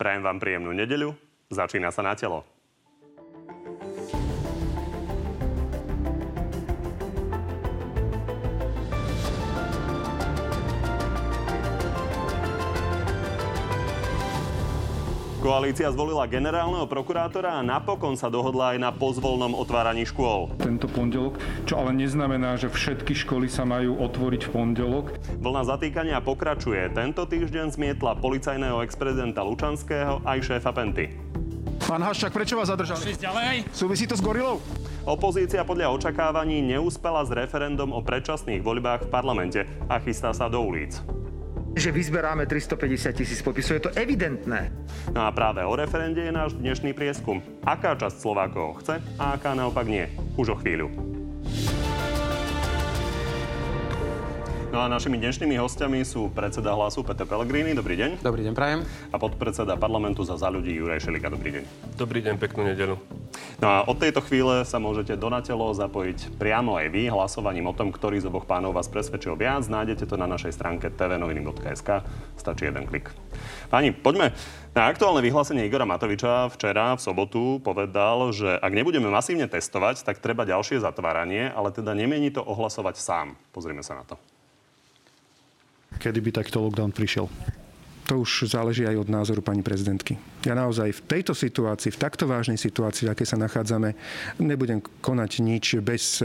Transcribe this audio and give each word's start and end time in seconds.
Prajem 0.00 0.24
vám 0.24 0.40
príjemnú 0.40 0.72
nedeľu. 0.72 1.12
Začína 1.52 1.92
sa 1.92 2.00
na 2.00 2.16
telo. 2.16 2.40
Koalícia 15.50 15.90
zvolila 15.90 16.30
generálneho 16.30 16.86
prokurátora 16.86 17.58
a 17.58 17.66
napokon 17.66 18.14
sa 18.14 18.30
dohodla 18.30 18.70
aj 18.70 18.86
na 18.86 18.94
pozvolnom 18.94 19.58
otváraní 19.58 20.06
škôl. 20.06 20.46
Tento 20.62 20.86
pondelok, 20.86 21.42
čo 21.66 21.74
ale 21.74 21.90
neznamená, 21.90 22.54
že 22.54 22.70
všetky 22.70 23.18
školy 23.26 23.50
sa 23.50 23.66
majú 23.66 23.98
otvoriť 23.98 24.46
v 24.46 24.50
pondelok. 24.54 25.10
Vlna 25.42 25.66
zatýkania 25.66 26.22
pokračuje. 26.22 26.94
Tento 26.94 27.26
týždeň 27.26 27.74
zmietla 27.74 28.22
policajného 28.22 28.78
ex-prezidenta 28.86 29.42
Lučanského 29.42 30.22
aj 30.22 30.38
šéfa 30.38 30.70
Penty. 30.70 31.18
Pán 31.82 32.06
Haščák, 32.06 32.30
prečo 32.30 32.54
vás 32.54 32.70
zadržali? 32.70 33.18
ďalej. 33.18 33.66
Súvisí 33.74 34.06
to 34.06 34.14
s 34.14 34.22
gorilou? 34.22 34.62
Opozícia 35.02 35.66
podľa 35.66 35.90
očakávaní 35.90 36.62
neúspela 36.62 37.26
s 37.26 37.34
referendum 37.34 37.90
o 37.90 37.98
predčasných 37.98 38.62
voľbách 38.62 39.10
v 39.10 39.10
parlamente 39.10 39.66
a 39.90 39.98
chystá 39.98 40.30
sa 40.30 40.46
do 40.46 40.62
ulic 40.62 41.02
že 41.80 41.96
vyzberáme 41.96 42.44
350 42.44 43.16
tisíc 43.16 43.40
podpisov. 43.40 43.80
Je 43.80 43.84
to 43.88 43.96
evidentné. 43.96 44.68
No 45.16 45.24
a 45.24 45.32
práve 45.32 45.64
o 45.64 45.72
referende 45.72 46.20
je 46.20 46.28
náš 46.28 46.52
dnešný 46.60 46.92
prieskum. 46.92 47.40
Aká 47.64 47.96
časť 47.96 48.20
Slovákov 48.20 48.84
chce 48.84 49.00
a 49.16 49.40
aká 49.40 49.56
naopak 49.56 49.88
nie. 49.88 50.04
Už 50.36 50.52
o 50.52 50.56
chvíľu. 50.60 50.92
No 54.70 54.78
a 54.78 54.86
našimi 54.86 55.18
dnešnými 55.18 55.58
hostiami 55.58 56.06
sú 56.06 56.30
predseda 56.30 56.70
hlasu 56.70 57.02
Peter 57.02 57.26
Pellegrini. 57.26 57.74
Dobrý 57.74 57.98
deň. 57.98 58.22
Dobrý 58.22 58.46
deň, 58.46 58.54
prajem. 58.54 58.86
A 59.10 59.18
podpredseda 59.18 59.74
parlamentu 59.74 60.22
za 60.22 60.38
za 60.38 60.46
ľudí 60.46 60.70
Juraj 60.78 61.02
Šelika. 61.02 61.26
Dobrý 61.26 61.58
deň. 61.58 61.64
Dobrý 61.98 62.22
deň, 62.22 62.38
peknú 62.38 62.62
nedelu. 62.62 62.94
No 63.58 63.66
a 63.66 63.82
od 63.82 63.98
tejto 63.98 64.22
chvíle 64.22 64.62
sa 64.62 64.78
môžete 64.78 65.18
do 65.18 65.26
natelo 65.26 65.74
zapojiť 65.74 66.38
priamo 66.38 66.78
aj 66.78 66.86
vy 66.86 67.10
hlasovaním 67.10 67.66
o 67.66 67.74
tom, 67.74 67.90
ktorý 67.90 68.22
z 68.22 68.30
oboch 68.30 68.46
pánov 68.46 68.70
vás 68.70 68.86
presvedčil 68.86 69.34
viac. 69.34 69.66
Nájdete 69.66 70.06
to 70.06 70.14
na 70.14 70.30
našej 70.30 70.54
stránke 70.54 70.86
tvnoviny.sk. 70.94 72.06
Stačí 72.38 72.70
jeden 72.70 72.86
klik. 72.86 73.10
Páni, 73.74 73.90
poďme 73.90 74.30
na 74.70 74.86
aktuálne 74.86 75.18
vyhlásenie 75.18 75.66
Igora 75.66 75.82
Matoviča 75.82 76.46
včera 76.46 76.94
v 76.94 77.02
sobotu 77.02 77.58
povedal, 77.58 78.30
že 78.30 78.54
ak 78.54 78.70
nebudeme 78.70 79.10
masívne 79.10 79.50
testovať, 79.50 80.06
tak 80.06 80.22
treba 80.22 80.46
ďalšie 80.46 80.78
zatváranie, 80.78 81.50
ale 81.50 81.74
teda 81.74 81.90
nemení 81.90 82.30
to 82.30 82.38
ohlasovať 82.38 82.94
sám. 83.02 83.34
Pozrime 83.50 83.82
sa 83.82 83.98
na 83.98 84.06
to 84.06 84.29
kedy 85.98 86.20
by 86.22 86.30
takto 86.30 86.62
lockdown 86.62 86.94
prišiel. 86.94 87.26
To 88.10 88.26
už 88.26 88.50
záleží 88.50 88.82
aj 88.82 89.06
od 89.06 89.08
názoru 89.08 89.38
pani 89.38 89.62
prezidentky. 89.62 90.18
Ja 90.42 90.58
naozaj 90.58 90.98
v 90.98 91.04
tejto 91.06 91.30
situácii, 91.30 91.94
v 91.94 92.00
takto 92.02 92.26
vážnej 92.26 92.58
situácii, 92.58 93.06
v 93.06 93.14
akej 93.14 93.22
sa 93.22 93.38
nachádzame, 93.38 93.94
nebudem 94.42 94.82
konať 94.82 95.30
nič 95.38 95.78
bez 95.78 96.18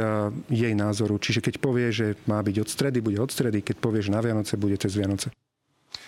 jej 0.49 0.73
názoru. 0.73 1.21
Čiže 1.21 1.45
keď 1.45 1.61
povie, 1.61 1.93
že 1.93 2.17
má 2.25 2.41
byť 2.41 2.55
od 2.57 2.69
stredy, 2.73 3.05
bude 3.05 3.21
od 3.21 3.29
stredy. 3.29 3.61
Keď 3.61 3.77
povie, 3.77 4.01
že 4.01 4.09
na 4.09 4.17
Vianoce, 4.17 4.57
bude 4.57 4.81
cez 4.81 4.97
Vianoce. 4.97 5.29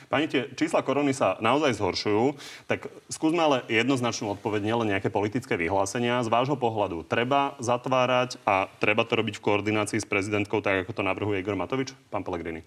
Pani, 0.09 0.25
tie 0.25 0.50
čísla 0.55 0.81
korony 0.81 1.11
sa 1.11 1.38
naozaj 1.44 1.78
zhoršujú, 1.78 2.39
tak 2.66 2.88
skúsme 3.11 3.44
ale 3.44 3.61
jednoznačnú 3.69 4.33
odpoveď, 4.39 4.63
nielen 4.63 4.88
nejaké 4.88 5.11
politické 5.11 5.59
vyhlásenia. 5.59 6.23
Z 6.23 6.31
vášho 6.31 6.55
pohľadu 6.55 7.05
treba 7.05 7.59
zatvárať 7.59 8.39
a 8.47 8.72
treba 8.81 9.03
to 9.03 9.19
robiť 9.19 9.38
v 9.38 9.45
koordinácii 9.45 10.00
s 10.00 10.08
prezidentkou, 10.08 10.63
tak 10.63 10.88
ako 10.88 10.95
to 10.95 11.03
navrhuje 11.03 11.44
Igor 11.44 11.59
Matovič? 11.59 11.91
Pán 12.08 12.23
Pellegrini. 12.23 12.63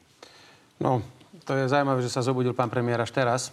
No, 0.80 1.04
to 1.44 1.52
je 1.52 1.68
zaujímavé, 1.68 2.00
že 2.00 2.08
sa 2.08 2.24
zobudil 2.24 2.56
pán 2.56 2.72
premiér 2.72 3.04
až 3.04 3.12
teraz. 3.12 3.52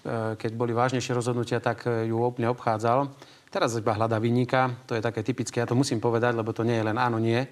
E, 0.00 0.32
keď 0.40 0.50
boli 0.56 0.72
vážnejšie 0.72 1.12
rozhodnutia, 1.12 1.60
tak 1.60 1.84
e, 1.84 2.08
ju 2.08 2.16
úplne 2.16 2.48
obchádzal. 2.48 3.12
Teraz 3.52 3.76
iba 3.76 3.92
hľadá 3.92 4.16
vyníka, 4.16 4.72
to 4.88 4.96
je 4.96 5.04
také 5.04 5.20
typické, 5.20 5.60
ja 5.60 5.68
to 5.68 5.76
musím 5.76 6.00
povedať, 6.00 6.32
lebo 6.32 6.56
to 6.56 6.64
nie 6.64 6.80
je 6.80 6.88
len 6.88 6.96
áno, 6.96 7.20
nie. 7.20 7.44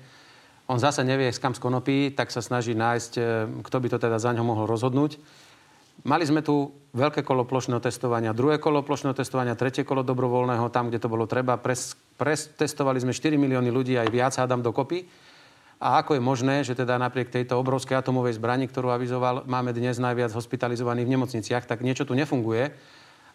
On 0.67 0.80
zase 0.80 1.05
nevie, 1.05 1.29
s 1.29 1.36
kam 1.36 1.52
skonopí, 1.52 2.17
tak 2.17 2.33
sa 2.33 2.40
snaží 2.40 2.73
nájsť, 2.73 3.12
e, 3.20 3.23
kto 3.61 3.77
by 3.84 3.89
to 3.92 3.98
teda 4.01 4.17
za 4.17 4.33
ňo 4.33 4.48
mohol 4.48 4.64
rozhodnúť. 4.64 5.20
Mali 6.08 6.24
sme 6.24 6.40
tu 6.40 6.73
veľké 6.96 7.20
kolo 7.20 7.45
plošného 7.45 7.84
testovania, 7.84 8.33
druhé 8.36 8.57
kolo 8.57 8.80
plošného 8.80 9.13
testovania, 9.13 9.61
tretie 9.61 9.84
kolo 9.84 10.01
dobrovoľného, 10.01 10.73
tam, 10.73 10.89
kde 10.89 11.05
to 11.05 11.13
bolo 11.13 11.28
treba. 11.28 11.61
Pres, 11.61 11.96
pres, 12.17 12.48
testovali 12.52 13.01
sme 13.01 13.13
4 13.13 13.36
milióny 13.36 13.68
ľudí, 13.68 14.01
aj 14.01 14.08
viac 14.08 14.33
hádam 14.40 14.64
dokopy. 14.64 15.05
A 15.77 16.01
ako 16.01 16.17
je 16.17 16.25
možné, 16.25 16.64
že 16.64 16.73
teda 16.73 16.97
napriek 16.97 17.29
tejto 17.29 17.61
obrovskej 17.61 18.01
atomovej 18.01 18.41
zbrani, 18.41 18.64
ktorú 18.64 18.89
avizoval, 18.89 19.45
máme 19.45 19.77
dnes 19.77 20.01
najviac 20.01 20.33
hospitalizovaných 20.33 21.05
v 21.05 21.14
nemocniciach, 21.20 21.69
tak 21.69 21.85
niečo 21.85 22.09
tu 22.09 22.17
nefunguje. 22.17 22.73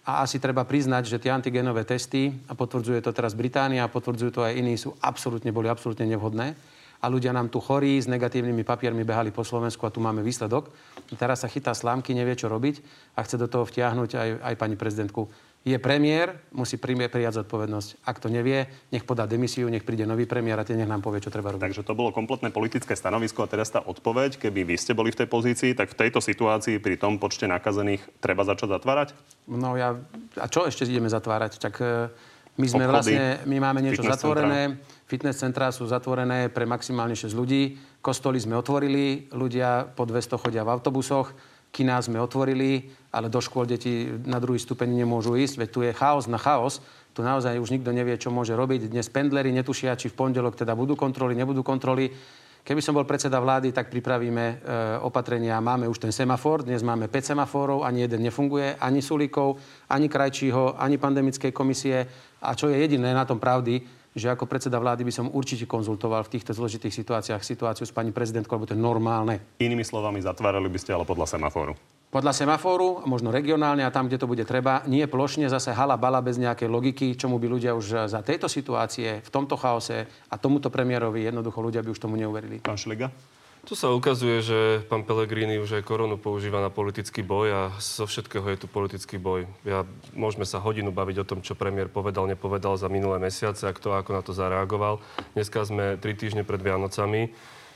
A 0.01 0.25
asi 0.25 0.41
treba 0.41 0.65
priznať, 0.65 1.05
že 1.05 1.21
tie 1.21 1.29
antigenové 1.29 1.85
testy, 1.85 2.33
a 2.49 2.57
potvrdzuje 2.57 3.05
to 3.05 3.13
teraz 3.13 3.37
Británia, 3.37 3.85
a 3.85 3.93
potvrdzujú 3.93 4.33
to 4.33 4.41
aj 4.41 4.57
iní, 4.57 4.73
sú 4.73 4.97
absolútne, 5.05 5.53
boli 5.53 5.69
absolútne 5.69 6.09
nevhodné. 6.09 6.57
A 7.01 7.05
ľudia 7.09 7.29
nám 7.29 7.53
tu 7.53 7.61
chorí 7.61 8.01
s 8.01 8.09
negatívnymi 8.09 8.65
papiermi 8.65 9.05
behali 9.05 9.29
po 9.29 9.45
Slovensku 9.45 9.85
a 9.85 9.93
tu 9.93 10.01
máme 10.01 10.25
výsledok. 10.25 10.73
Teraz 11.17 11.45
sa 11.45 11.49
chytá 11.49 11.77
slámky, 11.77 12.17
nevie, 12.17 12.33
čo 12.33 12.49
robiť 12.49 12.81
a 13.17 13.25
chce 13.25 13.37
do 13.37 13.45
toho 13.49 13.65
vtiahnuť 13.65 14.09
aj, 14.17 14.29
aj 14.41 14.55
pani 14.57 14.73
prezidentku 14.73 15.29
je 15.61 15.77
premiér, 15.77 16.41
musí 16.57 16.81
prijať 16.81 17.45
zodpovednosť. 17.45 18.01
Ak 18.09 18.17
to 18.17 18.33
nevie, 18.33 18.65
nech 18.89 19.05
podá 19.05 19.29
demisiu, 19.29 19.69
nech 19.69 19.85
príde 19.85 20.09
nový 20.09 20.25
premiér 20.25 20.57
a 20.57 20.65
ten 20.65 20.73
nech 20.73 20.89
nám 20.89 21.05
povie, 21.05 21.21
čo 21.21 21.29
treba 21.29 21.53
robiť. 21.53 21.61
Takže 21.69 21.85
to 21.85 21.93
bolo 21.93 22.09
kompletné 22.09 22.49
politické 22.49 22.97
stanovisko 22.97 23.45
a 23.45 23.51
teraz 23.51 23.69
tá 23.69 23.77
odpoveď, 23.85 24.41
keby 24.41 24.65
vy 24.65 24.75
ste 24.81 24.97
boli 24.97 25.13
v 25.13 25.21
tej 25.21 25.29
pozícii, 25.29 25.77
tak 25.77 25.93
v 25.93 25.99
tejto 26.01 26.17
situácii 26.17 26.81
pri 26.81 26.97
tom 26.97 27.21
počte 27.21 27.45
nakazených 27.45 28.01
treba 28.17 28.41
začať 28.41 28.73
zatvárať? 28.73 29.13
No 29.45 29.77
ja, 29.77 30.01
a 30.41 30.45
čo 30.49 30.65
ešte 30.65 30.89
ideme 30.89 31.13
zatvárať? 31.13 31.61
Tak 31.61 31.73
e, 31.77 32.09
my 32.57 32.65
sme 32.65 32.89
Obchody, 32.89 33.13
vlastne, 33.13 33.25
my 33.45 33.57
máme 33.61 33.79
niečo 33.85 34.01
fitness 34.01 34.17
zatvorené, 34.17 34.61
centra. 34.65 35.05
fitness 35.05 35.37
centrá 35.37 35.67
sú 35.69 35.85
zatvorené 35.85 36.49
pre 36.49 36.65
maximálne 36.65 37.13
6 37.13 37.37
ľudí, 37.37 37.77
kostoly 38.01 38.41
sme 38.41 38.57
otvorili, 38.57 39.29
ľudia 39.29 39.93
po 39.93 40.09
200 40.09 40.41
chodia 40.41 40.65
v 40.65 40.73
autobusoch, 40.73 41.37
kina 41.71 41.97
sme 42.03 42.19
otvorili, 42.19 42.91
ale 43.15 43.31
do 43.31 43.39
škôl 43.39 43.63
deti 43.63 44.11
na 44.27 44.37
druhý 44.43 44.59
stupeň 44.59 44.91
nemôžu 44.91 45.39
ísť, 45.39 45.55
veď 45.65 45.69
tu 45.71 45.79
je 45.81 45.91
chaos 45.95 46.27
na 46.27 46.37
chaos. 46.37 46.83
Tu 47.11 47.19
naozaj 47.19 47.59
už 47.59 47.75
nikto 47.75 47.91
nevie, 47.91 48.15
čo 48.15 48.31
môže 48.31 48.55
robiť. 48.55 48.87
Dnes 48.87 49.11
pendlery 49.11 49.51
netušia, 49.51 49.99
či 49.99 50.07
v 50.07 50.15
pondelok 50.15 50.55
teda 50.55 50.71
budú 50.75 50.95
kontroly, 50.95 51.35
nebudú 51.35 51.59
kontroly. 51.59 52.07
Keby 52.61 52.79
som 52.79 52.93
bol 52.93 53.09
predseda 53.09 53.41
vlády, 53.41 53.73
tak 53.73 53.89
pripravíme 53.89 54.45
e, 54.45 54.55
opatrenia. 55.01 55.57
Máme 55.59 55.89
už 55.89 55.97
ten 55.97 56.13
semafor, 56.13 56.61
dnes 56.61 56.85
máme 56.85 57.09
5 57.09 57.33
semaforov, 57.33 57.81
ani 57.83 58.05
jeden 58.05 58.21
nefunguje, 58.21 58.77
ani 58.77 59.01
Sulikov, 59.01 59.57
ani 59.89 60.05
Krajčího, 60.05 60.77
ani 60.77 61.01
pandemickej 61.01 61.51
komisie. 61.51 62.05
A 62.45 62.53
čo 62.53 62.69
je 62.69 62.77
jediné 62.77 63.17
na 63.17 63.25
tom 63.25 63.41
pravdy, 63.41 63.81
že 64.11 64.27
ako 64.27 64.47
predseda 64.47 64.75
vlády 64.79 65.07
by 65.07 65.13
som 65.13 65.31
určite 65.31 65.63
konzultoval 65.67 66.27
v 66.27 66.39
týchto 66.39 66.51
zložitých 66.51 66.91
situáciách 66.91 67.41
situáciu 67.43 67.87
s 67.87 67.95
pani 67.95 68.11
prezidentkou, 68.11 68.59
lebo 68.59 68.67
to 68.67 68.75
je 68.75 68.81
normálne. 68.81 69.39
Inými 69.63 69.87
slovami, 69.87 70.19
zatvárali 70.19 70.67
by 70.67 70.79
ste 70.79 70.91
ale 70.91 71.07
podľa 71.07 71.37
semaforu. 71.37 71.73
Podľa 72.11 72.35
semafóru, 72.35 73.07
možno 73.07 73.31
regionálne 73.31 73.87
a 73.87 73.93
tam, 73.95 74.11
kde 74.11 74.19
to 74.19 74.27
bude 74.27 74.43
treba, 74.43 74.83
nie 74.83 75.07
plošne 75.07 75.47
zase 75.47 75.71
hala 75.71 75.95
bala 75.95 76.19
bez 76.19 76.35
nejakej 76.35 76.67
logiky, 76.67 77.15
čomu 77.15 77.39
by 77.39 77.47
ľudia 77.47 77.71
už 77.71 78.11
za 78.11 78.19
tejto 78.19 78.51
situácie, 78.51 79.23
v 79.23 79.29
tomto 79.31 79.55
chaose 79.55 80.11
a 80.27 80.35
tomuto 80.35 80.67
premiérovi 80.67 81.23
jednoducho 81.23 81.63
ľudia 81.63 81.79
by 81.79 81.95
už 81.95 82.03
tomu 82.03 82.19
neuverili. 82.19 82.59
Pán 82.59 82.75
Šliga? 82.75 83.07
Tu 83.61 83.77
sa 83.77 83.93
ukazuje, 83.93 84.41
že 84.41 84.81
pán 84.89 85.05
Pellegrini 85.05 85.61
už 85.61 85.77
aj 85.77 85.85
koronu 85.85 86.17
používa 86.17 86.57
na 86.65 86.73
politický 86.73 87.21
boj 87.21 87.47
a 87.53 87.61
zo 87.77 88.09
všetkého 88.09 88.41
je 88.49 88.57
tu 88.57 88.65
politický 88.65 89.21
boj. 89.21 89.45
Ja, 89.61 89.85
môžeme 90.17 90.49
sa 90.49 90.57
hodinu 90.57 90.89
baviť 90.89 91.21
o 91.21 91.27
tom, 91.29 91.45
čo 91.45 91.53
premiér 91.53 91.85
povedal, 91.85 92.25
nepovedal 92.25 92.73
za 92.81 92.89
minulé 92.89 93.21
mesiace 93.21 93.69
a 93.69 93.75
kto 93.77 93.93
ako 93.93 94.17
na 94.17 94.21
to 94.25 94.33
zareagoval. 94.33 94.97
Dneska 95.37 95.61
sme 95.61 96.01
tri 96.01 96.17
týždne 96.17 96.41
pred 96.41 96.57
Vianocami. 96.57 97.29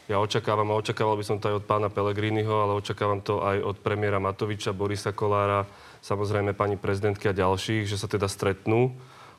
Ja 0.10 0.18
očakávam, 0.18 0.74
a 0.74 0.78
očakával 0.82 1.22
by 1.22 1.26
som 1.26 1.38
to 1.38 1.54
aj 1.54 1.62
od 1.62 1.66
pána 1.70 1.94
Pellegriniho, 1.94 2.66
ale 2.66 2.82
očakávam 2.82 3.22
to 3.22 3.46
aj 3.46 3.62
od 3.62 3.78
premiéra 3.78 4.18
Matoviča, 4.18 4.74
Borisa 4.74 5.14
Kolára, 5.14 5.70
samozrejme 6.02 6.58
pani 6.58 6.82
prezidentky 6.82 7.30
a 7.30 7.38
ďalších, 7.38 7.86
že 7.86 8.02
sa 8.02 8.10
teda 8.10 8.26
stretnú 8.26 8.90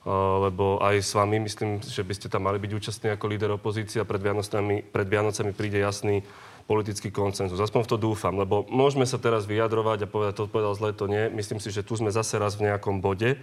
lebo 0.06 0.79
aj 0.79 1.03
s 1.03 1.19
vami 1.19 1.43
myslím, 1.43 1.82
že 1.82 2.06
by 2.06 2.14
ste 2.14 2.31
tam 2.31 2.47
mali 2.47 2.62
byť 2.62 2.73
účastní 2.79 3.11
ako 3.11 3.26
líder 3.26 3.50
opozície 3.50 3.99
a 3.99 4.06
pred 4.06 4.23
Vianocami, 4.23 4.87
pred 4.87 5.11
Vianocami 5.11 5.50
príde 5.50 5.82
jasný 5.82 6.23
politický 6.70 7.11
koncenzus. 7.11 7.58
Aspoň 7.58 7.87
v 7.87 7.91
to 7.91 7.99
dúfam, 7.99 8.35
lebo 8.38 8.62
môžeme 8.70 9.03
sa 9.03 9.19
teraz 9.19 9.50
vyjadrovať 9.50 10.06
a 10.06 10.11
povedať, 10.11 10.35
to 10.38 10.50
povedal 10.50 10.79
zle, 10.79 10.94
to 10.94 11.11
nie. 11.11 11.26
Myslím 11.35 11.58
si, 11.58 11.75
že 11.75 11.82
tu 11.82 11.99
sme 11.99 12.14
zase 12.14 12.38
raz 12.38 12.55
v 12.55 12.70
nejakom 12.70 13.03
bode. 13.03 13.35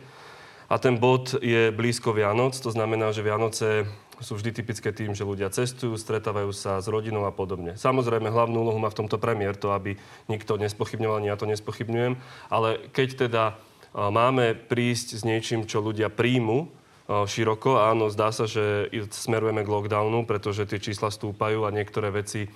A 0.72 0.80
ten 0.80 0.96
bod 0.96 1.36
je 1.44 1.72
blízko 1.76 2.16
Vianoc, 2.16 2.56
to 2.56 2.72
znamená, 2.72 3.12
že 3.12 3.28
Vianoce 3.28 3.84
sú 4.24 4.40
vždy 4.40 4.64
typické 4.64 4.96
tým, 4.96 5.12
že 5.12 5.28
ľudia 5.28 5.52
cestujú, 5.52 6.00
stretávajú 6.00 6.56
sa 6.56 6.80
s 6.80 6.88
rodinou 6.88 7.28
a 7.28 7.36
podobne. 7.36 7.76
Samozrejme, 7.76 8.32
hlavnú 8.32 8.64
úlohu 8.64 8.80
má 8.80 8.88
v 8.88 9.04
tomto 9.04 9.20
premiér, 9.20 9.60
to 9.60 9.76
aby 9.76 10.00
nikto 10.32 10.56
nespochybňoval, 10.56 11.20
ani 11.20 11.28
ja 11.28 11.36
to 11.36 11.50
nespochybňujem, 11.50 12.16
ale 12.48 12.88
keď 12.96 13.28
teda 13.28 13.44
máme 13.94 14.58
prísť 14.58 15.18
s 15.18 15.24
niečím, 15.24 15.70
čo 15.70 15.82
ľudia 15.82 16.10
príjmu 16.10 16.70
široko. 17.08 17.84
Áno, 17.84 18.10
zdá 18.10 18.32
sa, 18.34 18.48
že 18.50 18.90
smerujeme 19.12 19.62
k 19.62 19.72
lockdownu, 19.72 20.26
pretože 20.26 20.66
tie 20.66 20.80
čísla 20.82 21.12
stúpajú 21.12 21.68
a 21.68 21.74
niektoré 21.74 22.10
veci 22.10 22.50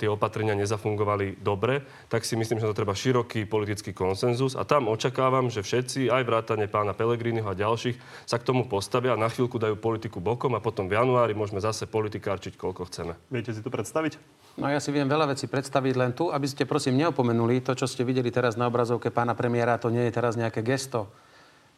tie 0.00 0.08
opatrenia 0.08 0.56
nezafungovali 0.56 1.44
dobre, 1.44 1.84
tak 2.08 2.24
si 2.24 2.40
myslím, 2.40 2.56
že 2.56 2.68
to 2.72 2.78
treba 2.78 2.96
široký 2.96 3.44
politický 3.44 3.92
konsenzus 3.92 4.56
a 4.56 4.64
tam 4.64 4.88
očakávam, 4.88 5.52
že 5.52 5.60
všetci, 5.60 6.08
aj 6.08 6.24
vrátane 6.24 6.64
pána 6.72 6.96
Pelegriniho 6.96 7.44
a 7.44 7.52
ďalších, 7.52 8.24
sa 8.24 8.40
k 8.40 8.48
tomu 8.48 8.64
postavia 8.64 9.12
a 9.12 9.20
na 9.20 9.28
chvíľku 9.28 9.60
dajú 9.60 9.76
politiku 9.76 10.24
bokom 10.24 10.56
a 10.56 10.64
potom 10.64 10.88
v 10.88 10.96
januári 10.96 11.36
môžeme 11.36 11.60
zase 11.60 11.84
politikárčiť, 11.84 12.56
koľko 12.56 12.88
chceme. 12.88 13.12
Viete 13.28 13.52
si 13.52 13.60
to 13.60 13.68
predstaviť? 13.68 14.16
No 14.56 14.72
ja 14.72 14.80
si 14.80 14.88
viem 14.88 15.08
veľa 15.08 15.36
vecí 15.36 15.44
predstaviť 15.44 15.94
len 16.00 16.16
tu, 16.16 16.32
aby 16.32 16.48
ste 16.48 16.64
prosím 16.64 16.96
neopomenuli 17.04 17.60
to, 17.60 17.76
čo 17.76 17.84
ste 17.84 18.08
videli 18.08 18.32
teraz 18.32 18.56
na 18.56 18.72
obrazovke 18.72 19.12
pána 19.12 19.36
premiéra, 19.36 19.76
to 19.76 19.92
nie 19.92 20.08
je 20.08 20.16
teraz 20.16 20.32
nejaké 20.40 20.64
gesto 20.64 21.12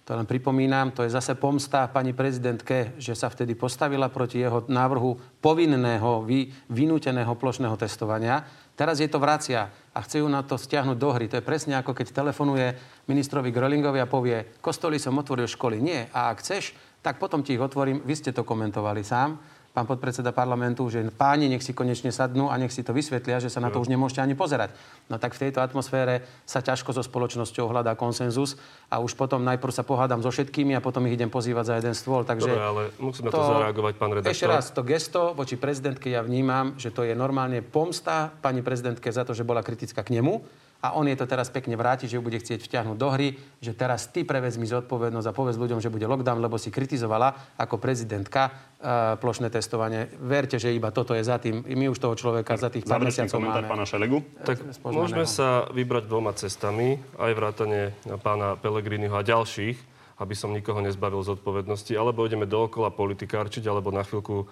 to 0.04 0.12
len 0.12 0.28
pripomínam, 0.28 0.92
to 0.92 1.00
je 1.00 1.16
zase 1.16 1.32
pomsta 1.32 1.88
pani 1.88 2.12
prezidentke, 2.12 2.92
že 3.00 3.16
sa 3.16 3.32
vtedy 3.32 3.56
postavila 3.56 4.12
proti 4.12 4.36
jeho 4.36 4.68
návrhu 4.68 5.16
povinného, 5.40 6.20
vy, 6.28 6.52
vynúteného 6.68 7.32
plošného 7.32 7.72
testovania. 7.80 8.44
Teraz 8.76 9.00
je 9.00 9.08
to 9.08 9.16
vracia 9.16 9.72
a 9.96 9.98
chce 10.04 10.20
ju 10.20 10.28
na 10.28 10.44
to 10.44 10.60
stiahnuť 10.60 10.96
do 11.00 11.08
hry. 11.08 11.24
To 11.32 11.40
je 11.40 11.48
presne 11.48 11.80
ako 11.80 11.96
keď 11.96 12.12
telefonuje 12.12 12.76
ministrovi 13.08 13.48
Grölingovi 13.48 13.96
a 13.96 14.10
povie, 14.10 14.60
kostoly 14.60 15.00
som 15.00 15.16
otvoril 15.16 15.48
školy. 15.48 15.80
Nie. 15.80 16.12
A 16.12 16.28
ak 16.36 16.44
chceš, 16.44 16.76
tak 17.00 17.16
potom 17.16 17.40
ti 17.40 17.56
ich 17.56 17.64
otvorím. 17.64 18.04
Vy 18.04 18.14
ste 18.20 18.36
to 18.36 18.44
komentovali 18.44 19.00
sám 19.00 19.40
pán 19.74 19.90
podpredseda 19.90 20.30
parlamentu, 20.30 20.86
že 20.86 21.02
páni 21.10 21.50
nech 21.50 21.66
si 21.66 21.74
konečne 21.74 22.14
sadnú 22.14 22.46
a 22.46 22.54
nech 22.54 22.70
si 22.70 22.86
to 22.86 22.94
vysvetlia, 22.94 23.42
že 23.42 23.50
sa 23.50 23.58
na 23.58 23.74
to 23.74 23.82
už 23.82 23.90
nemôžete 23.90 24.22
ani 24.22 24.38
pozerať. 24.38 24.70
No 25.10 25.18
tak 25.18 25.34
v 25.34 25.50
tejto 25.50 25.58
atmosfére 25.58 26.22
sa 26.46 26.62
ťažko 26.62 26.94
so 26.94 27.02
spoločnosťou 27.02 27.74
hľadá 27.74 27.98
konsenzus 27.98 28.54
a 28.86 29.02
už 29.02 29.18
potom 29.18 29.42
najprv 29.42 29.74
sa 29.74 29.82
pohádam 29.82 30.22
so 30.22 30.30
všetkými 30.30 30.78
a 30.78 30.80
potom 30.80 31.02
ich 31.10 31.18
idem 31.18 31.26
pozývať 31.26 31.64
za 31.66 31.74
jeden 31.82 31.94
stôl. 31.98 32.22
Takže 32.22 32.54
Dobre, 32.54 32.62
ale 32.62 32.82
musíme 33.02 33.34
to, 33.34 33.42
to 33.42 33.50
zareagovať, 33.50 33.92
pán 33.98 34.10
redaktor. 34.14 34.30
Ešte 34.30 34.46
raz, 34.46 34.64
to 34.70 34.86
gesto 34.86 35.34
voči 35.34 35.58
prezidentke 35.58 36.06
ja 36.06 36.22
vnímam, 36.22 36.78
že 36.78 36.94
to 36.94 37.02
je 37.02 37.18
normálne 37.18 37.58
pomsta 37.58 38.30
pani 38.30 38.62
prezidentke 38.62 39.10
za 39.10 39.26
to, 39.26 39.34
že 39.34 39.42
bola 39.42 39.66
kritická 39.66 40.06
k 40.06 40.22
nemu 40.22 40.38
a 40.84 40.92
on 40.92 41.08
je 41.08 41.16
to 41.16 41.24
teraz 41.24 41.48
pekne 41.48 41.80
vráti, 41.80 42.04
že 42.04 42.20
ju 42.20 42.22
bude 42.22 42.36
chcieť 42.36 42.60
vťahnuť 42.60 42.96
do 43.00 43.08
hry, 43.08 43.40
že 43.64 43.72
teraz 43.72 44.12
ty 44.12 44.20
prevezmi 44.20 44.68
zodpovednosť 44.68 45.24
a 45.24 45.32
povedz 45.32 45.56
ľuďom, 45.56 45.80
že 45.80 45.88
bude 45.88 46.04
lockdown, 46.04 46.44
lebo 46.44 46.60
si 46.60 46.68
kritizovala 46.68 47.56
ako 47.56 47.80
prezidentka 47.80 48.52
uh, 48.52 49.16
plošné 49.16 49.48
testovanie. 49.48 50.12
Verte, 50.20 50.60
že 50.60 50.76
iba 50.76 50.92
toto 50.92 51.16
je 51.16 51.24
za 51.24 51.40
tým. 51.40 51.64
My 51.64 51.88
už 51.88 51.96
toho 51.96 52.12
človeka 52.12 52.60
za 52.60 52.68
tých 52.68 52.84
pár 52.84 53.00
mesiacov 53.00 53.40
máme. 53.40 53.64
pána 53.64 53.88
Šelegu. 53.88 54.20
Tak 54.44 54.84
môžeme 54.84 55.24
sa 55.24 55.72
vybrať 55.72 56.04
dvoma 56.04 56.36
cestami, 56.36 57.00
aj 57.16 57.32
vrátane 57.32 57.96
pána 58.20 58.60
Pelegriniho 58.60 59.16
a 59.16 59.24
ďalších, 59.24 59.80
aby 60.20 60.34
som 60.36 60.52
nikoho 60.52 60.84
nezbavil 60.84 61.24
zodpovednosti, 61.24 61.96
alebo 61.96 62.28
ideme 62.28 62.44
dookola 62.44 62.92
politikárčiť, 62.92 63.64
alebo 63.64 63.88
na 63.88 64.04
chvíľku 64.04 64.44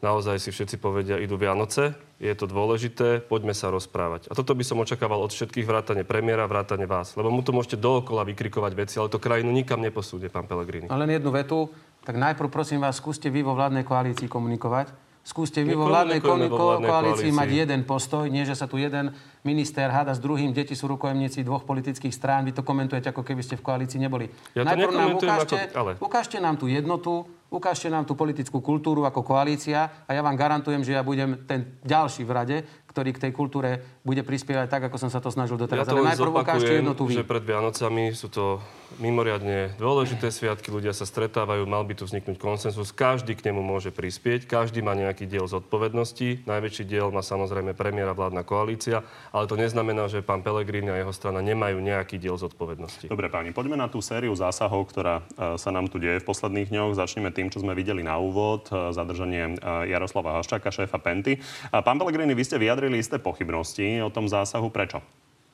naozaj 0.00 0.40
si 0.40 0.50
všetci 0.52 0.76
povedia, 0.76 1.20
idú 1.20 1.36
Vianoce, 1.36 1.96
je 2.20 2.32
to 2.36 2.44
dôležité, 2.44 3.24
poďme 3.24 3.56
sa 3.56 3.72
rozprávať. 3.72 4.28
A 4.28 4.36
toto 4.36 4.52
by 4.52 4.64
som 4.64 4.80
očakával 4.80 5.20
od 5.24 5.32
všetkých 5.32 5.64
vrátane 5.64 6.04
premiéra, 6.04 6.44
vrátane 6.44 6.84
vás. 6.84 7.16
Lebo 7.16 7.32
mu 7.32 7.40
tu 7.40 7.52
môžete 7.56 7.80
dookola 7.80 8.28
vykrikovať 8.28 8.72
veci, 8.76 8.94
ale 9.00 9.08
to 9.08 9.16
krajinu 9.20 9.52
nikam 9.52 9.80
neposúde, 9.80 10.28
pán 10.28 10.44
Pelegrini. 10.44 10.88
Ale 10.92 11.08
len 11.08 11.16
jednu 11.16 11.32
vetu. 11.32 11.72
Tak 12.00 12.16
najprv 12.16 12.48
prosím 12.48 12.80
vás, 12.80 12.96
skúste 12.96 13.28
vy 13.28 13.44
vo 13.44 13.52
vládnej 13.52 13.84
koalícii 13.84 14.28
komunikovať. 14.28 14.92
Skúste 15.20 15.60
vy 15.60 15.76
vo 15.76 15.84
vládnej, 15.84 16.24
ko- 16.24 16.40
ko- 16.48 16.80
koalícii 16.80 17.28
mať 17.28 17.48
jeden 17.52 17.84
postoj, 17.84 18.24
nie 18.24 18.40
že 18.48 18.56
sa 18.56 18.64
tu 18.64 18.80
jeden 18.80 19.12
minister 19.44 19.92
háda 19.92 20.16
s 20.16 20.20
druhým, 20.20 20.56
deti 20.56 20.72
sú 20.72 20.88
rukojemníci 20.88 21.44
dvoch 21.44 21.68
politických 21.68 22.08
strán, 22.08 22.48
vy 22.48 22.56
to 22.56 22.64
komentujete, 22.64 23.12
ako 23.12 23.20
keby 23.20 23.44
ste 23.44 23.60
v 23.60 23.62
koalícii 23.64 24.00
neboli. 24.00 24.32
Ja 24.56 24.64
Najprv 24.64 24.92
nám 24.96 25.20
ukážte, 25.20 25.56
ako, 25.60 25.76
ale... 25.76 25.90
ukážte 26.00 26.36
nám 26.40 26.56
tú 26.56 26.72
jednotu, 26.72 27.28
ukážte 27.50 27.90
nám 27.90 28.06
tú 28.06 28.14
politickú 28.14 28.62
kultúru 28.62 29.02
ako 29.04 29.26
koalícia 29.26 30.06
a 30.06 30.10
ja 30.14 30.22
vám 30.22 30.38
garantujem, 30.38 30.86
že 30.86 30.94
ja 30.94 31.02
budem 31.02 31.44
ten 31.44 31.76
ďalší 31.82 32.22
v 32.22 32.32
rade, 32.32 32.56
ktorý 32.90 33.14
k 33.14 33.22
tej 33.28 33.32
kultúre 33.34 34.02
bude 34.02 34.26
prispievať 34.26 34.66
tak, 34.66 34.82
ako 34.90 34.98
som 34.98 35.10
sa 35.14 35.22
to 35.22 35.30
snažil 35.30 35.54
doteraz. 35.54 35.86
Ja 35.86 35.94
to 35.94 36.02
Ale 36.02 36.10
najprv 36.10 36.32
ukážte 36.34 36.72
jednotu 36.82 37.06
vy. 37.06 37.22
že 37.22 37.22
pred 37.22 37.46
Vianocami 37.46 38.10
sú 38.18 38.26
to 38.26 38.58
mimoriadne 38.98 39.78
dôležité 39.78 40.34
sviatky, 40.34 40.74
ľudia 40.74 40.90
sa 40.90 41.06
stretávajú, 41.06 41.62
mal 41.70 41.86
by 41.86 41.94
tu 41.94 42.02
vzniknúť 42.10 42.42
konsensus, 42.42 42.90
každý 42.90 43.38
k 43.38 43.46
nemu 43.46 43.62
môže 43.62 43.94
prispieť, 43.94 44.50
každý 44.50 44.82
má 44.82 44.98
nejaký 44.98 45.30
diel 45.30 45.46
zodpovednosti, 45.46 46.42
najväčší 46.50 46.82
diel 46.90 47.14
má 47.14 47.22
samozrejme 47.22 47.78
premiéra 47.78 48.10
vládna 48.10 48.42
koalícia, 48.42 49.06
ale 49.30 49.46
to 49.46 49.54
neznamená, 49.54 50.10
že 50.10 50.26
pán 50.26 50.42
Pelegrini 50.42 50.90
a 50.90 50.98
jeho 50.98 51.14
strana 51.14 51.38
nemajú 51.38 51.78
nejaký 51.78 52.18
diel 52.18 52.34
zodpovednosti. 52.34 53.06
Dobre 53.06 53.30
páni, 53.30 53.54
poďme 53.54 53.78
na 53.78 53.86
tú 53.86 54.02
sériu 54.02 54.34
zásahov, 54.34 54.90
ktorá 54.90 55.22
e, 55.22 55.54
sa 55.62 55.70
nám 55.70 55.86
tu 55.86 56.02
deje 56.02 56.18
v 56.18 56.26
posledných 56.26 56.74
dňoch. 56.74 56.98
Začneme 56.98 57.30
tým, 57.30 57.39
čo 57.48 57.64
sme 57.64 57.72
videli 57.72 58.04
na 58.04 58.20
úvod, 58.20 58.68
e, 58.68 58.92
zadržanie 58.92 59.56
e, 59.56 59.88
Jaroslava 59.88 60.36
Haščáka, 60.36 60.68
šéfa 60.68 61.00
Penty. 61.00 61.40
Pán 61.72 61.96
Pelegrini, 61.96 62.36
vy 62.36 62.44
ste 62.44 62.60
vyjadrili 62.60 63.00
isté 63.00 63.16
pochybnosti 63.16 64.04
o 64.04 64.12
tom 64.12 64.28
zásahu. 64.28 64.68
Prečo? 64.68 65.00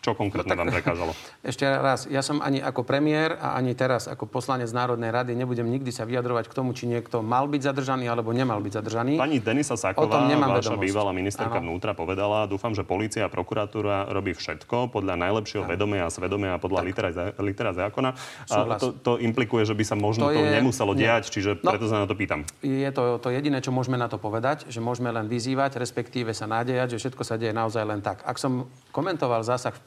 Čo 0.06 0.14
konkrétne 0.14 0.54
no, 0.54 0.54
tak, 0.54 0.62
vám 0.62 0.70
prekážalo? 0.70 1.12
Ešte 1.50 1.66
raz, 1.66 2.06
ja 2.06 2.22
som 2.22 2.38
ani 2.38 2.62
ako 2.62 2.86
premiér 2.86 3.42
a 3.42 3.58
ani 3.58 3.74
teraz 3.74 4.06
ako 4.06 4.30
poslanec 4.30 4.70
Národnej 4.70 5.10
rady 5.10 5.34
nebudem 5.34 5.66
nikdy 5.66 5.90
sa 5.90 6.06
vyjadrovať 6.06 6.46
k 6.46 6.54
tomu, 6.54 6.70
či 6.78 6.86
niekto 6.86 7.26
mal 7.26 7.50
byť 7.50 7.74
zadržaný 7.74 8.06
alebo 8.06 8.30
nemal 8.30 8.62
byť 8.62 8.78
zadržaný. 8.78 9.18
Pani 9.18 9.42
Denisa 9.42 9.74
Saková, 9.74 10.22
vaša 10.30 10.78
vedomosť. 10.78 10.86
bývalá 10.86 11.10
ministerka 11.10 11.58
ano. 11.58 11.74
vnútra, 11.74 11.98
povedala, 11.98 12.46
dúfam, 12.46 12.70
že 12.70 12.86
policia 12.86 13.26
a 13.26 13.30
prokuratúra 13.34 14.06
robí 14.14 14.30
všetko 14.30 14.94
podľa 14.94 15.18
najlepšieho 15.18 15.66
ano. 15.66 15.72
vedomia 15.74 16.06
a 16.06 16.10
svedomia 16.14 16.54
a 16.54 16.58
podľa 16.62 16.80
litera, 16.86 17.10
litera 17.42 17.74
zákona. 17.74 18.14
A 18.46 18.78
to, 18.78 18.94
to 18.94 19.12
implikuje, 19.18 19.66
že 19.66 19.74
by 19.74 19.82
sa 19.82 19.98
možno 19.98 20.30
to, 20.30 20.38
to 20.38 20.46
je... 20.46 20.54
nemuselo 20.54 20.94
diať, 20.94 21.34
čiže 21.34 21.58
no, 21.66 21.74
preto 21.74 21.90
sa 21.90 21.98
na 21.98 22.06
to 22.06 22.14
pýtam. 22.14 22.46
Je 22.62 22.86
to 22.94 23.18
to 23.18 23.34
jediné, 23.34 23.58
čo 23.58 23.74
môžeme 23.74 23.98
na 23.98 24.06
to 24.06 24.22
povedať, 24.22 24.70
že 24.70 24.78
môžeme 24.78 25.10
len 25.10 25.26
vyzývať, 25.26 25.82
respektíve 25.82 26.30
sa 26.30 26.46
nádejať, 26.46 26.94
že 26.94 27.00
všetko 27.02 27.22
sa 27.26 27.34
deje 27.34 27.50
naozaj 27.50 27.82
len 27.82 27.98
tak. 27.98 28.22
Ak 28.22 28.38
som 28.38 28.70
komentoval 28.94 29.42
zásah 29.42 29.74
v 29.74 29.82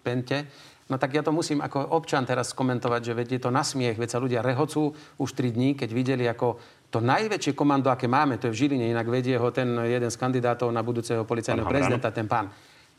Pente, 0.00 0.48
No 0.90 0.98
tak 0.98 1.14
ja 1.14 1.22
to 1.22 1.30
musím 1.30 1.62
ako 1.62 1.94
občan 1.94 2.26
teraz 2.26 2.50
komentovať, 2.50 3.00
že 3.06 3.14
veď 3.14 3.28
je 3.38 3.40
to 3.46 3.54
na 3.54 3.62
smiech, 3.62 3.94
veď 3.94 4.10
sa 4.10 4.18
ľudia 4.18 4.42
rehocú 4.42 4.90
už 5.22 5.30
3 5.38 5.54
dní, 5.54 5.78
keď 5.78 5.90
videli, 5.94 6.26
ako 6.26 6.58
to 6.90 6.98
najväčšie 6.98 7.54
komando, 7.54 7.94
aké 7.94 8.10
máme, 8.10 8.42
to 8.42 8.50
je 8.50 8.54
v 8.58 8.66
Žiline, 8.66 8.90
inak 8.90 9.06
vedie 9.06 9.38
ho 9.38 9.54
ten 9.54 9.70
jeden 9.86 10.10
z 10.10 10.18
kandidátov 10.18 10.66
na 10.74 10.82
budúceho 10.82 11.22
policajného 11.22 11.70
prezidenta, 11.70 12.10
ten 12.10 12.26
pán 12.26 12.50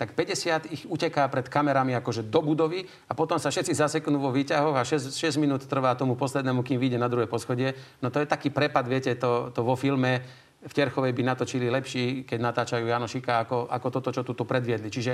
tak 0.02 0.18
50 0.18 0.74
ich 0.74 0.90
uteká 0.90 1.30
pred 1.30 1.46
kamerami 1.46 1.94
akože 1.94 2.26
do 2.26 2.42
budovy 2.42 2.90
a 3.06 3.14
potom 3.14 3.38
sa 3.38 3.54
všetci 3.54 3.78
zaseknú 3.78 4.18
vo 4.18 4.34
výťahoch 4.34 4.74
a 4.74 4.82
6, 4.82 5.14
6 5.14 5.38
minút 5.38 5.70
trvá 5.70 5.94
tomu 5.94 6.18
poslednému, 6.18 6.66
kým 6.66 6.82
vyjde 6.82 6.98
na 6.98 7.06
druhé 7.06 7.30
poschodie. 7.30 7.78
No 8.02 8.10
to 8.10 8.18
je 8.18 8.26
taký 8.26 8.50
prepad, 8.50 8.90
viete, 8.90 9.14
to, 9.14 9.54
to 9.54 9.62
vo 9.62 9.78
filme 9.78 10.26
v 10.62 10.74
Terchovej 10.74 11.14
by 11.14 11.22
natočili 11.22 11.70
lepší, 11.70 12.26
keď 12.26 12.40
natáčajú 12.42 12.86
Janošika, 12.90 13.46
ako, 13.46 13.70
ako 13.70 13.88
toto, 13.94 14.10
čo 14.10 14.26
tu 14.26 14.42
predviedli. 14.42 14.90
Čiže 14.90 15.14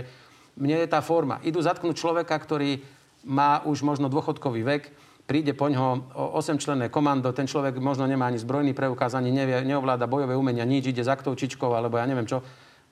mne 0.57 0.83
je 0.83 0.87
tá 0.89 0.99
forma. 1.05 1.37
Idú 1.45 1.61
zatknúť 1.61 1.95
človeka, 1.95 2.33
ktorý 2.33 2.81
má 3.29 3.61
už 3.63 3.85
možno 3.85 4.09
dôchodkový 4.09 4.61
vek, 4.65 4.83
príde 5.27 5.51
po 5.51 5.67
ňo 5.67 6.15
8-členné 6.15 6.87
komando, 6.87 7.35
ten 7.35 7.45
človek 7.45 7.75
možno 7.83 8.07
nemá 8.07 8.31
ani 8.31 8.39
zbrojný 8.39 8.71
preukaz, 8.71 9.13
ani 9.13 9.29
nevie, 9.29 9.59
neovláda 9.67 10.07
bojové 10.07 10.33
umenia, 10.33 10.63
nič, 10.63 10.89
ide 10.89 11.03
za 11.03 11.19
čičkou, 11.19 11.75
alebo 11.75 11.99
ja 11.99 12.07
neviem 12.07 12.25
čo. 12.25 12.39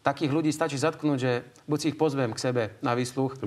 Takých 0.06 0.30
ľudí 0.36 0.51
stačí 0.54 0.78
zatknúť, 0.78 1.18
že 1.18 1.32
buď 1.66 1.78
si 1.82 1.89
ich 1.89 1.98
pozvem 1.98 2.30
k 2.36 2.44
sebe 2.44 2.63
na 2.86 2.94
výsluch 2.94 3.39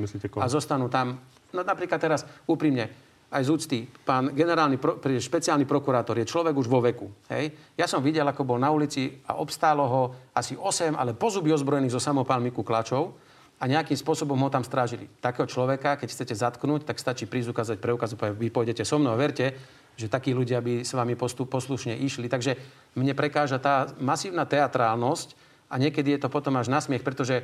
a 0.43 0.47
zostanú 0.51 0.91
tam. 0.91 1.23
No 1.55 1.63
napríklad 1.63 2.03
teraz 2.03 2.27
úprimne, 2.51 2.91
aj 3.29 3.45
z 3.45 3.51
úcty, 3.53 3.79
pán 4.09 4.33
generálny, 4.33 4.81
pro, 4.81 4.97
špeciálny 5.05 5.69
prokurátor 5.69 6.17
je 6.17 6.25
človek 6.25 6.57
už 6.57 6.65
vo 6.65 6.81
veku. 6.81 7.13
Hej? 7.29 7.53
Ja 7.77 7.85
som 7.85 8.01
videl, 8.01 8.25
ako 8.25 8.41
bol 8.41 8.57
na 8.57 8.73
ulici 8.73 9.21
a 9.29 9.37
obstálo 9.37 9.85
ho 9.85 10.03
asi 10.33 10.57
8, 10.57 10.97
ale 10.97 11.13
pozuby 11.13 11.53
ozbrojených 11.53 11.93
zo 11.93 12.01
samopálmi 12.01 12.49
kuklačov 12.49 13.28
a 13.59 13.65
nejakým 13.67 13.99
spôsobom 13.99 14.39
ho 14.39 14.51
tam 14.55 14.63
strážili. 14.63 15.11
Takého 15.19 15.51
človeka, 15.51 15.99
keď 15.99 16.09
chcete 16.15 16.35
zatknúť, 16.39 16.87
tak 16.87 17.03
stačí 17.03 17.27
prísť 17.27 17.51
ukázať 17.51 17.77
preukaz, 17.83 18.15
vy 18.15 18.49
pôjdete 18.55 18.87
so 18.87 19.03
mnou 19.03 19.19
verte, 19.19 19.59
že 19.99 20.07
takí 20.07 20.31
ľudia 20.31 20.63
by 20.63 20.87
s 20.87 20.95
vami 20.95 21.19
postup, 21.19 21.51
poslušne 21.51 21.99
išli. 21.99 22.31
Takže 22.31 22.55
mne 22.95 23.19
prekáža 23.19 23.59
tá 23.59 23.91
masívna 23.99 24.47
teatrálnosť 24.47 25.35
a 25.67 25.75
niekedy 25.75 26.15
je 26.15 26.23
to 26.23 26.31
potom 26.31 26.55
až 26.55 26.71
nasmiech, 26.71 27.03
pretože 27.03 27.43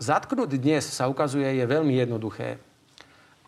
zatknúť 0.00 0.56
dnes 0.56 0.80
sa 0.80 1.12
ukazuje 1.12 1.44
je 1.44 1.64
veľmi 1.68 1.92
jednoduché. 1.92 2.56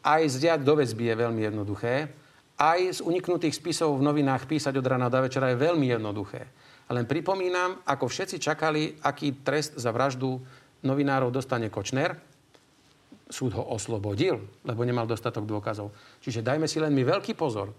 Aj 0.05 0.21
zdiať 0.21 0.61
do 0.63 0.77
väzby 0.77 1.11
je 1.11 1.17
veľmi 1.17 1.41
jednoduché. 1.49 2.13
Aj 2.61 2.77
z 2.77 3.01
uniknutých 3.01 3.57
spisov 3.57 3.97
v 3.97 4.05
novinách 4.05 4.45
písať 4.45 4.77
od 4.77 4.85
rána 4.85 5.09
do 5.09 5.17
večera 5.17 5.49
je 5.51 5.61
veľmi 5.61 5.97
jednoduché. 5.97 6.45
Len 6.87 7.09
pripomínam, 7.09 7.83
ako 7.83 8.07
všetci 8.07 8.37
čakali, 8.39 9.01
aký 9.03 9.43
trest 9.43 9.75
za 9.81 9.91
vraždu 9.91 10.39
novinárov 10.87 11.35
dostane 11.35 11.67
Kočner, 11.67 12.15
súd 13.27 13.59
ho 13.59 13.75
oslobodil, 13.75 14.39
lebo 14.63 14.87
nemal 14.87 15.11
dostatok 15.11 15.43
dôkazov. 15.43 15.91
Čiže 16.23 16.47
dajme 16.47 16.71
si 16.71 16.79
len 16.79 16.95
my 16.95 17.03
veľký 17.03 17.35
pozor 17.35 17.75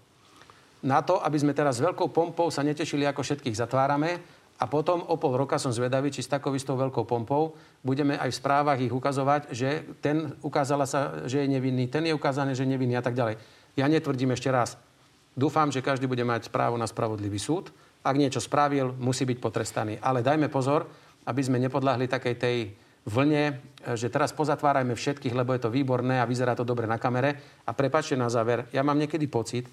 na 0.83 1.01
to, 1.01 1.17
aby 1.23 1.37
sme 1.39 1.57
teraz 1.57 1.79
s 1.79 1.85
veľkou 1.85 2.11
pompou 2.13 2.51
sa 2.53 2.61
netešili, 2.61 3.07
ako 3.07 3.23
všetkých 3.23 3.55
zatvárame 3.55 4.21
a 4.57 4.65
potom 4.65 5.05
o 5.05 5.15
pol 5.17 5.37
roka 5.37 5.57
som 5.57 5.73
zvedavý, 5.73 6.09
či 6.09 6.25
s 6.25 6.29
takou 6.29 6.53
istou 6.53 6.77
veľkou 6.77 7.05
pompou 7.05 7.57
budeme 7.81 8.17
aj 8.17 8.29
v 8.29 8.39
správach 8.41 8.79
ich 8.81 8.93
ukazovať, 8.93 9.53
že 9.53 9.85
ten 10.01 10.33
ukázala 10.41 10.85
sa, 10.85 11.25
že 11.29 11.45
je 11.45 11.47
nevinný, 11.49 11.89
ten 11.89 12.05
je 12.05 12.13
ukázaný, 12.13 12.53
že 12.53 12.65
je 12.65 12.73
nevinný 12.73 12.97
a 12.97 13.05
tak 13.05 13.17
ďalej. 13.17 13.37
Ja 13.77 13.85
netvrdím 13.85 14.33
ešte 14.33 14.49
raz. 14.49 14.77
Dúfam, 15.37 15.69
že 15.69 15.85
každý 15.85 16.09
bude 16.09 16.25
mať 16.25 16.49
právo 16.49 16.81
na 16.81 16.89
spravodlivý 16.89 17.37
súd. 17.37 17.69
Ak 18.01 18.17
niečo 18.17 18.41
spravil, 18.41 18.97
musí 18.97 19.21
byť 19.29 19.37
potrestaný. 19.37 20.01
Ale 20.01 20.25
dajme 20.25 20.49
pozor, 20.49 20.89
aby 21.29 21.41
sme 21.45 21.61
nepodľahli 21.61 22.09
takej 22.09 22.35
tej 22.41 22.57
vlne, 23.07 23.63
že 23.95 24.11
teraz 24.11 24.35
pozatvárajme 24.35 24.91
všetkých, 24.91 25.31
lebo 25.31 25.55
je 25.55 25.63
to 25.63 25.71
výborné 25.71 26.19
a 26.19 26.27
vyzerá 26.27 26.53
to 26.59 26.67
dobre 26.67 26.83
na 26.83 26.99
kamere. 26.99 27.63
A 27.63 27.71
prepačte 27.71 28.19
na 28.19 28.27
záver, 28.27 28.67
ja 28.75 28.83
mám 28.83 28.99
niekedy 28.99 29.31
pocit, 29.31 29.71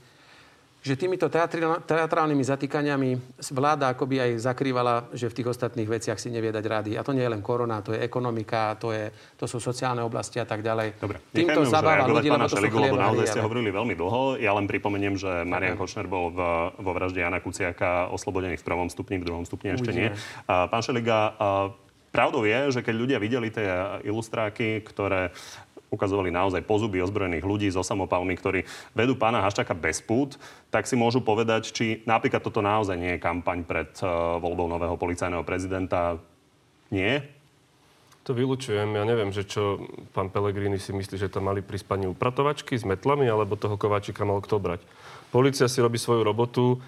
že 0.85 1.01
týmito 1.01 1.33
teatrálnymi 1.33 2.45
zatýkaniami 2.45 3.41
vláda 3.57 3.97
akoby 3.97 4.21
aj 4.21 4.31
zakrývala, 4.45 5.09
že 5.17 5.33
v 5.33 5.37
tých 5.41 5.49
ostatných 5.57 5.89
veciach 5.89 6.21
si 6.21 6.29
nevie 6.29 6.53
dať 6.53 6.65
rady. 6.69 6.93
A 7.01 7.03
to 7.03 7.17
nie 7.17 7.25
je 7.25 7.33
len 7.33 7.41
korona, 7.41 7.81
to 7.81 7.97
je 7.97 8.05
ekonomika, 8.05 8.77
to, 8.77 8.93
je, 8.93 9.09
to 9.41 9.49
sú 9.49 9.65
sociálne 9.65 10.05
oblasti 10.05 10.45
a 10.45 10.45
tak 10.45 10.61
ďalej. 10.61 11.01
Dobre, 11.01 11.25
týmto 11.33 11.65
zabáva 11.65 12.05
ľudí, 12.05 12.29
lebo 12.29 12.45
to 12.45 12.61
Šeligu, 12.61 12.77
lebo 12.85 13.01
naozaj 13.01 13.33
ste 13.33 13.41
hovorili 13.41 13.73
veľmi 13.73 13.97
dlho. 13.97 14.37
Ja 14.37 14.53
len 14.53 14.69
pripomeniem, 14.69 15.17
že 15.17 15.49
Marian 15.49 15.81
Kočner 15.81 16.05
bol 16.05 16.29
v, 16.29 16.41
vo 16.77 16.91
vražde 16.93 17.25
Jana 17.25 17.41
Kuciaka 17.41 18.13
oslobodený 18.13 18.61
v 18.61 18.65
prvom 18.69 18.93
stupni, 18.93 19.17
v 19.17 19.25
druhom 19.25 19.49
stupni 19.49 19.73
ešte 19.73 19.89
nie. 19.89 20.13
pán 20.45 20.85
Šeliga, 20.85 21.33
Pravdou 22.15 22.47
je, 22.47 22.79
že 22.79 22.81
keď 22.87 22.95
ľudia 22.95 23.19
videli 23.19 23.51
tie 23.51 23.99
ilustráky, 24.07 24.87
ktoré 24.87 25.35
ukazovali 25.91 26.31
naozaj 26.31 26.63
pozuby 26.63 27.03
ozbrojených 27.03 27.43
ľudí 27.43 27.67
so 27.75 27.83
samopalmi, 27.83 28.39
ktorí 28.39 28.63
vedú 28.95 29.19
pána 29.19 29.43
Haščaka 29.43 29.75
bez 29.75 29.99
pút, 29.99 30.39
tak 30.71 30.87
si 30.87 30.95
môžu 30.95 31.23
povedať, 31.23 31.75
či 31.75 32.07
napríklad 32.07 32.43
toto 32.43 32.63
naozaj 32.63 32.95
nie 32.95 33.19
je 33.19 33.23
kampaň 33.23 33.67
pred 33.67 33.91
uh, 34.03 34.39
voľbou 34.39 34.71
nového 34.71 34.95
policajného 34.95 35.43
prezidenta. 35.43 36.19
Nie? 36.95 37.27
To 38.27 38.33
vylučujem. 38.35 38.95
Ja 38.95 39.05
neviem, 39.07 39.35
že 39.35 39.43
čo 39.43 39.83
pán 40.15 40.31
Pellegrini 40.31 40.79
si 40.79 40.95
myslí, 40.95 41.19
že 41.19 41.31
tam 41.31 41.51
mali 41.51 41.67
prísť 41.67 41.99
pani 41.99 42.07
upratovačky 42.07 42.79
s 42.79 42.87
metlami, 42.87 43.27
alebo 43.27 43.59
toho 43.59 43.75
kováčika 43.75 44.23
mal 44.23 44.39
kto 44.39 44.63
brať. 44.63 44.87
Polícia 45.35 45.67
si 45.67 45.83
robí 45.83 45.99
svoju 45.99 46.23
robotu 46.23 46.79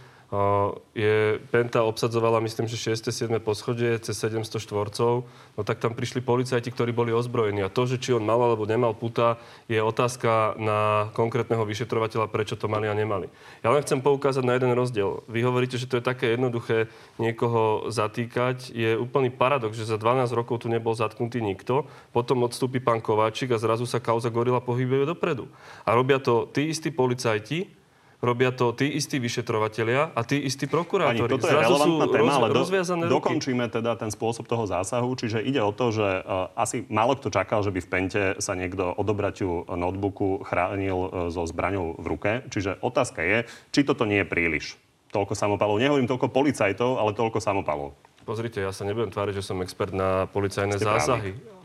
je, 0.90 1.38
Penta 1.54 1.86
obsadzovala, 1.86 2.42
myslím, 2.42 2.66
že 2.66 2.98
6. 2.98 3.14
7. 3.14 3.38
poschodie, 3.38 3.94
cez 4.02 4.18
700 4.18 4.58
štvorcov, 4.58 5.22
no 5.54 5.60
tak 5.62 5.78
tam 5.78 5.94
prišli 5.94 6.18
policajti, 6.18 6.74
ktorí 6.74 6.90
boli 6.90 7.14
ozbrojení. 7.14 7.62
A 7.62 7.70
to, 7.70 7.86
že 7.86 8.02
či 8.02 8.10
on 8.10 8.26
mal 8.26 8.42
alebo 8.42 8.66
nemal 8.66 8.90
puta, 8.90 9.38
je 9.70 9.78
otázka 9.78 10.58
na 10.58 11.10
konkrétneho 11.14 11.62
vyšetrovateľa, 11.62 12.26
prečo 12.26 12.58
to 12.58 12.66
mali 12.66 12.90
a 12.90 12.94
nemali. 12.98 13.30
Ja 13.62 13.70
len 13.70 13.86
chcem 13.86 14.02
poukázať 14.02 14.42
na 14.42 14.58
jeden 14.58 14.74
rozdiel. 14.74 15.22
Vy 15.30 15.46
hovoríte, 15.46 15.78
že 15.78 15.86
to 15.86 16.02
je 16.02 16.04
také 16.04 16.34
jednoduché 16.34 16.90
niekoho 17.22 17.86
zatýkať. 17.94 18.74
Je 18.74 18.98
úplný 18.98 19.30
paradox, 19.30 19.78
že 19.78 19.86
za 19.86 19.94
12 19.94 20.34
rokov 20.34 20.66
tu 20.66 20.66
nebol 20.66 20.90
zatknutý 20.90 21.38
nikto, 21.38 21.86
potom 22.10 22.42
odstúpi 22.42 22.82
pán 22.82 22.98
Kováčik 22.98 23.54
a 23.54 23.62
zrazu 23.62 23.86
sa 23.86 24.02
kauza 24.02 24.34
Gorila 24.34 24.58
pohybuje 24.58 25.06
dopredu. 25.06 25.46
A 25.86 25.94
robia 25.94 26.18
to 26.18 26.50
tí 26.50 26.66
istí 26.66 26.90
policajti, 26.90 27.85
robia 28.20 28.52
to 28.52 28.72
tí 28.72 28.88
istí 28.96 29.20
vyšetrovatelia 29.20 30.12
a 30.16 30.20
tí 30.24 30.40
istí 30.40 30.64
prokurátori. 30.64 31.28
Pani, 31.28 31.32
toto 31.36 31.46
je 31.46 31.52
Zrazu 31.52 31.64
relevantná 31.68 32.06
téma, 32.08 32.32
roz, 32.32 32.38
ale 32.38 33.04
do, 33.06 33.12
dokončíme 33.20 33.64
teda 33.68 33.92
ten 34.00 34.08
spôsob 34.08 34.48
toho 34.48 34.64
zásahu. 34.64 35.12
Čiže 35.16 35.44
ide 35.44 35.60
o 35.60 35.72
to, 35.72 35.92
že 35.92 36.08
uh, 36.24 36.52
asi 36.56 36.88
málo 36.88 37.16
kto 37.16 37.28
čakal, 37.28 37.60
že 37.60 37.72
by 37.72 37.80
v 37.84 37.88
Pente 37.88 38.22
sa 38.40 38.56
niekto 38.56 38.92
odobratiu 38.96 39.68
notebooku 39.68 40.44
chránil 40.44 40.96
uh, 40.96 41.08
so 41.28 41.44
zbraňou 41.44 41.96
v 42.00 42.06
ruke. 42.06 42.30
Čiže 42.48 42.80
otázka 42.80 43.20
je, 43.22 43.38
či 43.72 43.80
toto 43.84 44.08
nie 44.08 44.24
je 44.24 44.26
príliš. 44.28 44.80
Toľko 45.12 45.38
samopalov. 45.38 45.80
Nehovorím 45.80 46.10
toľko 46.10 46.28
policajtov, 46.28 46.98
ale 46.98 47.16
toľko 47.16 47.38
samopalov. 47.40 47.94
Pozrite, 48.26 48.58
ja 48.58 48.74
sa 48.74 48.82
nebudem 48.82 49.14
tváriť, 49.14 49.38
že 49.38 49.46
som 49.46 49.62
expert 49.62 49.94
na 49.94 50.26
policajné 50.26 50.82
Ste 50.82 50.82
zásahy. 50.82 51.30
A, 51.30 51.55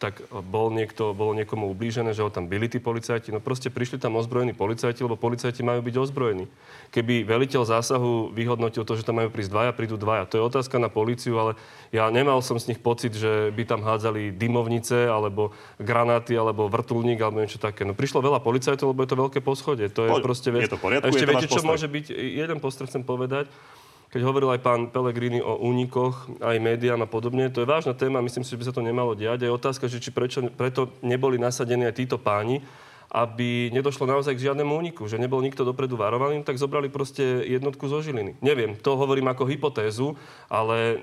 tak 0.00 0.22
bol 0.30 0.70
niekto, 0.70 1.10
bolo 1.10 1.34
niekomu 1.34 1.68
ublížené, 1.74 2.14
že 2.14 2.22
ho 2.22 2.30
tam 2.30 2.46
byli 2.46 2.70
tí 2.70 2.78
policajti. 2.78 3.34
No 3.34 3.42
proste 3.42 3.66
prišli 3.66 3.98
tam 3.98 4.14
ozbrojení 4.14 4.54
policajti, 4.54 5.02
lebo 5.02 5.18
policajti 5.18 5.66
majú 5.66 5.82
byť 5.82 5.94
ozbrojení. 5.98 6.46
Keby 6.94 7.26
veliteľ 7.26 7.66
zásahu 7.66 8.30
vyhodnotil 8.30 8.86
to, 8.86 8.94
že 8.94 9.02
tam 9.02 9.18
majú 9.18 9.28
prísť 9.28 9.50
dvaja, 9.50 9.70
prídu 9.74 9.98
dvaja. 9.98 10.30
To 10.30 10.38
je 10.38 10.46
otázka 10.46 10.78
na 10.78 10.86
policiu, 10.86 11.34
ale 11.36 11.58
ja 11.90 12.06
nemal 12.08 12.38
som 12.46 12.56
z 12.62 12.72
nich 12.72 12.80
pocit, 12.80 13.10
že 13.12 13.50
by 13.50 13.66
tam 13.66 13.82
hádzali 13.82 14.32
dymovnice, 14.38 15.10
alebo 15.10 15.50
granáty, 15.82 16.38
alebo 16.38 16.70
vrtulník, 16.70 17.18
alebo 17.18 17.42
niečo 17.42 17.58
také. 17.58 17.82
No 17.82 17.92
prišlo 17.92 18.22
veľa 18.22 18.38
policajtov, 18.40 18.94
lebo 18.94 19.02
je 19.02 19.10
to 19.10 19.18
veľké 19.18 19.40
poschodie. 19.42 19.90
To 19.90 20.06
je 20.06 20.12
po, 20.14 20.22
proste 20.22 20.54
vec. 20.54 20.70
Je 20.70 20.72
to 20.72 20.80
poriadku, 20.80 21.04
A 21.04 21.12
ešte 21.12 21.26
je 21.26 21.28
to 21.28 21.34
viete, 21.34 21.50
čo 21.50 21.66
môže 21.66 21.90
byť? 21.90 22.14
Jeden 22.14 22.58
postreh 22.62 22.86
chcem 22.86 23.02
povedať 23.02 23.50
keď 24.10 24.20
hovoril 24.26 24.50
aj 24.50 24.60
pán 24.60 24.80
Pellegrini 24.90 25.38
o 25.38 25.54
únikoch, 25.62 26.26
aj 26.42 26.58
médiám 26.58 27.06
a 27.06 27.08
podobne. 27.08 27.46
To 27.54 27.62
je 27.62 27.70
vážna 27.70 27.94
téma, 27.94 28.18
myslím 28.18 28.42
si, 28.42 28.50
že 28.50 28.58
by 28.58 28.66
sa 28.66 28.74
to 28.74 28.82
nemalo 28.82 29.14
diať. 29.14 29.46
Je 29.46 29.54
otázka, 29.54 29.86
že 29.86 30.02
či 30.02 30.10
prečo, 30.10 30.42
preto 30.50 30.90
neboli 30.98 31.38
nasadení 31.38 31.86
aj 31.86 31.94
títo 31.94 32.18
páni, 32.18 32.58
aby 33.10 33.70
nedošlo 33.70 34.10
naozaj 34.10 34.34
k 34.34 34.50
žiadnemu 34.50 34.70
úniku, 34.70 35.06
že 35.06 35.18
nebol 35.18 35.42
nikto 35.42 35.62
dopredu 35.62 35.94
varovaný, 35.94 36.42
tak 36.42 36.58
zobrali 36.58 36.90
proste 36.90 37.22
jednotku 37.46 37.86
zo 37.86 38.02
Žiliny. 38.02 38.38
Neviem, 38.42 38.74
to 38.78 38.98
hovorím 38.98 39.30
ako 39.30 39.46
hypotézu, 39.46 40.18
ale 40.46 41.02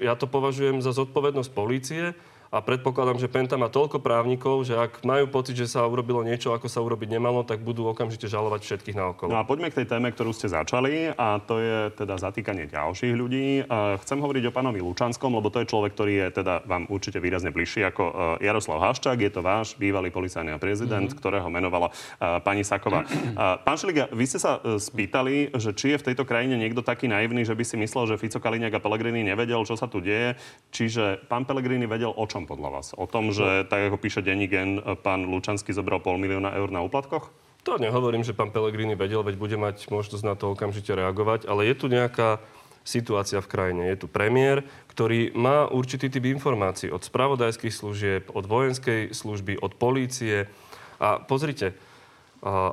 ja 0.00 0.16
to 0.16 0.28
považujem 0.28 0.80
za 0.84 0.92
zodpovednosť 0.96 1.50
polície, 1.52 2.12
a 2.50 2.62
predpokladám, 2.62 3.18
že 3.18 3.26
Penta 3.26 3.58
má 3.58 3.66
toľko 3.66 3.98
právnikov, 3.98 4.62
že 4.62 4.78
ak 4.78 5.02
majú 5.02 5.26
pocit, 5.28 5.58
že 5.58 5.66
sa 5.66 5.82
urobilo 5.84 6.22
niečo, 6.22 6.54
ako 6.54 6.70
sa 6.70 6.78
urobiť 6.80 7.18
nemalo, 7.18 7.42
tak 7.42 7.60
budú 7.62 7.90
okamžite 7.90 8.30
žalovať 8.30 8.60
všetkých 8.62 8.96
na 8.96 9.10
okolo. 9.10 9.34
No 9.34 9.38
a 9.40 9.44
poďme 9.44 9.74
k 9.74 9.82
tej 9.82 9.86
téme, 9.90 10.08
ktorú 10.14 10.30
ste 10.30 10.50
začali 10.50 11.10
a 11.12 11.42
to 11.42 11.58
je 11.58 11.78
teda 11.98 12.14
zatýkanie 12.16 12.70
ďalších 12.70 13.14
ľudí. 13.14 13.66
Chcem 14.02 14.18
hovoriť 14.22 14.44
o 14.50 14.54
pánovi 14.54 14.78
Lučanskom, 14.82 15.34
lebo 15.34 15.50
to 15.50 15.62
je 15.62 15.70
človek, 15.70 15.92
ktorý 15.96 16.12
je 16.26 16.28
teda 16.42 16.54
vám 16.64 16.86
určite 16.86 17.18
výrazne 17.18 17.50
bližší 17.50 17.86
ako 17.86 18.02
e, 18.02 18.12
Jaroslav 18.46 18.82
Haščák. 18.82 19.18
Je 19.18 19.32
to 19.32 19.40
váš 19.42 19.74
bývalý 19.78 20.10
policajný 20.14 20.54
prezident, 20.60 21.06
mm-hmm. 21.06 21.20
ktorého 21.20 21.48
menovala 21.50 21.90
e, 21.90 22.40
pani 22.42 22.62
Saková. 22.62 23.06
Pán 23.36 23.76
Šeliga, 23.76 24.10
vy 24.12 24.24
ste 24.26 24.38
sa 24.38 24.58
e, 24.62 24.78
spýtali, 24.78 25.56
že 25.56 25.74
či 25.74 25.94
je 25.94 26.00
v 26.00 26.06
tejto 26.12 26.24
krajine 26.28 26.54
niekto 26.58 26.84
taký 26.84 27.10
naivný, 27.10 27.42
že 27.42 27.56
by 27.56 27.64
si 27.64 27.76
myslel, 27.80 28.14
že 28.14 28.20
Fico 28.20 28.38
Kaliňák 28.38 28.78
a 28.78 28.80
Pellegrini 28.82 29.24
nevedel, 29.26 29.62
čo 29.66 29.74
sa 29.74 29.90
tu 29.90 29.98
deje. 30.04 30.36
Čiže 30.70 31.26
pán 31.26 31.48
Pellegrini 31.48 31.88
vedel, 31.88 32.12
o 32.12 32.24
čom 32.36 32.44
podľa 32.44 32.68
vás? 32.68 32.92
O 32.92 33.08
tom, 33.08 33.32
že 33.32 33.64
tak 33.64 33.88
ako 33.88 33.96
píše 33.96 34.20
Denigen, 34.20 34.84
pán 35.00 35.24
Lučanský 35.24 35.72
zobral 35.72 36.04
pol 36.04 36.20
milióna 36.20 36.52
eur 36.52 36.68
na 36.68 36.84
úplatkoch? 36.84 37.32
To 37.64 37.80
nehovorím, 37.80 38.28
že 38.28 38.36
pán 38.36 38.52
Pellegrini 38.52 38.92
vedel, 38.92 39.24
veď 39.24 39.40
bude 39.40 39.56
mať 39.56 39.88
možnosť 39.88 40.20
na 40.20 40.36
to 40.36 40.52
okamžite 40.52 40.92
reagovať, 40.92 41.48
ale 41.48 41.64
je 41.64 41.74
tu 41.80 41.88
nejaká 41.88 42.44
situácia 42.84 43.40
v 43.40 43.48
krajine. 43.48 43.88
Je 43.88 44.04
tu 44.04 44.06
premiér, 44.06 44.68
ktorý 44.92 45.32
má 45.32 45.64
určitý 45.72 46.12
typ 46.12 46.28
informácií 46.28 46.92
od 46.92 47.00
spravodajských 47.00 47.72
služieb, 47.72 48.22
od 48.36 48.44
vojenskej 48.44 49.16
služby, 49.16 49.56
od 49.58 49.72
polície. 49.80 50.44
A 51.00 51.16
pozrite, 51.18 51.72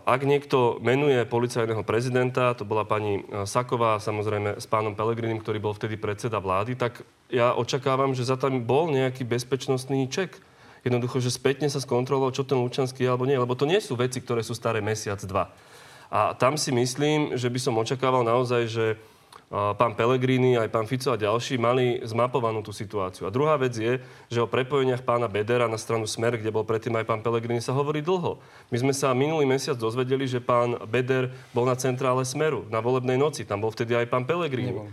ak 0.05 0.21
niekto 0.21 0.77
menuje 0.85 1.25
policajného 1.25 1.81
prezidenta, 1.81 2.53
to 2.53 2.61
bola 2.61 2.85
pani 2.85 3.25
Saková, 3.49 3.97
samozrejme 3.97 4.61
s 4.61 4.69
pánom 4.69 4.93
Pelegrinim, 4.93 5.41
ktorý 5.41 5.57
bol 5.57 5.73
vtedy 5.73 5.97
predseda 5.97 6.37
vlády, 6.37 6.77
tak 6.77 7.01
ja 7.33 7.57
očakávam, 7.57 8.13
že 8.13 8.29
za 8.29 8.37
tam 8.37 8.61
bol 8.61 8.93
nejaký 8.93 9.25
bezpečnostný 9.25 10.05
ček. 10.13 10.37
Jednoducho, 10.85 11.23
že 11.23 11.33
spätne 11.33 11.71
sa 11.71 11.81
skontroloval, 11.81 12.35
čo 12.35 12.45
ten 12.45 12.59
Lučanský 12.59 13.07
je 13.07 13.09
alebo 13.09 13.25
nie, 13.25 13.39
lebo 13.39 13.55
to 13.57 13.65
nie 13.65 13.81
sú 13.81 13.97
veci, 13.97 14.21
ktoré 14.21 14.45
sú 14.45 14.53
staré 14.53 14.83
mesiac, 14.83 15.17
dva. 15.25 15.49
A 16.13 16.37
tam 16.37 16.53
si 16.53 16.69
myslím, 16.69 17.33
že 17.33 17.49
by 17.49 17.57
som 17.57 17.79
očakával 17.79 18.21
naozaj, 18.21 18.69
že 18.69 18.85
pán 19.53 19.93
Pellegrini, 19.93 20.57
aj 20.57 20.69
pán 20.73 20.89
Fico 20.89 21.13
a 21.13 21.17
ďalší 21.17 21.61
mali 21.61 22.01
zmapovanú 22.01 22.65
tú 22.65 22.73
situáciu. 22.73 23.29
A 23.29 23.33
druhá 23.33 23.53
vec 23.61 23.77
je, 23.77 24.01
že 24.29 24.39
o 24.41 24.49
prepojeniach 24.49 25.05
pána 25.05 25.29
Bedera 25.29 25.69
na 25.69 25.77
stranu 25.77 26.09
Smer, 26.09 26.41
kde 26.41 26.49
bol 26.49 26.65
predtým 26.65 26.97
aj 26.97 27.05
pán 27.05 27.21
Pellegrini, 27.21 27.61
sa 27.61 27.69
hovorí 27.77 28.01
dlho. 28.01 28.41
My 28.73 28.77
sme 28.81 28.93
sa 28.97 29.13
minulý 29.13 29.45
mesiac 29.45 29.77
dozvedeli, 29.77 30.25
že 30.25 30.41
pán 30.41 30.81
Beder 30.89 31.29
bol 31.53 31.69
na 31.69 31.77
centrále 31.77 32.25
Smeru 32.25 32.65
na 32.73 32.81
volebnej 32.81 33.15
noci. 33.15 33.45
Tam 33.45 33.61
bol 33.61 33.69
vtedy 33.69 33.93
aj 33.93 34.09
pán 34.09 34.25
Pellegrini. 34.25 34.73
Nebol. 34.73 34.89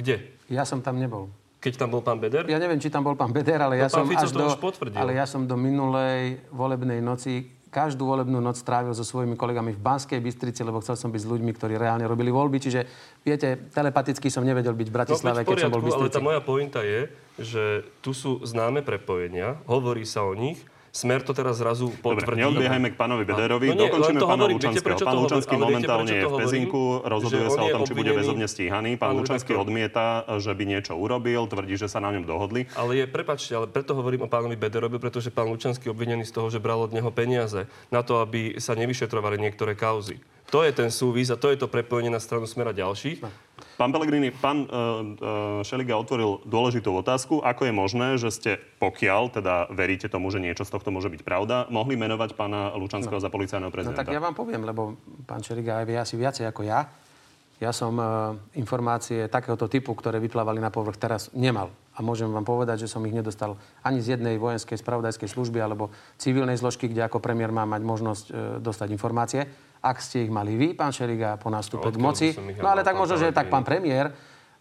Kde? 0.00 0.32
Ja 0.48 0.64
som 0.64 0.80
tam 0.80 0.96
nebol. 0.96 1.28
Keď 1.58 1.74
tam 1.74 1.90
bol 1.90 2.00
pán 2.00 2.22
Beder? 2.22 2.46
Ja 2.46 2.56
neviem, 2.62 2.78
či 2.78 2.86
tam 2.86 3.02
bol 3.02 3.18
pán 3.18 3.34
Beder, 3.34 3.58
ale, 3.58 3.76
no, 3.76 3.82
ja, 3.82 3.88
som 3.90 4.06
až 4.06 4.30
do, 4.30 4.46
ale 4.94 5.18
ja 5.18 5.26
som 5.26 5.42
do 5.42 5.58
minulej 5.58 6.38
volebnej 6.54 7.02
noci 7.02 7.50
každú 7.68 8.08
volebnú 8.08 8.40
noc 8.40 8.56
strávil 8.60 8.96
so 8.96 9.04
svojimi 9.04 9.36
kolegami 9.36 9.76
v 9.76 9.80
Banskej 9.80 10.18
Bystrici, 10.18 10.64
lebo 10.64 10.80
chcel 10.80 10.96
som 10.96 11.12
byť 11.12 11.22
s 11.22 11.28
ľuďmi, 11.28 11.52
ktorí 11.52 11.76
reálne 11.76 12.08
robili 12.08 12.32
voľby. 12.32 12.58
Čiže, 12.58 12.80
viete, 13.22 13.68
telepaticky 13.70 14.32
som 14.32 14.42
nevedel 14.42 14.72
byť 14.72 14.88
v 14.88 14.94
Bratislave, 14.94 15.44
no, 15.44 15.48
keď 15.48 15.68
som 15.68 15.72
bol 15.72 15.84
v 15.84 15.88
Bystrici. 15.92 16.12
Ale 16.12 16.18
tá 16.18 16.24
moja 16.24 16.40
pointa 16.40 16.80
je, 16.80 17.12
že 17.38 17.64
tu 18.00 18.16
sú 18.16 18.42
známe 18.42 18.80
prepojenia, 18.82 19.60
hovorí 19.68 20.02
sa 20.08 20.24
o 20.24 20.32
nich, 20.32 20.64
Smer 20.98 21.22
to 21.22 21.30
teraz 21.30 21.62
zrazu 21.62 21.94
potvrdí. 22.02 22.26
Dobre, 22.26 22.42
neodbiehajme 22.42 22.88
k 22.90 22.96
pánovi 22.98 23.22
Bederovi, 23.22 23.70
no 23.70 23.78
nie, 23.78 23.86
dokončíme 23.86 24.18
pána 24.18 24.50
hovorím, 24.50 24.56
Lučanského. 24.58 24.98
Pán 24.98 25.18
Lučanský 25.22 25.54
momentálne 25.54 26.10
je 26.10 26.24
v 26.26 26.34
Pezinku, 26.42 26.82
rozhoduje 27.06 27.46
sa 27.54 27.60
o 27.62 27.68
tom, 27.70 27.82
či 27.86 27.94
bude 27.94 28.10
väzobne 28.10 28.46
stíhaný. 28.50 28.98
Pán 28.98 29.14
Lučanský 29.14 29.54
odmieta, 29.54 30.26
že 30.42 30.50
by 30.50 30.64
niečo 30.66 30.98
urobil, 30.98 31.46
tvrdí, 31.46 31.78
že 31.78 31.86
sa 31.86 32.02
na 32.02 32.10
ňom 32.10 32.26
dohodli. 32.26 32.66
Ale 32.74 32.98
je, 32.98 33.04
prepačte, 33.06 33.54
ale 33.54 33.70
preto 33.70 33.94
hovorím 33.94 34.26
o 34.26 34.28
pánovi 34.28 34.58
Bederovi, 34.58 34.98
pretože 34.98 35.30
pán 35.30 35.46
Lučanský 35.46 35.86
obvinený 35.86 36.26
z 36.26 36.34
toho, 36.34 36.50
že 36.50 36.58
bral 36.58 36.82
od 36.82 36.90
neho 36.90 37.14
peniaze 37.14 37.70
na 37.94 38.02
to, 38.02 38.18
aby 38.18 38.58
sa 38.58 38.74
nevyšetrovali 38.74 39.38
niektoré 39.38 39.78
kauzy. 39.78 40.18
To 40.48 40.64
je 40.64 40.72
ten 40.72 40.88
súvis 40.88 41.28
a 41.28 41.36
to 41.36 41.52
je 41.52 41.60
to 41.60 41.68
prepojenie 41.68 42.08
na 42.08 42.16
stranu 42.16 42.48
Smera 42.48 42.72
ďalších. 42.72 43.20
No. 43.20 43.28
Pán 43.76 43.94
Pelegrini, 43.94 44.32
pán 44.32 44.64
uh, 44.64 44.68
uh, 44.70 45.60
Šeliga 45.62 45.94
otvoril 46.00 46.40
dôležitú 46.48 46.88
otázku. 46.98 47.44
Ako 47.44 47.68
je 47.68 47.72
možné, 47.74 48.16
že 48.16 48.32
ste, 48.32 48.50
pokiaľ 48.80 49.38
teda 49.38 49.68
veríte 49.70 50.08
tomu, 50.08 50.32
že 50.32 50.40
niečo 50.40 50.64
z 50.64 50.72
tohto 50.72 50.88
môže 50.88 51.12
byť 51.12 51.22
pravda, 51.22 51.68
mohli 51.70 51.94
menovať 51.94 52.32
pána 52.32 52.72
Lučanského 52.74 53.20
no. 53.20 53.22
za 53.22 53.30
policajného 53.30 53.70
prezidenta? 53.70 54.02
No 54.02 54.08
tak 54.08 54.16
ja 54.16 54.24
vám 54.24 54.34
poviem, 54.34 54.64
lebo 54.64 54.96
pán 55.28 55.44
Šeliga 55.44 55.84
aj 55.84 55.86
vie 55.86 55.98
asi 56.00 56.16
viacej 56.16 56.48
ako 56.48 56.64
ja. 56.64 56.90
Ja 57.58 57.74
som 57.74 57.94
uh, 57.98 58.38
informácie 58.54 59.26
takéhoto 59.28 59.66
typu, 59.66 59.92
ktoré 59.92 60.16
vyplávali 60.22 60.62
na 60.62 60.70
povrch 60.70 60.96
teraz, 60.96 61.28
nemal. 61.34 61.74
a 61.98 62.02
môžem 62.06 62.30
vám 62.30 62.46
povedať, 62.46 62.86
že 62.86 62.90
som 62.94 63.02
ich 63.02 63.10
nedostal 63.10 63.58
ani 63.82 63.98
z 63.98 64.14
jednej 64.14 64.38
vojenskej 64.38 64.78
spravodajskej 64.78 65.26
služby 65.26 65.58
alebo 65.58 65.90
civilnej 66.14 66.54
zložky, 66.54 66.86
kde 66.86 67.02
ako 67.02 67.18
premiér 67.18 67.50
má 67.50 67.66
mať 67.66 67.82
možnosť 67.82 68.24
e, 68.30 68.32
dostať 68.62 68.88
informácie. 68.94 69.42
Ak 69.78 70.02
ste 70.02 70.26
ich 70.26 70.32
mali 70.32 70.58
vy, 70.58 70.74
pán 70.74 70.90
Šeriga, 70.90 71.38
po 71.38 71.48
nástupe 71.48 71.94
k 71.94 71.98
moci, 71.98 72.28
no 72.58 72.66
ale 72.66 72.82
tak 72.82 72.98
možno, 72.98 73.14
že 73.14 73.30
tak 73.30 73.46
pán 73.46 73.62
premiér, 73.62 74.10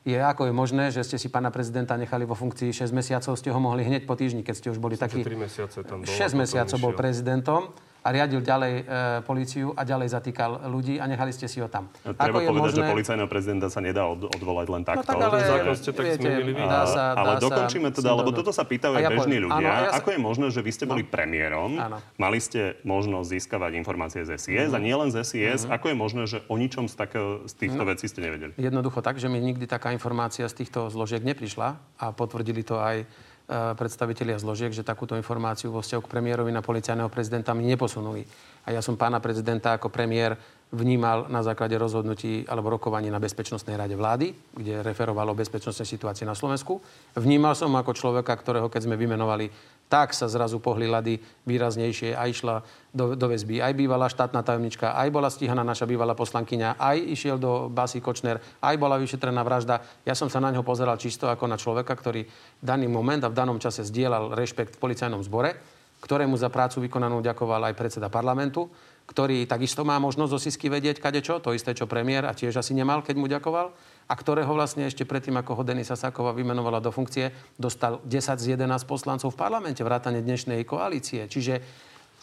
je, 0.07 0.15
ako 0.15 0.47
je 0.47 0.53
možné, 0.55 0.83
že 0.93 1.03
ste 1.03 1.19
si 1.19 1.27
pána 1.27 1.51
prezidenta 1.51 1.99
nechali 1.99 2.23
vo 2.23 2.31
funkcii 2.31 2.71
6 2.71 2.95
mesiacov, 2.95 3.35
ste 3.35 3.51
ho 3.51 3.59
mohli 3.59 3.83
hneď 3.83 4.07
po 4.07 4.15
týždni, 4.15 4.39
keď 4.39 4.55
ste 4.55 4.67
už 4.71 4.79
boli 4.79 4.95
takí... 4.95 5.19
3 5.19 5.35
mesiace 5.35 5.83
tam 5.83 6.07
bol. 6.07 6.07
6 6.07 6.31
mesiacov 6.31 6.77
bol 6.79 6.93
prezidentom 6.95 7.75
a 8.03 8.07
riadil 8.13 8.39
ďalej 8.39 8.73
e, 8.73 8.83
políciu 9.25 9.73
a 9.75 9.81
ďalej 9.83 10.13
zatýkal 10.13 10.69
ľudí 10.69 10.97
a 11.01 11.05
nechali 11.05 11.31
ste 11.33 11.49
si 11.49 11.59
ho 11.59 11.67
tam. 11.67 11.91
Treba 12.03 12.39
povedať, 12.39 12.61
možné... 12.61 12.79
že 12.79 12.91
policajného 12.93 13.29
prezidenta 13.29 13.67
sa 13.67 13.79
nedá 13.83 14.07
od, 14.07 14.29
odvolať 14.31 14.67
len 14.71 14.83
takto. 14.87 15.03
No 15.03 15.27
tak 15.27 15.33
ale, 15.33 15.37
zákon 15.43 15.73
ste 15.75 15.91
tak 15.91 16.03
viete, 16.05 16.27
vy. 16.43 16.53
Dá 16.55 16.83
sa, 16.87 17.03
dá 17.13 17.21
ale 17.21 17.31
dokončíme 17.41 17.89
teda, 17.91 18.09
lebo 18.15 18.29
toto 18.31 18.51
sa 18.55 18.63
pýtajú 18.63 18.93
aj 18.97 19.03
ja 19.03 19.09
bežní 19.11 19.37
ľudia. 19.43 19.59
Áno, 19.59 19.67
ja 19.67 19.91
sa... 19.91 19.99
Ako 19.99 20.09
je 20.13 20.19
možné, 20.19 20.45
že 20.53 20.61
vy 20.63 20.71
ste 20.71 20.85
boli 20.87 21.03
no. 21.03 21.09
premiérom, 21.11 21.71
áno. 21.77 21.97
mali 22.15 22.39
ste 22.39 22.79
možnosť 22.87 23.27
získavať 23.27 23.71
informácie 23.75 24.21
z 24.23 24.39
SIS 24.39 24.71
mm-hmm. 24.71 24.75
a 24.75 24.79
nielen 24.79 25.09
z 25.11 25.15
SIS. 25.23 25.65
Mm-hmm. 25.65 25.75
Ako 25.75 25.85
je 25.91 25.95
možné, 25.95 26.23
že 26.27 26.37
o 26.47 26.55
ničom 26.55 26.87
z, 26.87 26.95
takého, 26.95 27.43
z 27.45 27.53
týchto 27.59 27.83
mm-hmm. 27.83 27.91
vecí 27.91 28.05
ste 28.07 28.19
nevedeli? 28.23 28.51
Jednoducho 28.55 29.03
tak, 29.03 29.19
že 29.19 29.27
mi 29.27 29.43
nikdy 29.43 29.67
taká 29.67 29.91
informácia 29.91 30.47
z 30.47 30.63
týchto 30.63 30.87
zložiek 30.87 31.21
neprišla 31.21 31.77
a 31.99 32.05
potvrdili 32.15 32.63
to 32.63 32.79
aj 32.79 33.03
predstavitelia 33.47 34.35
zložiek, 34.35 34.75
že 34.75 34.83
takúto 34.83 35.15
informáciu 35.15 35.71
vo 35.71 35.79
vzťahu 35.79 36.03
k 36.03 36.11
premiérovi 36.11 36.51
na 36.51 36.59
policajného 36.59 37.07
prezidenta 37.07 37.55
mi 37.55 37.63
neposunuli. 37.63 38.27
A 38.67 38.75
ja 38.75 38.83
som 38.83 38.99
pána 38.99 39.23
prezidenta 39.23 39.71
ako 39.79 39.87
premiér 39.87 40.35
vnímal 40.75 41.31
na 41.31 41.39
základe 41.39 41.79
rozhodnutí 41.79 42.43
alebo 42.43 42.67
rokovaní 42.67 43.07
na 43.07 43.23
Bezpečnostnej 43.23 43.79
rade 43.79 43.95
vlády, 43.95 44.35
kde 44.51 44.83
referovalo 44.83 45.31
o 45.31 45.39
bezpečnostnej 45.39 45.87
situácii 45.87 46.27
na 46.27 46.35
Slovensku. 46.35 46.83
Vnímal 47.15 47.55
som 47.55 47.71
ako 47.71 47.95
človeka, 47.95 48.35
ktorého 48.35 48.67
keď 48.67 48.91
sme 48.91 48.99
vymenovali, 48.99 49.47
tak 49.87 50.11
sa 50.11 50.27
zrazu 50.27 50.59
pohli 50.59 50.87
lady 50.87 51.19
výraznejšie 51.47 52.11
a 52.11 52.27
išla 52.27 52.63
do, 52.91 53.15
do 53.15 53.25
väzby. 53.31 53.63
Aj 53.63 53.71
bývalá 53.71 54.11
štátna 54.11 54.43
tajomnička, 54.43 54.91
aj 54.95 55.07
bola 55.11 55.31
stíhaná 55.31 55.63
naša 55.63 55.87
bývalá 55.87 56.11
poslankyňa, 56.11 56.75
aj 56.75 56.97
išiel 57.07 57.39
do 57.39 57.71
basy 57.71 58.03
Kočner, 58.03 58.43
aj 58.59 58.75
bola 58.75 58.99
vyšetrená 58.99 59.39
vražda. 59.47 59.79
Ja 60.03 60.11
som 60.11 60.27
sa 60.27 60.43
na 60.43 60.51
ňo 60.51 60.67
pozeral 60.67 60.99
čisto 60.99 61.31
ako 61.31 61.47
na 61.47 61.55
človeka, 61.55 61.95
ktorý 61.95 62.27
v 62.27 62.63
daný 62.63 62.91
moment 62.91 63.23
a 63.23 63.31
v 63.31 63.37
danom 63.39 63.57
čase 63.63 63.87
zdieľal 63.87 64.35
rešpekt 64.35 64.75
v 64.75 64.81
policajnom 64.83 65.23
zbore, 65.23 65.55
ktorému 66.03 66.35
za 66.35 66.51
prácu 66.51 66.83
vykonanú 66.83 67.23
ďakoval 67.23 67.71
aj 67.71 67.77
predseda 67.79 68.11
parlamentu 68.11 68.67
ktorý 69.07 69.47
takisto 69.47 69.87
má 69.87 69.95
možnosť 70.03 70.31
zo 70.35 70.39
Sisky 70.39 70.67
vedieť 70.67 70.99
čo, 71.23 71.39
to 71.39 71.55
isté, 71.55 71.71
čo 71.71 71.87
premiér 71.87 72.27
a 72.27 72.35
tiež 72.35 72.59
asi 72.59 72.75
nemal, 72.75 72.99
keď 72.99 73.15
mu 73.15 73.31
ďakoval, 73.31 73.71
a 74.07 74.13
ktorého 74.13 74.51
vlastne 74.51 74.87
ešte 74.87 75.07
predtým, 75.07 75.35
ako 75.39 75.59
ho 75.59 75.63
Denisa 75.63 75.95
Saková 75.95 76.35
vymenovala 76.35 76.83
do 76.83 76.91
funkcie, 76.91 77.31
dostal 77.55 78.03
10 78.03 78.39
z 78.39 78.45
11 78.59 78.83
poslancov 78.83 79.31
v 79.31 79.39
parlamente, 79.39 79.79
vrátane 79.83 80.19
dnešnej 80.19 80.63
koalície. 80.67 81.27
Čiže 81.27 81.63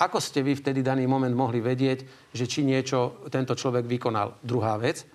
ako 0.01 0.21
ste 0.21 0.45
vy 0.45 0.61
vtedy 0.61 0.85
daný 0.85 1.09
moment 1.09 1.33
mohli 1.33 1.65
vedieť, 1.65 2.31
že 2.37 2.45
či 2.45 2.65
niečo 2.67 3.25
tento 3.33 3.57
človek 3.57 3.89
vykonal? 3.89 4.41
Druhá 4.45 4.77
vec, 4.77 5.09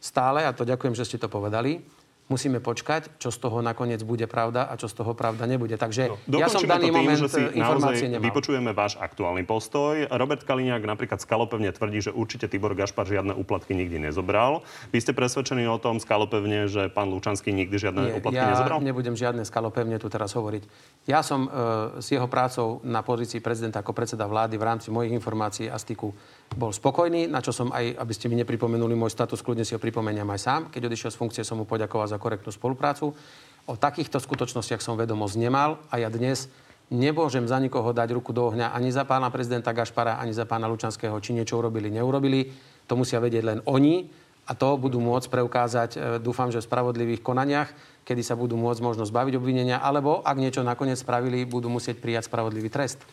stále, 0.00 0.44
a 0.44 0.52
to 0.52 0.68
ďakujem, 0.68 0.92
že 0.96 1.08
ste 1.08 1.20
to 1.20 1.32
povedali, 1.32 1.97
musíme 2.28 2.60
počkať, 2.60 3.16
čo 3.16 3.32
z 3.32 3.38
toho 3.40 3.64
nakoniec 3.64 4.04
bude 4.04 4.28
pravda 4.28 4.68
a 4.68 4.76
čo 4.76 4.86
z 4.86 5.00
toho 5.00 5.16
pravda 5.16 5.48
nebude. 5.48 5.74
Takže 5.80 6.12
no, 6.28 6.36
ja 6.36 6.52
som 6.52 6.60
daný 6.60 6.92
tým, 6.92 6.96
moment 7.00 7.18
že 7.18 7.28
si 7.32 7.42
informácie 7.56 8.06
nemal. 8.12 8.24
Vypočujeme 8.28 8.70
váš 8.76 9.00
aktuálny 9.00 9.48
postoj. 9.48 10.04
Robert 10.12 10.44
Kaliňák 10.44 10.84
napríklad 10.84 11.24
skalopevne 11.24 11.72
tvrdí, 11.72 12.04
že 12.04 12.12
určite 12.12 12.46
Tibor 12.46 12.76
Gašpar 12.76 13.08
žiadne 13.08 13.32
úplatky 13.32 13.72
nikdy 13.72 14.12
nezobral. 14.12 14.60
Vy 14.92 15.00
ste 15.00 15.16
presvedčení 15.16 15.64
o 15.64 15.80
tom 15.80 15.96
skalopevne, 15.98 16.68
že 16.68 16.92
pán 16.92 17.08
Lučanský 17.08 17.50
nikdy 17.50 17.76
žiadne 17.80 18.12
Nie, 18.12 18.14
úplatky 18.20 18.44
ja 18.44 18.52
nezobral? 18.52 18.78
nebudem 18.84 19.16
žiadne 19.16 19.42
skalopevne 19.48 19.96
tu 19.96 20.12
teraz 20.12 20.36
hovoriť. 20.36 20.62
Ja 21.08 21.24
som 21.24 21.48
e, 21.48 22.04
s 22.04 22.12
jeho 22.12 22.28
prácou 22.28 22.84
na 22.84 23.00
pozícii 23.00 23.40
prezidenta 23.40 23.80
ako 23.80 23.96
predseda 23.96 24.28
vlády 24.28 24.60
v 24.60 24.64
rámci 24.68 24.92
mojich 24.92 25.16
informácií 25.16 25.72
a 25.72 25.80
styku 25.80 26.12
bol 26.52 26.72
spokojný, 26.72 27.24
na 27.28 27.40
čo 27.40 27.56
som 27.56 27.72
aj, 27.72 27.96
aby 27.96 28.12
ste 28.12 28.28
mi 28.28 28.36
nepripomenuli 28.40 28.92
môj 28.92 29.12
status, 29.16 29.40
kľudne 29.40 29.64
si 29.64 29.72
ho 29.72 29.80
pripomeniem 29.80 30.28
aj 30.28 30.40
sám. 30.40 30.60
Keď 30.68 30.82
odišiel 30.88 31.10
z 31.12 31.20
funkcie, 31.20 31.42
som 31.44 31.60
mu 31.60 31.64
poďakoval 31.64 32.08
za 32.08 32.17
korektnú 32.18 32.50
spoluprácu. 32.50 33.14
O 33.68 33.74
takýchto 33.76 34.18
skutočnostiach 34.18 34.82
som 34.82 34.98
vedomosť 34.98 35.34
nemal 35.38 35.78
a 35.88 36.00
ja 36.02 36.08
dnes 36.08 36.50
nemôžem 36.88 37.44
za 37.44 37.60
nikoho 37.60 37.92
dať 37.92 38.16
ruku 38.16 38.32
do 38.32 38.48
ohňa 38.48 38.72
ani 38.72 38.88
za 38.88 39.04
pána 39.04 39.28
prezidenta 39.28 39.76
Gašpara, 39.76 40.16
ani 40.16 40.32
za 40.32 40.48
pána 40.48 40.66
Lučanského, 40.68 41.16
či 41.20 41.36
niečo 41.36 41.60
urobili, 41.60 41.92
neurobili. 41.92 42.48
To 42.88 42.96
musia 42.96 43.20
vedieť 43.20 43.44
len 43.44 43.58
oni 43.68 44.08
a 44.48 44.56
to 44.56 44.80
budú 44.80 44.96
môcť 44.96 45.28
preukázať, 45.28 45.90
e, 45.94 45.98
dúfam, 46.24 46.48
že 46.48 46.64
v 46.64 46.68
spravodlivých 46.72 47.20
konaniach 47.20 47.68
kedy 48.08 48.24
sa 48.24 48.40
budú 48.40 48.56
môcť 48.56 48.80
možno 48.80 49.04
zbaviť 49.04 49.36
obvinenia, 49.36 49.84
alebo 49.84 50.24
ak 50.24 50.40
niečo 50.40 50.64
nakoniec 50.64 50.96
spravili, 50.96 51.44
budú 51.44 51.68
musieť 51.68 52.00
prijať 52.00 52.32
spravodlivý 52.32 52.72
trest. 52.72 53.04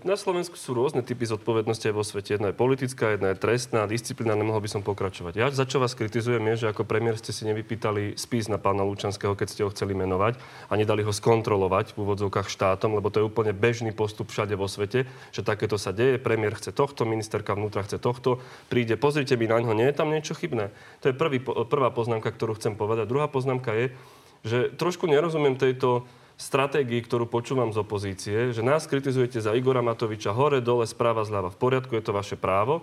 Na 0.00 0.16
Slovensku 0.16 0.56
sú 0.56 0.72
rôzne 0.72 1.04
typy 1.04 1.28
zodpovednosti 1.28 1.84
aj 1.84 1.94
vo 1.94 2.00
svete. 2.00 2.40
Jedna 2.40 2.48
je 2.48 2.56
politická, 2.56 3.12
jedna 3.12 3.36
je 3.36 3.36
trestná, 3.36 3.84
disciplinárna, 3.84 4.40
nemohol 4.40 4.64
by 4.64 4.72
som 4.72 4.80
pokračovať. 4.80 5.36
Ja 5.36 5.52
za 5.52 5.68
čo 5.68 5.76
vás 5.76 5.92
kritizujem 5.92 6.40
je, 6.56 6.64
že 6.64 6.66
ako 6.72 6.88
premiér 6.88 7.20
ste 7.20 7.36
si 7.36 7.44
nevypýtali 7.44 8.16
spis 8.16 8.48
na 8.48 8.56
pána 8.56 8.80
Lučanského, 8.80 9.36
keď 9.36 9.48
ste 9.52 9.60
ho 9.60 9.68
chceli 9.68 9.92
menovať 9.92 10.40
a 10.72 10.72
nedali 10.80 11.04
ho 11.04 11.12
skontrolovať 11.12 11.92
v 11.92 12.00
úvodzovkách 12.00 12.48
štátom, 12.48 12.96
lebo 12.96 13.12
to 13.12 13.20
je 13.20 13.28
úplne 13.28 13.52
bežný 13.52 13.92
postup 13.92 14.32
všade 14.32 14.56
vo 14.56 14.64
svete, 14.64 15.04
že 15.36 15.44
takéto 15.44 15.76
sa 15.76 15.92
deje. 15.92 16.16
Premiér 16.16 16.56
chce 16.56 16.72
tohto, 16.72 17.04
ministerka 17.04 17.52
vnútra 17.52 17.84
chce 17.84 18.00
tohto, 18.00 18.40
príde, 18.72 18.96
pozrite 18.96 19.36
mi 19.36 19.44
na 19.44 19.60
ňo, 19.60 19.76
nie 19.76 19.92
je 19.92 19.98
tam 20.00 20.08
niečo 20.08 20.32
chybné. 20.32 20.72
To 21.04 21.12
je 21.12 21.14
prvý, 21.18 21.44
prvá 21.44 21.92
poznámka, 21.92 22.32
ktorú 22.32 22.56
chcem 22.56 22.72
povedať. 22.72 23.04
Druhá 23.04 23.28
poznámka 23.28 23.76
je, 23.76 23.92
že 24.46 24.72
trošku 24.74 25.04
nerozumiem 25.10 25.56
tejto 25.58 26.08
stratégii, 26.40 27.04
ktorú 27.04 27.28
počúvam 27.28 27.68
z 27.68 27.84
opozície, 27.84 28.36
že 28.56 28.64
nás 28.64 28.88
kritizujete 28.88 29.44
za 29.44 29.52
Igora 29.52 29.84
Matoviča 29.84 30.32
hore, 30.32 30.64
dole, 30.64 30.88
správa, 30.88 31.20
zľava. 31.28 31.52
V 31.52 31.60
poriadku, 31.60 31.92
je 31.92 32.04
to 32.04 32.16
vaše 32.16 32.40
právo 32.40 32.80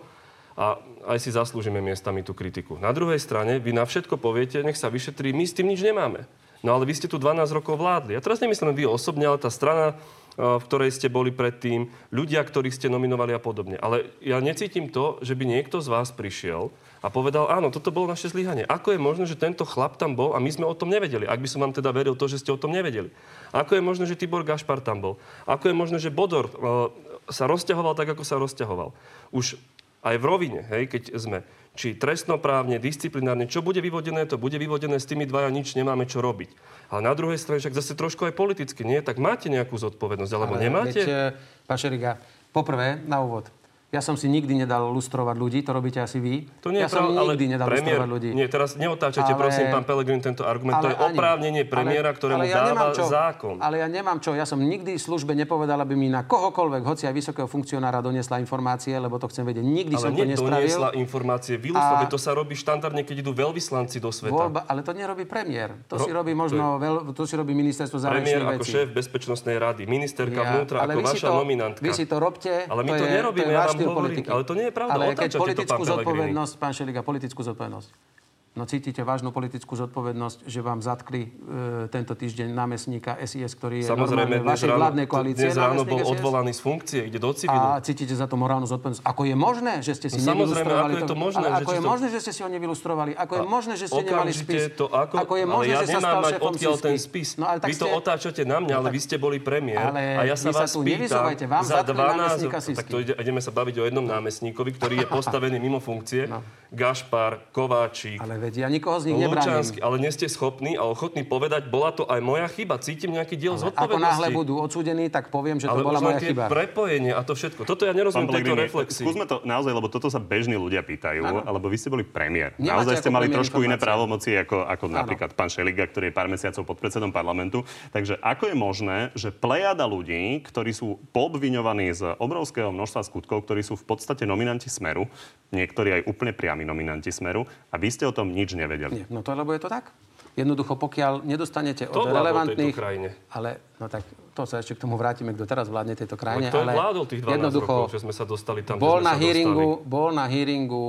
a 0.54 0.78
aj 1.10 1.18
si 1.22 1.34
zaslúžime 1.34 1.82
miestami 1.82 2.22
tú 2.22 2.38
kritiku. 2.38 2.78
Na 2.78 2.94
druhej 2.94 3.18
strane, 3.18 3.58
vy 3.58 3.74
na 3.74 3.86
všetko 3.86 4.22
poviete, 4.22 4.62
nech 4.62 4.78
sa 4.78 4.94
vyšetrí, 4.94 5.34
my 5.34 5.46
s 5.46 5.58
tým 5.58 5.74
nič 5.74 5.82
nemáme. 5.82 6.30
No 6.66 6.74
ale 6.74 6.90
vy 6.90 6.98
ste 6.98 7.10
tu 7.10 7.22
12 7.22 7.50
rokov 7.54 7.78
vládli. 7.78 8.18
Ja 8.18 8.22
teraz 8.22 8.42
nemyslím 8.42 8.74
vy 8.74 8.90
osobne, 8.90 9.30
ale 9.30 9.42
tá 9.42 9.54
strana, 9.54 9.98
v 10.38 10.62
ktorej 10.66 10.94
ste 10.94 11.10
boli 11.10 11.34
predtým, 11.34 11.90
ľudia, 12.14 12.42
ktorých 12.42 12.74
ste 12.74 12.94
nominovali 12.94 13.34
a 13.34 13.42
podobne. 13.42 13.78
Ale 13.78 14.10
ja 14.22 14.38
necítim 14.42 14.90
to, 14.90 15.18
že 15.22 15.34
by 15.34 15.46
niekto 15.46 15.82
z 15.82 15.90
vás 15.90 16.10
prišiel 16.14 16.70
a 17.02 17.08
povedal, 17.14 17.46
áno, 17.48 17.70
toto 17.70 17.94
bolo 17.94 18.10
naše 18.10 18.34
zlyhanie. 18.34 18.66
Ako 18.66 18.94
je 18.94 19.00
možné, 19.00 19.30
že 19.30 19.38
tento 19.38 19.64
chlap 19.64 20.02
tam 20.02 20.18
bol 20.18 20.34
a 20.34 20.42
my 20.42 20.50
sme 20.50 20.66
o 20.66 20.74
tom 20.74 20.90
nevedeli? 20.90 21.30
Ak 21.30 21.38
by 21.38 21.50
som 21.50 21.62
vám 21.62 21.74
teda 21.74 21.94
veril 21.94 22.18
to, 22.18 22.26
že 22.26 22.42
ste 22.42 22.50
o 22.50 22.58
tom 22.58 22.74
nevedeli. 22.74 23.14
Ako 23.54 23.78
je 23.78 23.86
možné, 23.86 24.10
že 24.10 24.18
Tibor 24.18 24.42
Gašpar 24.42 24.82
tam 24.82 25.02
bol? 25.02 25.14
Ako 25.46 25.70
je 25.70 25.76
možné, 25.78 25.98
že 26.02 26.10
Bodor 26.10 26.50
uh, 26.50 26.90
sa 27.30 27.46
rozťahoval 27.46 27.94
tak, 27.94 28.10
ako 28.18 28.24
sa 28.26 28.42
rozťahoval? 28.42 28.98
Už 29.30 29.62
aj 30.06 30.16
v 30.18 30.26
rovine, 30.26 30.62
hej, 30.72 30.88
keď 30.90 31.04
sme 31.18 31.38
či 31.78 31.94
trestnoprávne, 31.94 32.82
disciplinárne, 32.82 33.46
čo 33.46 33.62
bude 33.62 33.78
vyvodené, 33.78 34.26
to 34.26 34.42
bude 34.42 34.58
vyvodené, 34.58 34.98
s 34.98 35.06
tými 35.06 35.30
dvaja 35.30 35.54
nič 35.54 35.78
nemáme 35.78 36.10
čo 36.10 36.26
robiť. 36.26 36.50
Ale 36.90 37.06
na 37.06 37.14
druhej 37.14 37.38
strane 37.38 37.62
však 37.62 37.78
zase 37.78 37.94
trošku 37.94 38.26
aj 38.26 38.34
politicky, 38.34 38.82
nie? 38.82 38.98
Tak 39.06 39.22
máte 39.22 39.52
nejakú 39.54 39.78
zodpovednosť, 39.78 40.34
alebo 40.34 40.58
Ale 40.58 40.64
nemáte? 40.66 41.06
Veď, 41.06 41.38
pán 41.70 41.78
Šeriga, 41.78 42.18
poprvé, 42.50 42.98
na 43.06 43.22
úvod, 43.22 43.54
ja 43.88 44.04
som 44.04 44.20
si 44.20 44.28
nikdy 44.28 44.68
nedal 44.68 44.92
lustrovať 44.92 45.36
ľudí, 45.40 45.64
to 45.64 45.72
robíte 45.72 46.04
asi 46.04 46.20
vy. 46.20 46.44
To 46.60 46.76
nie 46.76 46.84
ja 46.84 46.92
som 46.92 47.08
nikdy 47.08 47.56
nedal 47.56 47.72
premiér, 47.72 48.04
lustrovať 48.04 48.10
ľudí. 48.12 48.30
Nie, 48.36 48.52
teraz 48.52 48.76
neotáčate, 48.76 49.32
ale, 49.32 49.40
prosím, 49.40 49.72
pán 49.72 49.88
Pelegrin, 49.88 50.20
tento 50.20 50.44
argument. 50.44 50.84
to 50.84 50.92
je 50.92 50.98
ani, 51.00 51.16
oprávnenie 51.16 51.64
premiéra, 51.64 52.12
ktorému 52.12 52.44
ale 52.44 52.52
ja 52.52 52.68
dáva 52.68 52.92
čo, 52.92 53.08
zákon. 53.08 53.64
Ale 53.64 53.80
ja 53.80 53.88
nemám 53.88 54.20
čo. 54.20 54.36
Ja 54.36 54.44
som 54.44 54.60
nikdy 54.60 55.00
službe 55.00 55.32
nepovedal, 55.40 55.80
aby 55.80 55.96
mi 55.96 56.12
na 56.12 56.28
kohokoľvek, 56.28 56.84
hoci 56.84 57.08
aj 57.08 57.16
vysokého 57.16 57.48
funkcionára, 57.48 58.04
doniesla 58.04 58.44
informácie, 58.44 58.92
lebo 59.00 59.16
to 59.24 59.32
chcem 59.32 59.48
vedieť. 59.48 59.64
Nikdy 59.64 59.96
ale 59.96 60.04
som 60.04 60.12
to 60.12 60.26
nespravil. 60.28 60.52
doniesla 60.52 60.90
informácie. 61.00 61.56
Vylustrovať, 61.56 62.08
to 62.12 62.20
sa 62.20 62.32
robí 62.36 62.60
štandardne, 62.60 63.08
keď 63.08 63.24
idú 63.24 63.32
veľvyslanci 63.32 64.04
do 64.04 64.12
sveta. 64.12 64.36
Voľba, 64.36 64.68
ale 64.68 64.84
to 64.84 64.92
nerobí 64.92 65.24
premiér. 65.24 65.80
To 65.88 65.96
si 65.96 66.12
robí 66.12 66.36
možno, 66.36 66.76
to, 66.76 66.84
je, 66.84 66.84
veľ, 66.84 66.96
to 67.16 67.24
si 67.24 67.40
robí 67.40 67.56
ministerstvo 67.56 68.04
zahraničných 68.04 68.36
Premiér 68.36 68.60
ako 68.60 68.66
šéf 68.68 68.88
bezpečnostnej 68.92 69.56
rady, 69.56 69.88
ministerka 69.88 70.44
vnútra 70.44 70.84
ako 70.84 71.00
vaša 71.08 71.32
nominantka. 71.32 71.80
Vy 71.88 71.96
si 71.96 72.04
to 72.04 72.20
robte. 72.20 72.68
Ale 72.68 72.84
my 72.84 72.92
to 73.00 73.08
nerobíme, 73.08 73.56
vám 73.86 73.96
hovorím. 74.02 74.26
Ale 74.26 74.44
to 74.48 74.54
nie 74.58 74.66
je 74.68 74.74
pravda. 74.74 74.94
Ale 74.98 75.14
keď 75.14 75.32
politickú 75.38 75.84
zodpovednosť, 75.86 76.54
pán 76.58 76.74
Šeliga, 76.74 77.06
politickú 77.06 77.42
zodpovednosť 77.46 78.17
No 78.58 78.66
cítite 78.66 79.06
vážnu 79.06 79.30
politickú 79.30 79.78
zodpovednosť, 79.78 80.50
že 80.50 80.66
vám 80.66 80.82
zatkli 80.82 81.30
e, 81.30 81.86
tento 81.94 82.18
týždeň 82.18 82.50
námestníka 82.50 83.14
SIS, 83.22 83.54
ktorý 83.54 83.86
je 83.86 83.94
Samozrejme, 83.94 84.42
v 84.42 84.50
vašej 84.50 84.70
ráno, 84.74 84.80
vládnej 84.82 85.06
koalície. 85.06 85.54
Dnes 85.54 85.62
ráno 85.62 85.86
bol 85.86 86.02
SIS. 86.02 86.10
odvolaný 86.18 86.52
z 86.58 86.62
funkcie, 86.66 87.00
ide 87.06 87.22
do 87.22 87.30
civilu. 87.38 87.54
A 87.54 87.78
cítite 87.86 88.18
za 88.18 88.26
to 88.26 88.34
morálnu 88.34 88.66
zodpovednosť. 88.66 89.06
Ako 89.06 89.30
je 89.30 89.36
možné, 89.38 89.74
že 89.86 89.94
ste 89.94 90.10
si 90.10 90.26
no, 90.26 90.34
Samozrejme, 90.34 90.74
ako 90.74 90.98
je 90.98 91.06
to 91.06 91.18
možné? 91.22 91.46
Ale 91.46 91.62
ako 91.62 91.72
je 91.78 91.82
to... 91.86 91.90
možné, 91.94 92.08
že 92.10 92.20
ste 92.26 92.32
si 92.34 92.42
ho 92.42 92.50
nevylustrovali? 92.50 93.12
Ako 93.14 93.34
je 93.38 93.46
možné, 93.46 93.74
že 93.78 93.86
ste 93.86 94.02
nemali 94.02 94.32
spis? 94.34 94.62
To 94.74 94.86
ako, 94.90 95.16
ako 95.22 95.34
je 95.38 95.46
možné, 95.46 95.74
ja 95.78 95.80
že 95.86 95.88
sa 95.94 96.00
stal 96.02 96.22
šéfom 96.26 96.46
odtiaľ 96.50 96.76
ten 96.82 96.96
spis. 96.98 97.30
No, 97.38 97.46
ale 97.46 97.58
vy 97.62 97.76
to 97.78 97.88
otáčate 97.94 98.42
na 98.42 98.58
mňa, 98.58 98.74
ale 98.74 98.90
vy 98.90 99.00
ste 99.06 99.22
boli 99.22 99.38
premiér. 99.38 99.94
A 99.94 100.26
ja 100.26 100.34
sa 100.34 100.50
vás 100.50 100.74
pýtam, 100.74 101.30
za 101.62 101.86
12... 101.86 102.74
Tak 102.74 102.90
to 102.90 103.06
ideme 103.06 103.38
sa 103.38 103.54
baviť 103.54 103.76
o 103.78 103.84
jednom 103.86 104.06
námestníkovi, 104.10 104.74
ktorý 104.74 104.96
je 105.06 105.08
postavený 105.18 105.62
mimo 105.62 105.78
funkcie. 105.78 106.26
No. 106.26 106.42
Gašpar, 106.74 107.54
Kováčik, 107.56 108.20
Veď 108.48 108.64
ja 108.64 108.72
nikoho 108.72 108.96
z 109.04 109.12
nich 109.12 109.20
nebránim. 109.20 109.60
Lučanský, 109.60 109.84
ale 109.84 110.00
nie 110.00 110.08
ste 110.08 110.32
schopní 110.32 110.80
a 110.80 110.88
ochotní 110.88 111.28
povedať, 111.28 111.68
bola 111.68 111.92
to 111.92 112.08
aj 112.08 112.24
moja 112.24 112.48
chyba. 112.48 112.80
Cítim 112.80 113.12
nejaký 113.12 113.36
diel 113.36 113.60
Ako 113.60 113.68
zodpovednosti. 113.68 114.08
náhle 114.08 114.28
budú 114.32 114.54
odsúdení, 114.64 115.12
tak 115.12 115.28
poviem, 115.36 115.60
že 115.60 115.68
to 115.68 115.76
ale 115.76 115.84
bola 115.84 116.00
už 116.00 116.08
len 116.08 116.16
moja 116.16 116.20
chyba. 116.24 116.44
prepojenie 116.48 117.12
a 117.12 117.28
to 117.28 117.36
všetko. 117.36 117.68
Toto 117.68 117.84
ja 117.84 117.92
nerozumiem 117.92 118.32
tejto 118.32 118.56
reflexii. 118.56 119.04
skúsme 119.04 119.28
to 119.28 119.44
naozaj, 119.44 119.76
lebo 119.76 119.92
toto 119.92 120.08
sa 120.08 120.24
bežní 120.24 120.56
ľudia 120.56 120.80
pýtajú, 120.80 121.44
alebo 121.44 121.68
vy 121.68 121.76
ste 121.76 121.92
boli 121.92 122.08
premiér. 122.08 122.56
Nemáte 122.56 122.72
naozaj 122.72 122.96
ste 123.04 123.10
ako 123.12 123.18
mali 123.20 123.28
trošku 123.28 123.60
iné 123.60 123.76
informácie. 123.76 123.84
právomoci 123.84 124.30
ako, 124.40 124.58
ako 124.64 124.86
napríklad 124.88 125.30
pán 125.36 125.52
Šeliga, 125.52 125.84
ktorý 125.84 126.08
je 126.08 126.16
pár 126.16 126.32
mesiacov 126.32 126.64
podpredsedom 126.64 127.12
parlamentu. 127.12 127.68
Takže 127.92 128.16
ako 128.24 128.48
je 128.48 128.56
možné, 128.56 128.98
že 129.12 129.36
plejada 129.36 129.84
ľudí, 129.84 130.40
ktorí 130.48 130.72
sú 130.72 131.04
poobviňovaní 131.12 131.92
z 131.92 132.16
obrovského 132.16 132.72
množstva 132.72 133.04
skutkov, 133.04 133.44
ktorí 133.44 133.60
sú 133.60 133.76
v 133.76 133.84
podstate 133.84 134.24
nominanti 134.24 134.72
Smeru, 134.72 135.12
niektorí 135.52 136.00
aj 136.00 136.02
úplne 136.08 136.32
priami 136.32 136.64
nominanti 136.64 137.12
Smeru, 137.12 137.44
a 137.68 137.76
vy 137.76 137.92
ste 137.92 138.08
o 138.08 138.16
tom 138.16 138.37
nič 138.38 138.54
nevedeli. 138.54 139.02
Nie, 139.02 139.06
no 139.10 139.26
to 139.26 139.34
lebo 139.34 139.50
je 139.58 139.62
to 139.66 139.70
tak. 139.70 139.90
Jednoducho, 140.38 140.78
pokiaľ 140.78 141.26
nedostanete 141.26 141.90
od 141.90 141.98
vládol 141.98 142.14
relevantných... 142.14 142.70
tejto 142.70 142.78
krajine? 142.78 143.10
Ale, 143.34 143.58
no 143.82 143.90
tak, 143.90 144.06
to 144.38 144.46
sa 144.46 144.62
ešte 144.62 144.78
k 144.78 144.86
tomu 144.86 144.94
vrátime, 144.94 145.34
kto 145.34 145.50
teraz 145.50 145.66
vládne 145.66 145.98
tejto 145.98 146.14
krajine. 146.14 146.54
Kto 146.54 146.62
ale 146.62 146.78
vládol 146.78 147.06
tých 147.10 147.26
12 147.26 147.34
jednoducho, 147.34 147.74
rokov, 147.74 147.94
že 147.98 148.00
sme 148.06 148.14
sa 148.14 148.24
dostali 148.30 148.62
tam, 148.62 148.78
bol 148.78 149.02
na 149.02 149.18
hearingu, 149.18 149.82
dostali? 149.82 149.90
bol 149.90 150.10
na 150.14 150.26
hearingu 150.30 150.86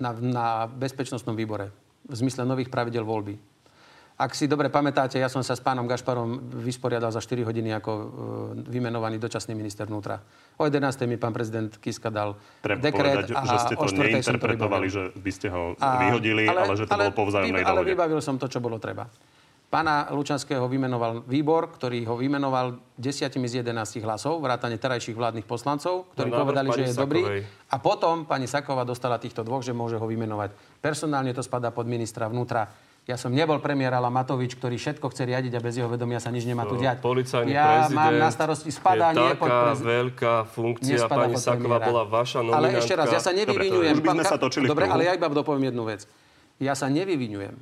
na, 0.00 0.10
na 0.16 0.46
bezpečnostnom 0.72 1.36
výbore 1.36 1.68
v 2.08 2.14
zmysle 2.16 2.48
nových 2.48 2.72
pravidel 2.72 3.04
voľby. 3.04 3.36
Ak 4.12 4.36
si 4.36 4.44
dobre 4.44 4.68
pamätáte, 4.68 5.16
ja 5.16 5.26
som 5.26 5.40
sa 5.40 5.56
s 5.56 5.62
pánom 5.64 5.88
Gašparom 5.88 6.52
vysporiadal 6.60 7.10
za 7.10 7.18
4 7.18 7.48
hodiny 7.48 7.72
ako 7.72 7.90
e, 7.90 8.04
vymenovaný 8.68 9.16
dočasný 9.16 9.56
minister 9.56 9.88
vnútra. 9.88 10.20
O 10.60 10.68
11. 10.68 11.08
mi 11.08 11.16
pán 11.16 11.32
prezident 11.32 11.72
Kiska 11.80 12.12
dal 12.12 12.36
Treba 12.60 12.78
dekret 12.78 13.24
povedať, 13.24 13.34
a 13.34 13.42
že 13.48 13.56
ste 13.66 13.74
to 13.74 13.88
4. 13.88 13.88
som 13.88 13.96
to 13.96 14.02
neinterpretovali, 14.04 14.86
vybavil. 14.86 14.94
že 14.94 15.02
by 15.16 15.30
ste 15.32 15.46
ho 15.48 15.62
vyhodili, 15.78 16.44
ale, 16.44 16.76
že 16.76 16.84
to 16.84 16.92
bolo 16.92 17.12
po 17.16 17.24
vzájomnej 17.24 17.64
vyba- 17.64 17.70
Ale 17.72 17.80
dohode. 17.82 17.90
vybavil 17.96 18.20
som 18.20 18.36
to, 18.36 18.46
čo 18.46 18.60
bolo 18.60 18.76
treba. 18.76 19.08
Pána 19.72 20.12
Lučanského 20.12 20.68
vymenoval 20.68 21.24
výbor, 21.24 21.72
ktorý 21.72 22.04
ho 22.04 22.20
vymenoval 22.20 22.76
desiatimi 22.92 23.48
z 23.48 23.64
11 23.64 24.04
hlasov, 24.04 24.36
vrátane 24.44 24.76
terajších 24.76 25.16
vládnych 25.16 25.48
poslancov, 25.48 26.12
ktorí 26.12 26.28
návrh 26.28 26.40
povedali, 26.44 26.68
že 26.76 26.82
je 26.84 26.92
dobrý. 26.92 27.22
Sakovej. 27.24 27.42
A 27.72 27.76
potom 27.80 28.28
pani 28.28 28.44
Saková 28.44 28.84
dostala 28.84 29.16
týchto 29.16 29.40
dvoch, 29.40 29.64
že 29.64 29.72
môže 29.72 29.96
ho 29.96 30.04
vymenovať. 30.04 30.52
Personálne 30.84 31.32
to 31.32 31.40
spadá 31.40 31.72
pod 31.72 31.88
ministra 31.88 32.28
vnútra. 32.28 32.68
Ja 33.02 33.18
som 33.18 33.34
nebol 33.34 33.58
premiér 33.58 33.98
ale 33.98 34.06
Matovič, 34.14 34.54
ktorý 34.54 34.78
všetko 34.78 35.10
chce 35.10 35.26
riadiť 35.26 35.58
a 35.58 35.60
bez 35.60 35.74
jeho 35.74 35.90
vedomia 35.90 36.22
sa 36.22 36.30
nič 36.30 36.46
nemá 36.46 36.62
tu 36.70 36.78
diať. 36.78 37.02
Policajný 37.02 37.50
ja 37.50 37.90
prezident 37.90 37.98
mám 37.98 38.14
na 38.14 38.30
starosti 38.30 38.70
spadá 38.70 39.10
je 39.10 39.18
nie 39.18 39.34
pod 39.34 39.50
prezident. 39.50 39.90
veľká 39.90 40.34
funkcia. 40.46 40.94
Nespadá 41.02 41.26
Pani 41.26 41.34
Saková 41.34 41.78
bola 41.82 42.02
vaša 42.06 42.46
nominantka. 42.46 42.62
Ale 42.62 42.78
ešte 42.78 42.94
raz, 42.94 43.10
ja 43.10 43.18
sa 43.18 43.34
Dobre, 43.34 43.42
to 43.42 43.82
nevyvinujem. 43.82 43.94
sme 43.98 44.06
Pán 44.06 44.22
sa 44.22 44.38
točili 44.38 44.70
Dobre, 44.70 44.86
ale 44.86 45.10
ja 45.10 45.18
iba 45.18 45.26
dopoviem 45.26 45.74
jednu 45.74 45.82
vec. 45.82 46.06
Ja 46.62 46.78
sa 46.78 46.86
nevyvinujem. 46.86 47.58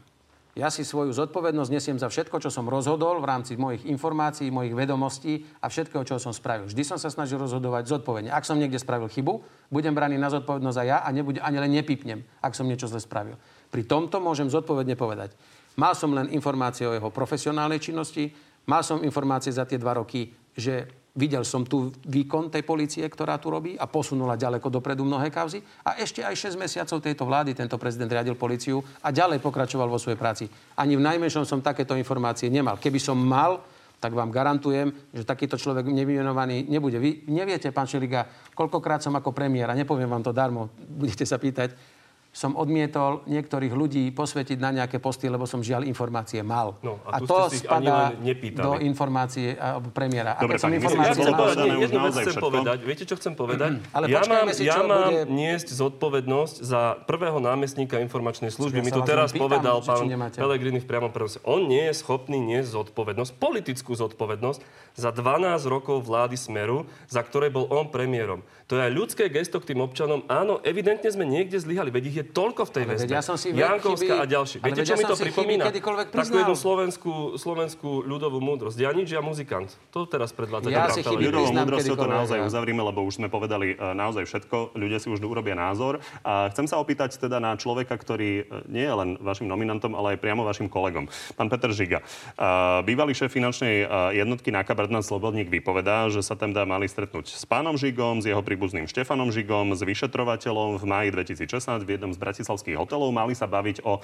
Ja 0.59 0.67
si 0.69 0.83
svoju 0.83 1.15
zodpovednosť 1.15 1.71
nesiem 1.73 1.97
za 1.97 2.11
všetko, 2.11 2.37
čo 2.43 2.51
som 2.51 2.67
rozhodol 2.67 3.23
v 3.23 3.27
rámci 3.31 3.57
mojich 3.57 3.87
informácií, 3.87 4.51
mojich 4.51 4.75
vedomostí 4.75 5.47
a 5.63 5.71
všetkého, 5.71 6.03
čo 6.03 6.19
som 6.21 6.35
spravil. 6.35 6.69
Vždy 6.69 6.83
som 6.83 6.99
sa 6.99 7.07
snažil 7.07 7.39
rozhodovať 7.39 7.87
zodpovedne. 7.87 8.29
Ak 8.35 8.43
som 8.43 8.59
niekde 8.59 8.77
spravil 8.77 9.07
chybu, 9.07 9.41
budem 9.71 9.95
braný 9.95 10.19
na 10.19 10.29
zodpovednosť 10.29 10.79
aj 10.83 10.87
ja 10.91 10.99
a 11.07 11.09
nebude, 11.15 11.39
ani 11.41 11.57
len 11.63 11.71
nepipnem, 11.71 12.27
ak 12.43 12.59
som 12.59 12.67
niečo 12.67 12.91
zle 12.91 12.99
spravil. 12.99 13.39
Pri 13.71 13.87
tomto 13.87 14.19
môžem 14.19 14.51
zodpovedne 14.51 14.99
povedať. 14.99 15.33
Mal 15.79 15.95
som 15.95 16.11
len 16.11 16.29
informácie 16.35 16.85
o 16.85 16.93
jeho 16.93 17.09
profesionálnej 17.15 17.79
činnosti, 17.79 18.29
mal 18.67 18.83
som 18.83 19.01
informácie 19.01 19.55
za 19.55 19.65
tie 19.65 19.79
dva 19.79 19.97
roky, 19.97 20.35
že 20.53 21.01
videl 21.15 21.43
som 21.43 21.67
tu 21.67 21.91
výkon 22.07 22.51
tej 22.51 22.63
policie, 22.63 23.03
ktorá 23.07 23.39
tu 23.39 23.51
robí 23.51 23.75
a 23.75 23.87
posunula 23.87 24.39
ďaleko 24.39 24.71
dopredu 24.71 25.03
mnohé 25.03 25.31
kauzy. 25.31 25.63
A 25.83 25.99
ešte 25.99 26.23
aj 26.23 26.55
6 26.55 26.59
mesiacov 26.59 26.99
tejto 27.03 27.27
vlády 27.27 27.55
tento 27.55 27.75
prezident 27.79 28.11
riadil 28.11 28.39
policiu 28.39 28.83
a 29.03 29.11
ďalej 29.11 29.43
pokračoval 29.43 29.91
vo 29.91 29.99
svojej 29.99 30.19
práci. 30.19 30.45
Ani 30.79 30.95
v 30.95 31.03
najmenšom 31.03 31.47
som 31.47 31.63
takéto 31.63 31.99
informácie 31.99 32.47
nemal. 32.47 32.79
Keby 32.79 32.99
som 33.03 33.19
mal, 33.19 33.63
tak 34.01 34.17
vám 34.17 34.33
garantujem, 34.33 34.91
že 35.13 35.29
takýto 35.29 35.61
človek 35.61 35.85
nevymenovaný 35.85 36.65
nebude. 36.71 36.97
Vy 36.97 37.29
neviete, 37.29 37.69
pán 37.69 37.85
Šeliga, 37.85 38.25
koľkokrát 38.57 39.05
som 39.05 39.13
ako 39.13 39.37
premiér, 39.37 39.69
a 39.69 39.77
nepoviem 39.77 40.09
vám 40.09 40.25
to 40.25 40.33
darmo, 40.33 40.73
budete 40.79 41.29
sa 41.29 41.37
pýtať, 41.37 42.00
som 42.31 42.55
odmietol 42.55 43.27
niektorých 43.27 43.75
ľudí 43.75 44.15
posvetiť 44.15 44.55
na 44.55 44.71
nejaké 44.71 45.03
posty, 45.03 45.27
lebo 45.27 45.51
som 45.51 45.59
žiaľ 45.61 45.83
informácie 45.83 46.47
mal. 46.47 46.79
No, 46.79 47.03
a 47.03 47.19
a 47.19 47.19
tu 47.19 47.27
to 47.27 47.51
spadá 47.51 48.15
do 48.55 48.79
informácie 48.79 49.59
premiéra. 49.91 50.39
Dobre, 50.39 50.55
a 50.55 50.57
keď 50.57 50.63
som 50.63 50.71
Ja 50.71 50.79
informácie 50.79 51.11
bolo 51.11 51.27
chcem 51.27 51.35
povedať, 51.35 51.67
jednu 51.67 51.99
vec 51.99 52.13
chcem 52.15 52.25
všetko. 52.31 52.47
povedať. 52.47 52.79
Viete, 52.87 53.05
čo 53.05 53.15
chcem 53.19 53.33
povedať? 53.35 53.71
Ale 53.91 54.05
ja 54.07 54.23
mám, 54.31 54.47
si, 54.55 54.63
ja 54.63 54.79
mám 54.87 55.11
bude- 55.11 55.27
niesť 55.27 55.75
zodpovednosť 55.75 56.57
za 56.63 56.81
prvého 57.03 57.43
námestníka 57.43 57.99
informačnej 57.99 58.55
služby. 58.55 58.79
Ja 58.79 58.85
Mi 58.87 58.93
vás 58.95 59.09
teraz 59.11 59.29
pýtam, 59.35 59.51
povedal 59.51 59.77
pán. 59.83 60.07
Pelegrini 60.31 60.79
v 60.79 60.87
priamom 60.87 61.11
prenose. 61.11 61.43
On 61.43 61.67
nie 61.67 61.91
je 61.91 61.95
schopný 61.99 62.39
niesť 62.39 62.79
zodpovednosť, 62.79 63.43
politickú 63.43 63.99
zodpovednosť 63.99 64.63
za 64.95 65.11
12 65.11 65.67
rokov 65.67 66.07
vlády 66.07 66.39
Smeru, 66.39 66.87
za 67.11 67.27
ktoré 67.27 67.51
bol 67.51 67.67
on 67.75 67.91
premiérom. 67.91 68.47
To 68.71 68.79
je 68.79 68.87
aj 68.87 68.93
ľudské 68.95 69.27
gesto 69.27 69.59
k 69.59 69.75
tým 69.75 69.83
občanom. 69.83 70.23
Áno, 70.31 70.63
evidentne 70.63 71.11
sme 71.11 71.27
niekde 71.27 71.59
zlyhali, 71.59 71.91
veď 71.91 72.05
ich 72.07 72.19
je 72.21 72.25
toľko 72.29 72.63
v 72.69 72.71
tej 72.71 72.85
Ale 72.85 72.93
väzbe. 72.93 73.13
ja 73.17 73.23
som 73.25 73.37
si 73.41 73.49
Jankovská 73.57 74.05
chyby- 74.05 74.21
a 74.21 74.25
ďalší. 74.29 74.57
Viete, 74.61 74.83
čo 74.85 74.93
ja 74.93 74.99
mi 75.01 75.05
to 75.09 75.17
pripomína? 75.17 75.65
kedykoľvek 75.73 76.07
Takú 76.13 76.37
jednu 76.37 76.57
slovenskú, 76.57 77.15
slovenskú 77.41 77.91
ľudovú 78.05 78.39
múdrosť. 78.45 78.77
Janič 78.77 79.09
a 79.17 79.25
muzikant. 79.25 79.73
To 79.97 80.05
teraz 80.05 80.37
predvádza. 80.37 80.69
Ja 80.69 80.93
si 80.93 81.01
chyby 81.01 81.09
Pellegrini. 81.09 81.33
Ľudovou 81.33 81.49
priznám 81.49 81.65
múdrosťou 81.65 81.89
to 81.89 81.97
kedykoľvek, 81.97 82.19
naozaj 82.21 82.39
ja. 82.39 82.45
uzavrime, 82.47 82.83
lebo 82.85 83.01
už 83.09 83.15
sme 83.17 83.29
povedali 83.33 83.67
e, 83.73 83.77
naozaj 83.97 84.25
všetko. 84.29 84.57
Ľudia 84.77 84.99
si 85.01 85.09
už 85.09 85.19
urobia 85.25 85.57
názor. 85.57 86.05
A 86.21 86.53
chcem 86.53 86.69
sa 86.69 86.77
opýtať 86.77 87.17
teda 87.17 87.41
na 87.41 87.57
človeka, 87.57 87.97
ktorý 87.97 88.45
e, 88.45 88.69
nie 88.69 88.85
je 88.85 88.95
len 88.95 89.09
vašim 89.17 89.49
nominantom, 89.49 89.97
ale 89.97 90.17
aj 90.17 90.19
priamo 90.21 90.45
vašim 90.45 90.69
kolegom. 90.69 91.09
Pán 91.41 91.49
Peter 91.49 91.73
Žiga. 91.73 92.05
E, 92.05 92.85
Bývalý 92.85 93.17
šéf 93.17 93.33
finančnej 93.33 93.87
jednotky 94.17 94.51
NAKA 94.51 94.75
Bernard 94.75 95.07
Slobodník 95.07 95.49
vypovedá, 95.49 96.11
že 96.11 96.21
sa 96.25 96.35
tam 96.35 96.51
dá 96.51 96.67
mali 96.67 96.91
stretnúť 96.91 97.33
s 97.33 97.45
pánom 97.47 97.79
Žigom, 97.79 98.21
s 98.21 98.27
jeho 98.27 98.43
príbuzným 98.43 98.91
Štefanom 98.91 99.31
Žigom, 99.31 99.73
s 99.77 99.81
vyšetrovateľom 99.87 100.81
v 100.81 100.85
máji 100.85 101.09
2016 101.15 101.87
v 101.87 101.91
jednom 101.97 102.10
z 102.15 102.19
bratislavských 102.21 102.77
hotelov. 102.77 103.15
Mali 103.15 103.33
sa 103.35 103.51
baviť 103.51 103.83
o 103.87 103.99
e, 103.99 104.01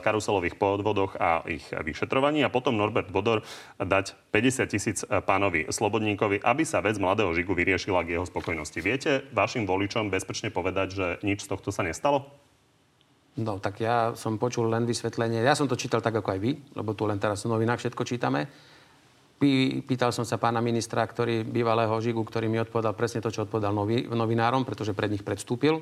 karuselových 0.00 0.56
podvodoch 0.56 1.16
a 1.16 1.44
ich 1.48 1.64
vyšetrovaní 1.70 2.44
a 2.44 2.52
potom 2.52 2.76
Norbert 2.76 3.12
Bodor 3.12 3.44
dať 3.78 4.16
50 4.34 4.72
tisíc 4.72 4.98
e, 5.02 5.20
pánovi 5.20 5.68
Slobodníkovi, 5.68 6.42
aby 6.42 6.62
sa 6.64 6.80
vec 6.84 6.96
mladého 6.96 7.32
Žigu 7.32 7.52
vyriešila 7.52 8.04
k 8.04 8.18
jeho 8.18 8.26
spokojnosti. 8.26 8.78
Viete 8.80 9.26
vašim 9.36 9.64
voličom 9.64 10.12
bezpečne 10.12 10.52
povedať, 10.52 10.88
že 10.92 11.06
nič 11.20 11.44
z 11.44 11.50
tohto 11.50 11.70
sa 11.70 11.84
nestalo? 11.84 12.28
No, 13.32 13.56
tak 13.56 13.80
ja 13.80 14.12
som 14.12 14.36
počul 14.36 14.68
len 14.68 14.84
vysvetlenie. 14.84 15.40
Ja 15.40 15.56
som 15.56 15.64
to 15.64 15.80
čítal 15.80 16.04
tak, 16.04 16.12
ako 16.12 16.36
aj 16.36 16.40
vy, 16.40 16.52
lebo 16.76 16.92
tu 16.92 17.08
len 17.08 17.16
teraz 17.16 17.48
v 17.48 17.56
novinách 17.56 17.80
všetko 17.80 18.04
čítame. 18.04 18.44
Pý, 19.40 19.80
pýtal 19.82 20.12
som 20.12 20.22
sa 20.22 20.36
pána 20.36 20.60
ministra, 20.60 21.02
ktorý, 21.02 21.42
bývalého 21.42 21.90
Žigu, 21.96 22.22
ktorý 22.28 22.46
mi 22.52 22.60
odpovedal 22.60 22.92
presne 22.92 23.24
to, 23.24 23.32
čo 23.32 23.48
odpovedal 23.48 23.72
novi, 23.72 24.04
novinárom, 24.04 24.68
pretože 24.68 24.92
pred 24.92 25.08
nich 25.08 25.24
predstúpil. 25.24 25.80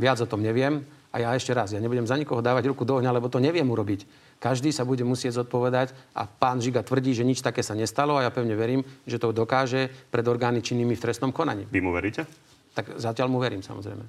Viac 0.00 0.24
o 0.24 0.26
tom 0.26 0.40
neviem. 0.40 0.82
A 1.16 1.24
ja 1.24 1.32
ešte 1.32 1.56
raz, 1.56 1.72
ja 1.72 1.80
nebudem 1.80 2.04
za 2.04 2.12
nikoho 2.20 2.44
dávať 2.44 2.68
ruku 2.68 2.84
do 2.84 3.00
ohňa, 3.00 3.08
lebo 3.08 3.32
to 3.32 3.40
neviem 3.40 3.64
urobiť. 3.64 4.04
Každý 4.36 4.68
sa 4.68 4.84
bude 4.84 5.00
musieť 5.00 5.40
zodpovedať 5.40 5.96
a 6.12 6.28
pán 6.28 6.60
Žiga 6.60 6.84
tvrdí, 6.84 7.16
že 7.16 7.24
nič 7.24 7.40
také 7.40 7.64
sa 7.64 7.72
nestalo 7.72 8.20
a 8.20 8.28
ja 8.28 8.28
pevne 8.28 8.52
verím, 8.52 8.84
že 9.08 9.16
to 9.16 9.32
dokáže 9.32 9.88
pred 10.12 10.28
orgány 10.28 10.60
činnými 10.60 10.92
v 10.92 11.00
trestnom 11.00 11.32
konaní. 11.32 11.64
Vy 11.72 11.80
mu 11.80 11.96
veríte? 11.96 12.28
Tak 12.76 13.00
zatiaľ 13.00 13.32
mu 13.32 13.40
verím, 13.40 13.64
samozrejme. 13.64 14.04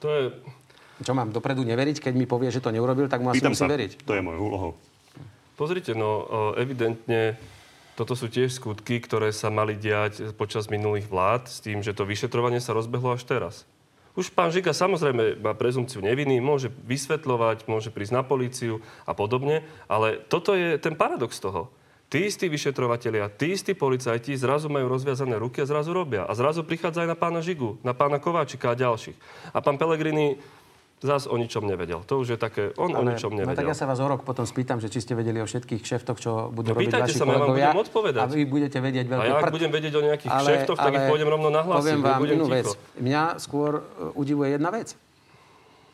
To 0.00 0.08
je... 0.08 0.22
Čo 1.04 1.12
mám 1.12 1.28
dopredu 1.36 1.60
neveriť, 1.68 2.00
keď 2.00 2.14
mi 2.16 2.24
povie, 2.24 2.48
že 2.48 2.64
to 2.64 2.72
neurobil, 2.72 3.04
tak 3.04 3.20
mu 3.20 3.28
asi 3.28 3.44
Pýtam 3.44 3.52
musím 3.52 3.68
sa, 3.68 3.74
veriť. 3.76 4.08
to 4.08 4.16
je 4.16 4.24
mojou 4.24 4.40
úlohou. 4.40 4.72
Pozrite, 5.60 5.92
no 5.92 6.24
evidentne 6.56 7.36
toto 7.92 8.16
sú 8.16 8.32
tiež 8.32 8.56
skutky, 8.56 9.04
ktoré 9.04 9.36
sa 9.36 9.52
mali 9.52 9.76
diať 9.76 10.32
počas 10.32 10.72
minulých 10.72 11.12
vlád 11.12 11.52
s 11.52 11.60
tým, 11.60 11.84
že 11.84 11.92
to 11.92 12.08
vyšetrovanie 12.08 12.64
sa 12.64 12.72
rozbehlo 12.72 13.12
až 13.12 13.28
teraz. 13.28 13.68
Už 14.14 14.30
pán 14.30 14.54
Žiga 14.54 14.70
samozrejme 14.70 15.42
má 15.42 15.58
prezumciu 15.58 15.98
neviny, 15.98 16.38
môže 16.38 16.70
vysvetľovať, 16.86 17.66
môže 17.66 17.90
prísť 17.90 18.14
na 18.14 18.22
políciu 18.22 18.78
a 19.02 19.10
podobne, 19.10 19.66
ale 19.90 20.22
toto 20.30 20.54
je 20.54 20.78
ten 20.78 20.94
paradox 20.94 21.42
toho. 21.42 21.66
Tí 22.06 22.30
istí 22.30 22.46
vyšetrovatelia, 22.46 23.26
tí 23.26 23.58
istí 23.58 23.74
policajti 23.74 24.38
zrazu 24.38 24.70
majú 24.70 24.86
rozviazané 24.86 25.34
ruky 25.34 25.58
a 25.58 25.66
zrazu 25.66 25.90
robia. 25.90 26.22
A 26.22 26.32
zrazu 26.38 26.62
prichádza 26.62 27.02
aj 27.02 27.10
na 27.10 27.18
pána 27.18 27.42
Žigu, 27.42 27.82
na 27.82 27.90
pána 27.90 28.22
Kováčika 28.22 28.70
a 28.70 28.78
ďalších. 28.78 29.18
A 29.50 29.58
pán 29.58 29.82
Pellegrini 29.82 30.38
zás 31.04 31.28
o 31.28 31.36
ničom 31.36 31.68
nevedel. 31.68 32.00
To 32.08 32.24
už 32.24 32.34
je 32.34 32.38
také, 32.40 32.72
on 32.80 32.96
o 32.96 33.04
ničom 33.04 33.36
no 33.36 33.44
tak 33.44 33.60
nevedel. 33.60 33.68
ja 33.68 33.76
sa 33.76 33.84
vás 33.84 34.00
o 34.00 34.08
rok 34.08 34.24
potom 34.24 34.48
spýtam, 34.48 34.80
že 34.80 34.88
či 34.88 35.04
ste 35.04 35.12
vedeli 35.12 35.36
o 35.38 35.46
všetkých 35.46 35.84
šeftoch, 35.84 36.16
čo 36.16 36.48
budú 36.48 36.72
No 36.72 36.80
robiť 36.80 36.96
vaši 36.96 37.20
sa 37.20 37.28
ma, 37.28 37.36
ja 37.36 37.38
vám 37.38 37.44
kolegovia. 37.44 37.68
budem 37.68 37.82
odpovedať. 37.84 38.20
A 38.24 38.26
vy 38.32 38.42
budete 38.48 38.78
vedieť 38.80 39.04
A 39.04 39.10
veľký 39.12 39.28
ja 39.28 39.34
ak 39.36 39.44
prd. 39.44 39.52
budem 39.52 39.70
vedieť 39.70 39.92
o 39.92 40.02
nejakých 40.02 40.30
kšeftoch, 40.32 40.78
tak 40.80 40.92
ich 40.96 41.06
pôjdem 41.12 41.28
rovno 41.28 41.48
nahlásiť. 41.52 41.80
Poviem 41.84 42.00
vám 42.00 42.12
nebudem 42.16 42.36
inú 42.40 42.46
ticho. 42.48 42.56
vec. 42.56 42.66
Mňa 43.04 43.22
skôr 43.36 43.72
uh, 43.76 43.82
udivuje 44.16 44.48
jedna 44.56 44.70
vec. 44.72 44.88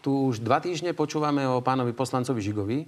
Tu 0.01 0.11
už 0.15 0.41
dva 0.41 0.63
týždne 0.63 0.95
počúvame 0.95 1.43
o 1.45 1.59
pánovi 1.61 1.91
poslancovi 1.91 2.41
Žigovi 2.41 2.79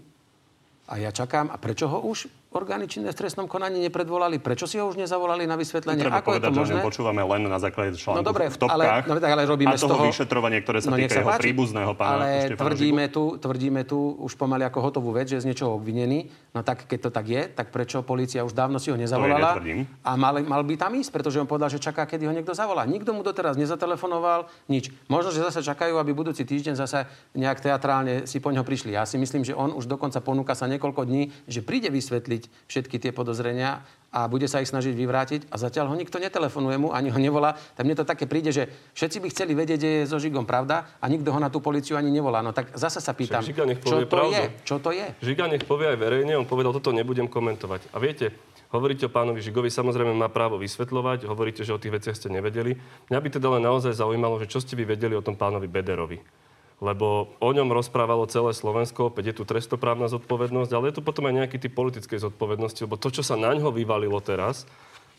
a 0.88 0.94
ja 0.96 1.10
čakám, 1.10 1.50
a 1.50 1.58
prečo 1.58 1.90
ho 1.90 2.06
už 2.06 2.30
orgány 2.52 2.84
činné 2.86 3.10
v 3.10 3.16
trestnom 3.16 3.48
konaní 3.48 3.80
nepredvolali? 3.80 4.36
Prečo 4.38 4.68
si 4.68 4.76
ho 4.76 4.86
už 4.86 5.00
nezavolali 5.00 5.48
na 5.48 5.56
vysvetlenie? 5.56 6.04
Treba 6.04 6.20
Ako 6.20 6.28
povedať, 6.36 6.48
je 6.48 6.54
to 6.54 6.60
možné? 6.60 6.80
že 6.80 6.86
počúvame 6.86 7.20
len 7.24 7.42
na 7.48 7.58
základe 7.58 7.96
článku 7.96 8.20
No 8.20 8.24
dobre, 8.24 8.52
v 8.52 8.56
topkách. 8.56 8.76
ale, 8.76 8.84
no, 9.08 9.12
tak 9.16 9.30
ale 9.32 9.42
robíme 9.48 9.72
a 9.72 9.80
toho 9.80 9.88
z 9.88 9.92
toho... 9.96 10.04
vyšetrovania, 10.08 10.58
ktoré 10.60 10.78
sa 10.84 10.90
no, 10.92 10.96
týka 11.00 11.16
jeho 11.18 11.30
páči. 11.32 11.42
príbuzného 11.42 11.92
pána 11.96 12.12
Ale 12.12 12.28
Štefana 12.46 12.60
tvrdíme 12.60 13.04
tu, 13.08 13.22
tvrdíme 13.40 13.80
tu 13.88 13.98
už 14.20 14.32
pomaly 14.36 14.62
ako 14.68 14.78
hotovú 14.80 15.10
vec, 15.16 15.26
že 15.32 15.40
je 15.40 15.42
z 15.44 15.48
niečoho 15.48 15.76
obvinený. 15.76 16.28
No 16.52 16.60
tak 16.60 16.84
keď 16.84 16.98
to 17.08 17.10
tak 17.10 17.26
je, 17.28 17.42
tak 17.48 17.72
prečo 17.72 18.04
policia 18.04 18.44
už 18.44 18.52
dávno 18.52 18.76
si 18.76 18.92
ho 18.92 18.96
nezavolala? 18.96 19.56
a 20.04 20.10
mal, 20.20 20.44
mal 20.44 20.62
by 20.62 20.74
tam 20.76 20.92
ísť, 20.94 21.10
pretože 21.10 21.40
on 21.40 21.48
povedal, 21.48 21.72
že 21.72 21.80
čaká, 21.80 22.04
kedy 22.04 22.28
ho 22.28 22.32
niekto 22.36 22.52
zavolá. 22.52 22.84
Nikto 22.84 23.16
mu 23.16 23.24
doteraz 23.24 23.56
nezatelefonoval, 23.56 24.46
nič. 24.68 24.92
Možno, 25.08 25.32
že 25.32 25.40
zase 25.40 25.64
čakajú, 25.64 25.96
aby 25.96 26.12
budúci 26.12 26.44
týždeň 26.44 26.74
zase 26.76 27.08
nejak 27.32 27.62
teatrálne 27.62 28.28
si 28.28 28.38
po 28.38 28.52
ňo 28.52 28.62
prišli. 28.62 28.92
Ja 28.92 29.08
si 29.08 29.16
myslím, 29.16 29.42
že 29.42 29.56
on 29.56 29.72
už 29.72 29.88
dokonca 29.88 30.20
ponúka 30.20 30.52
sa 30.52 30.68
niekoľko 30.68 31.08
dní, 31.08 31.32
že 31.48 31.64
príde 31.64 31.88
vysvetliť 31.88 32.41
všetky 32.70 32.96
tie 33.02 33.12
podozrenia 33.12 33.82
a 34.12 34.28
bude 34.28 34.44
sa 34.44 34.60
ich 34.60 34.68
snažiť 34.68 34.92
vyvrátiť 34.92 35.40
a 35.48 35.56
zatiaľ 35.56 35.88
ho 35.88 35.96
nikto 35.96 36.20
netelefonuje 36.20 36.76
mu, 36.76 36.92
ani 36.92 37.08
ho 37.08 37.16
nevolá. 37.16 37.56
Tak 37.72 37.88
mne 37.88 37.96
to 37.96 38.04
také 38.04 38.28
príde, 38.28 38.52
že 38.52 38.68
všetci 38.92 39.24
by 39.24 39.28
chceli 39.32 39.52
vedieť, 39.56 39.78
že 39.80 39.88
je 39.88 40.02
so 40.04 40.20
Žigom 40.20 40.44
pravda 40.44 40.84
a 41.00 41.04
nikto 41.08 41.32
ho 41.32 41.40
na 41.40 41.48
tú 41.48 41.64
policiu 41.64 41.96
ani 41.96 42.12
nevolá. 42.12 42.44
No 42.44 42.52
tak 42.52 42.76
zase 42.76 43.00
sa 43.00 43.16
pýtam, 43.16 43.40
Žiga 43.40 43.64
nech 43.64 43.80
čo 43.80 43.96
povie 43.96 44.04
to 44.04 44.12
pravdu. 44.12 44.36
je? 44.36 44.44
Čo 44.68 44.76
to 44.84 44.90
je? 44.92 45.06
Žiga 45.24 45.44
nech 45.48 45.64
povie 45.64 45.88
aj 45.96 45.98
verejne, 45.98 46.36
on 46.36 46.44
povedal, 46.44 46.76
toto 46.76 46.92
nebudem 46.92 47.24
komentovať. 47.24 47.88
A 47.88 47.96
viete, 47.96 48.36
hovoríte 48.68 49.08
o 49.08 49.10
pánovi 49.10 49.40
Žigovi, 49.40 49.72
samozrejme 49.72 50.12
má 50.12 50.28
právo 50.28 50.60
vysvetľovať, 50.60 51.24
hovoríte, 51.24 51.64
že 51.64 51.72
o 51.72 51.80
tých 51.80 51.96
veciach 51.96 52.16
ste 52.16 52.28
nevedeli. 52.28 52.76
Mňa 53.08 53.16
by 53.16 53.28
teda 53.32 53.48
len 53.48 53.64
naozaj 53.64 53.96
zaujímalo, 53.96 54.36
že 54.44 54.52
čo 54.52 54.60
ste 54.60 54.76
vy 54.76 54.84
vedeli 54.92 55.16
o 55.16 55.24
tom 55.24 55.40
pánovi 55.40 55.72
Bederovi. 55.72 56.20
Lebo 56.82 57.30
o 57.38 57.50
ňom 57.54 57.70
rozprávalo 57.70 58.26
celé 58.26 58.50
Slovensko, 58.50 59.06
opäť 59.06 59.30
je 59.30 59.38
tu 59.38 59.46
trestoprávna 59.46 60.10
zodpovednosť, 60.10 60.70
ale 60.74 60.90
je 60.90 60.98
tu 60.98 61.02
potom 61.06 61.30
aj 61.30 61.46
nejaký 61.46 61.62
typ 61.62 61.78
politickej 61.78 62.18
zodpovednosti, 62.26 62.82
lebo 62.82 62.98
to, 62.98 63.14
čo 63.14 63.22
sa 63.22 63.38
na 63.38 63.54
ňo 63.54 63.70
vyvalilo 63.70 64.18
teraz, 64.18 64.66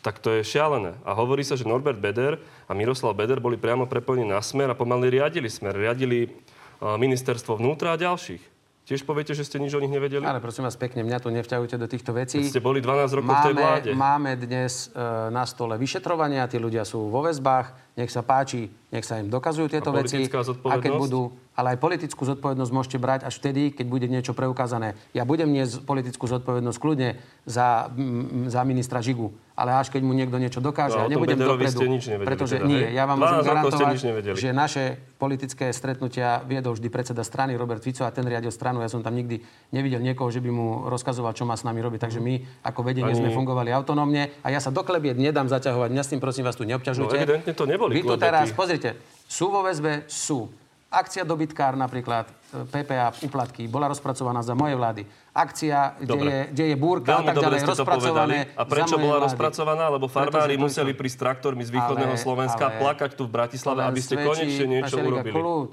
tak 0.04 0.20
to 0.20 0.36
je 0.36 0.44
šialené. 0.44 1.00
A 1.08 1.16
hovorí 1.16 1.48
sa, 1.48 1.56
že 1.56 1.64
Norbert 1.64 2.04
Beder 2.04 2.36
a 2.68 2.76
Miroslav 2.76 3.16
Beder 3.16 3.40
boli 3.40 3.56
priamo 3.56 3.88
prepojení 3.88 4.28
na 4.28 4.44
smer 4.44 4.68
a 4.68 4.76
pomaly 4.76 5.08
riadili 5.08 5.48
smer. 5.48 5.72
Riadili 5.72 6.28
uh, 6.28 7.00
ministerstvo 7.00 7.56
vnútra 7.56 7.96
a 7.96 7.98
ďalších. 7.98 8.52
Tiež 8.84 9.08
poviete, 9.08 9.32
že 9.32 9.48
ste 9.48 9.64
nič 9.64 9.72
o 9.72 9.80
nich 9.80 9.88
nevedeli? 9.88 10.28
Ale 10.28 10.44
prosím 10.44 10.68
vás 10.68 10.76
pekne, 10.76 11.08
mňa 11.08 11.24
tu 11.24 11.32
nevťahujte 11.32 11.80
do 11.80 11.88
týchto 11.88 12.12
vecí. 12.12 12.44
Ste 12.44 12.60
boli 12.60 12.84
12 12.84 13.24
rokov 13.24 13.32
v 13.32 13.44
tej 13.48 13.56
vláde. 13.56 13.90
Máme 13.96 14.36
dnes 14.36 14.92
e, 14.92 15.00
na 15.32 15.48
stole 15.48 15.80
vyšetrovania, 15.80 16.52
tí 16.52 16.60
ľudia 16.60 16.84
sú 16.84 17.08
vo 17.08 17.24
väzbách, 17.24 17.72
nech 17.94 18.10
sa 18.10 18.26
páči, 18.26 18.74
nech 18.90 19.06
sa 19.06 19.22
im 19.22 19.30
dokazujú 19.30 19.70
tieto 19.70 19.94
A 19.94 20.02
veci. 20.02 20.26
A 20.70 20.76
keď 20.82 20.92
budú, 20.98 21.34
ale 21.54 21.78
aj 21.78 21.82
politickú 21.82 22.26
zodpovednosť 22.26 22.72
môžete 22.74 22.98
brať 22.98 23.22
až 23.30 23.38
vtedy, 23.38 23.70
keď 23.70 23.86
bude 23.86 24.08
niečo 24.10 24.34
preukázané. 24.34 24.98
Ja 25.14 25.26
budem 25.26 25.54
niesť 25.54 25.86
politickú 25.86 26.26
zodpovednosť 26.26 26.78
kľudne 26.82 27.22
za, 27.46 27.94
mm, 27.94 28.50
za 28.50 28.62
ministra 28.66 29.02
Žigu, 29.02 29.30
ale 29.54 29.78
až 29.78 29.94
keď 29.94 30.02
mu 30.02 30.18
niekto 30.18 30.42
niečo 30.42 30.58
dokáže. 30.58 30.98
No 30.98 31.06
ja 31.06 31.14
nebudem 31.14 31.38
dopredu, 31.38 31.86
nič 31.86 32.10
nevedeli 32.10 32.30
pretože 32.34 32.56
teda, 32.58 32.66
nie, 32.66 32.86
ja 32.90 33.06
vám 33.06 33.18
12 33.18 33.22
môžem 33.22 33.42
garantovať, 33.46 33.96
že 34.34 34.50
naše 34.50 34.84
politické 35.22 35.70
stretnutia 35.70 36.42
viedol 36.44 36.74
vždy 36.74 36.90
predseda 36.90 37.22
strany 37.22 37.54
Robert 37.54 37.86
Fico 37.86 38.04
a 38.04 38.12
ten 38.12 38.26
riadil 38.26 38.50
stranu. 38.50 38.82
Ja 38.82 38.90
som 38.90 39.06
tam 39.06 39.14
nikdy 39.14 39.40
nevidel 39.70 40.02
niekoho, 40.02 40.28
že 40.34 40.42
by 40.42 40.50
mu 40.50 40.90
rozkazoval, 40.90 41.38
čo 41.38 41.46
má 41.46 41.54
s 41.54 41.64
nami 41.64 41.80
robiť. 41.80 42.00
Takže 42.02 42.20
my 42.20 42.66
ako 42.66 42.82
vedenie 42.82 43.14
Ani- 43.14 43.22
sme 43.22 43.30
fungovali 43.32 43.70
autonómne 43.70 44.34
a 44.42 44.50
ja 44.50 44.58
sa 44.58 44.74
do 44.74 44.82
klebiet 44.82 45.16
nedám 45.22 45.46
zaťahovať. 45.48 45.90
Mňa 45.94 46.04
s 46.04 46.10
tým 46.12 46.20
prosím 46.20 46.44
vás 46.44 46.58
tu 46.58 46.66
neobťažujte. 46.66 47.16
No, 47.16 47.24
evidentne 47.24 47.54
to 47.56 47.64
neboli 47.86 47.96
Vy 47.96 48.02
tu 48.02 48.08
klebety. 48.14 48.24
teraz, 48.24 48.48
pozrite, 48.52 48.90
sú 49.26 49.50
vo 49.50 49.62
väzbe? 49.62 50.08
Sú. 50.08 50.48
Akcia 50.94 51.26
dobytkár 51.26 51.74
napríklad, 51.74 52.30
e, 52.54 52.70
PPA, 52.70 53.10
úplatky, 53.26 53.66
bola 53.66 53.90
rozpracovaná 53.90 54.46
za 54.46 54.54
mojej 54.54 54.78
vlády. 54.78 55.02
Akcia, 55.34 55.98
kde 55.98 56.06
Dobre. 56.06 56.30
je, 56.30 56.40
kde 56.54 56.66
je 56.70 56.76
búrka 56.78 57.12
a 57.18 57.26
tak 57.26 57.36
ďalej, 57.36 57.60
rozpracované. 57.66 58.38
A 58.54 58.62
prečo 58.64 59.02
bola 59.02 59.18
vlády. 59.18 59.26
rozpracovaná? 59.26 59.86
Lebo 59.90 60.06
farmári 60.06 60.54
museli 60.54 60.94
prísť 60.94 61.18
traktormi 61.18 61.66
z 61.66 61.74
východného 61.74 62.14
Ale- 62.14 62.22
Slovenska 62.22 62.70
ale- 62.70 62.78
plakať 62.78 63.18
tu 63.18 63.26
v 63.26 63.32
Bratislave, 63.34 63.82
aby 63.82 63.98
ste 63.98 64.14
svedčí- 64.14 64.30
konečne 64.30 64.66
niečo 64.70 64.96
urobili. 65.02 65.34
Kľud. 65.34 65.72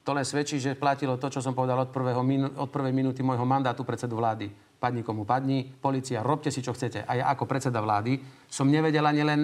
To 0.00 0.10
len 0.14 0.22
svedčí, 0.24 0.62
že 0.62 0.78
platilo 0.78 1.18
to, 1.18 1.26
čo 1.28 1.42
som 1.42 1.50
povedal 1.50 1.82
od, 1.82 1.90
prvého 1.90 2.22
minu- 2.22 2.54
od 2.54 2.70
prvej 2.70 2.94
minúty 2.94 3.20
môjho 3.20 3.42
mandátu 3.42 3.82
predsedu 3.82 4.14
vlády. 4.16 4.48
Padni 4.80 5.04
komu 5.04 5.28
padni, 5.28 5.60
policia, 5.68 6.24
robte 6.24 6.48
si, 6.48 6.64
čo 6.64 6.72
chcete. 6.72 7.04
A 7.04 7.12
ja 7.20 7.24
ako 7.28 7.44
predseda 7.44 7.84
vlády 7.84 8.16
som 8.48 8.64
nevedel 8.64 9.04
ani 9.04 9.20
len, 9.20 9.40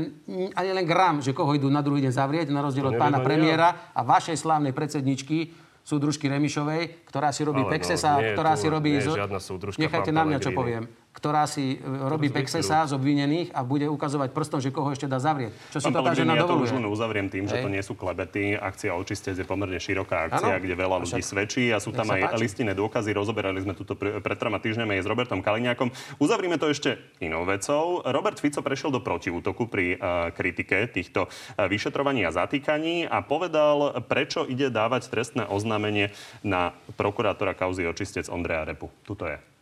ani 0.56 0.70
len 0.72 0.88
gram, 0.88 1.20
že 1.20 1.36
koho 1.36 1.52
idú 1.52 1.68
na 1.68 1.84
druhý 1.84 2.00
deň 2.08 2.12
zavrieť, 2.16 2.48
na 2.48 2.64
rozdiel 2.64 2.88
od 2.88 2.96
pána 2.96 3.20
premiéra 3.20 3.92
a 3.92 4.00
vašej 4.00 4.32
slávnej 4.40 4.72
predsedničky, 4.72 5.52
súdružky 5.84 6.26
Remišovej, 6.32 7.06
ktorá 7.06 7.30
si 7.36 7.44
robí 7.46 7.62
Ale 7.62 7.68
no, 7.68 7.72
Pexesa, 7.76 8.10
nie 8.18 8.32
ktorá 8.32 8.56
tu- 8.56 8.60
si 8.64 8.66
robí... 8.66 8.96
nie 8.96 9.04
zo- 9.04 9.14
žiadna 9.14 9.38
súdružka, 9.38 9.78
Nechajte 9.78 10.10
na 10.10 10.24
mňa, 10.24 10.38
čo 10.40 10.50
poviem. 10.50 10.88
Ktorá 11.16 11.48
si 11.48 11.80
e, 11.80 11.82
robí. 11.82 12.28
Pexesa 12.28 12.84
z 12.84 12.92
obvinených 12.92 13.56
a 13.56 13.64
bude 13.64 13.88
ukazovať 13.88 14.36
prstom, 14.36 14.60
že 14.60 14.68
koho 14.68 14.92
ešte 14.92 15.08
dá 15.08 15.16
zavrieť. 15.16 15.56
Čo 15.72 15.80
si 15.80 15.88
Pán 15.88 15.96
to 15.96 16.00
tá 16.04 16.12
žena 16.12 16.36
ja 16.36 16.44
to 16.44 16.60
už 16.60 16.76
len 16.76 16.84
uzavriem 16.84 17.32
tým, 17.32 17.48
že 17.48 17.56
Hej. 17.56 17.64
to 17.64 17.70
nie 17.72 17.80
sú 17.80 17.96
klebety. 17.96 18.52
Akcia 18.52 18.92
Očistec 18.92 19.32
je 19.32 19.46
pomerne 19.48 19.80
široká 19.80 20.28
akcia, 20.28 20.60
Áno. 20.60 20.60
kde 20.60 20.74
veľa 20.76 20.96
ľudí 21.00 21.24
však- 21.24 21.32
svedčí 21.32 21.64
a 21.72 21.80
sú 21.80 21.96
tam 21.96 22.12
aj 22.12 22.36
páči. 22.36 22.44
listinné 22.44 22.76
dôkazy. 22.76 23.16
Rozoberali 23.16 23.64
sme 23.64 23.72
tuto 23.72 23.96
pre- 23.96 24.20
pred 24.20 24.36
troma 24.36 24.60
týždňami 24.60 25.00
aj 25.00 25.02
s 25.02 25.08
Robertom 25.08 25.40
Kaliňákom. 25.40 25.88
Uzavrime 26.20 26.60
to 26.60 26.68
ešte 26.68 27.00
inou 27.24 27.48
vecou. 27.48 28.04
Robert 28.04 28.36
Fico 28.36 28.60
prešiel 28.60 28.92
do 28.92 29.00
protiútoku 29.00 29.72
pri 29.72 29.96
uh, 29.96 30.28
kritike 30.36 30.92
týchto 30.92 31.32
uh, 31.32 31.64
vyšetrovaní 31.64 32.28
a 32.28 32.36
zatýkaní 32.36 33.08
a 33.08 33.24
povedal, 33.24 34.04
prečo 34.04 34.44
ide 34.44 34.68
dávať 34.68 35.08
trestné 35.08 35.48
oznámenie 35.48 36.12
na 36.44 36.76
prokurátora 37.00 37.56
kauzy 37.56 37.88
Očistec 37.88 38.28
Ondreja 38.28 38.68
Repu. 38.68 38.92
Tuto 39.00 39.24
je. 39.24 39.55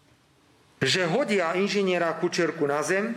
Že 0.84 1.08
hodia 1.08 1.56
inžiniera 1.56 2.12
Kučerku 2.20 2.68
na 2.68 2.84
zem, 2.84 3.16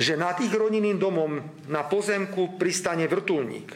že 0.00 0.16
nad 0.16 0.38
ich 0.40 0.54
rodinným 0.54 0.96
domom 0.96 1.42
na 1.68 1.82
pozemku 1.84 2.56
pristane 2.56 3.04
vrtulník. 3.10 3.74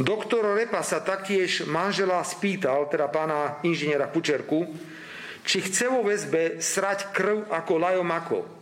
Doktor 0.00 0.56
Repa 0.56 0.80
sa 0.80 1.04
taktiež 1.04 1.68
manžela 1.68 2.24
spýtal, 2.24 2.88
teda 2.88 3.12
pána 3.12 3.60
inžiniera 3.66 4.08
Kučerku, 4.08 4.64
či 5.44 5.60
chce 5.60 5.92
vo 5.92 6.00
väzbe 6.00 6.62
srať 6.62 7.12
krv 7.12 7.52
ako 7.52 7.72
lajomako. 7.76 8.59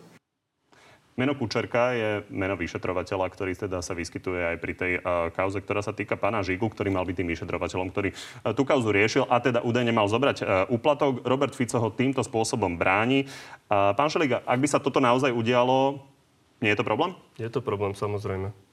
Meno 1.19 1.35
Kučerka 1.35 1.99
je 1.99 2.11
meno 2.31 2.55
vyšetrovateľa, 2.55 3.27
ktorý 3.27 3.59
teda 3.59 3.83
sa 3.83 3.91
vyskytuje 3.99 4.55
aj 4.55 4.57
pri 4.63 4.73
tej 4.79 4.93
uh, 5.03 5.35
kauze, 5.35 5.59
ktorá 5.59 5.83
sa 5.83 5.91
týka 5.91 6.15
pána 6.15 6.47
Žigu, 6.47 6.71
ktorý 6.71 6.95
mal 6.95 7.03
byť 7.03 7.17
tým 7.19 7.29
vyšetrovateľom, 7.35 7.91
ktorý 7.91 8.15
uh, 8.15 8.55
tú 8.55 8.63
kauzu 8.63 8.95
riešil 8.95 9.27
a 9.27 9.43
teda 9.43 9.67
údajne 9.67 9.91
mal 9.91 10.07
zobrať 10.07 10.37
uh, 10.47 10.47
úplatok. 10.71 11.27
Robert 11.27 11.59
Fico 11.59 11.83
ho 11.83 11.91
týmto 11.91 12.23
spôsobom 12.23 12.79
bráni. 12.79 13.27
Pán 13.67 14.09
Šeliga, 14.09 14.47
ak 14.47 14.63
by 14.63 14.69
sa 14.71 14.79
toto 14.79 15.03
naozaj 15.03 15.35
udialo, 15.35 15.99
nie 16.63 16.71
je 16.71 16.79
to 16.79 16.87
problém? 16.87 17.19
Je 17.35 17.51
to 17.51 17.61
problém, 17.61 17.93
samozrejme. 17.99 18.68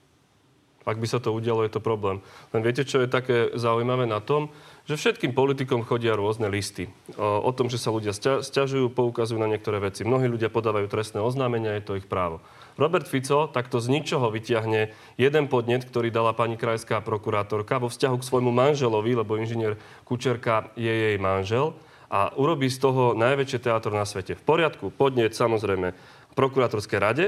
Ak 0.85 1.01
by 1.01 1.07
sa 1.09 1.17
to 1.17 1.33
udialo, 1.33 1.65
je 1.65 1.73
to 1.73 1.81
problém. 1.81 2.21
Len 2.53 2.61
viete, 2.61 2.85
čo 2.85 3.01
je 3.01 3.09
také 3.09 3.49
zaujímavé 3.57 4.05
na 4.05 4.21
tom? 4.21 4.53
Že 4.85 5.01
všetkým 5.01 5.33
politikom 5.33 5.81
chodia 5.81 6.13
rôzne 6.13 6.45
listy. 6.45 6.93
O, 7.17 7.41
o 7.41 7.51
tom, 7.57 7.73
že 7.73 7.81
sa 7.81 7.89
ľudia 7.89 8.13
sťa- 8.13 8.45
sťažujú, 8.45 8.93
poukazujú 8.93 9.41
na 9.41 9.49
niektoré 9.49 9.81
veci. 9.81 10.05
Mnohí 10.05 10.29
ľudia 10.29 10.53
podávajú 10.53 10.85
trestné 10.85 11.25
oznámenia, 11.25 11.73
je 11.81 11.89
to 11.89 11.97
ich 11.97 12.05
právo. 12.05 12.37
Robert 12.77 13.09
Fico 13.09 13.49
takto 13.49 13.81
z 13.81 13.89
ničoho 13.89 14.29
vyťahne 14.29 14.93
jeden 15.17 15.45
podnet, 15.49 15.89
ktorý 15.89 16.13
dala 16.13 16.37
pani 16.37 16.53
krajská 16.53 17.01
prokurátorka 17.01 17.81
vo 17.81 17.89
vzťahu 17.89 18.21
k 18.21 18.27
svojmu 18.29 18.53
manželovi, 18.53 19.17
lebo 19.17 19.41
inžinier 19.41 19.81
Kučerka 20.05 20.69
je 20.77 20.91
jej 20.91 21.17
manžel 21.17 21.73
a 22.13 22.29
urobí 22.37 22.69
z 22.69 22.77
toho 22.77 23.17
najväčšie 23.17 23.59
teatro 23.65 23.89
na 23.89 24.05
svete. 24.05 24.37
V 24.37 24.43
poriadku, 24.45 24.93
podnet 24.93 25.33
samozrejme 25.33 25.97
prokurátorskej 26.37 26.99
rade, 27.01 27.25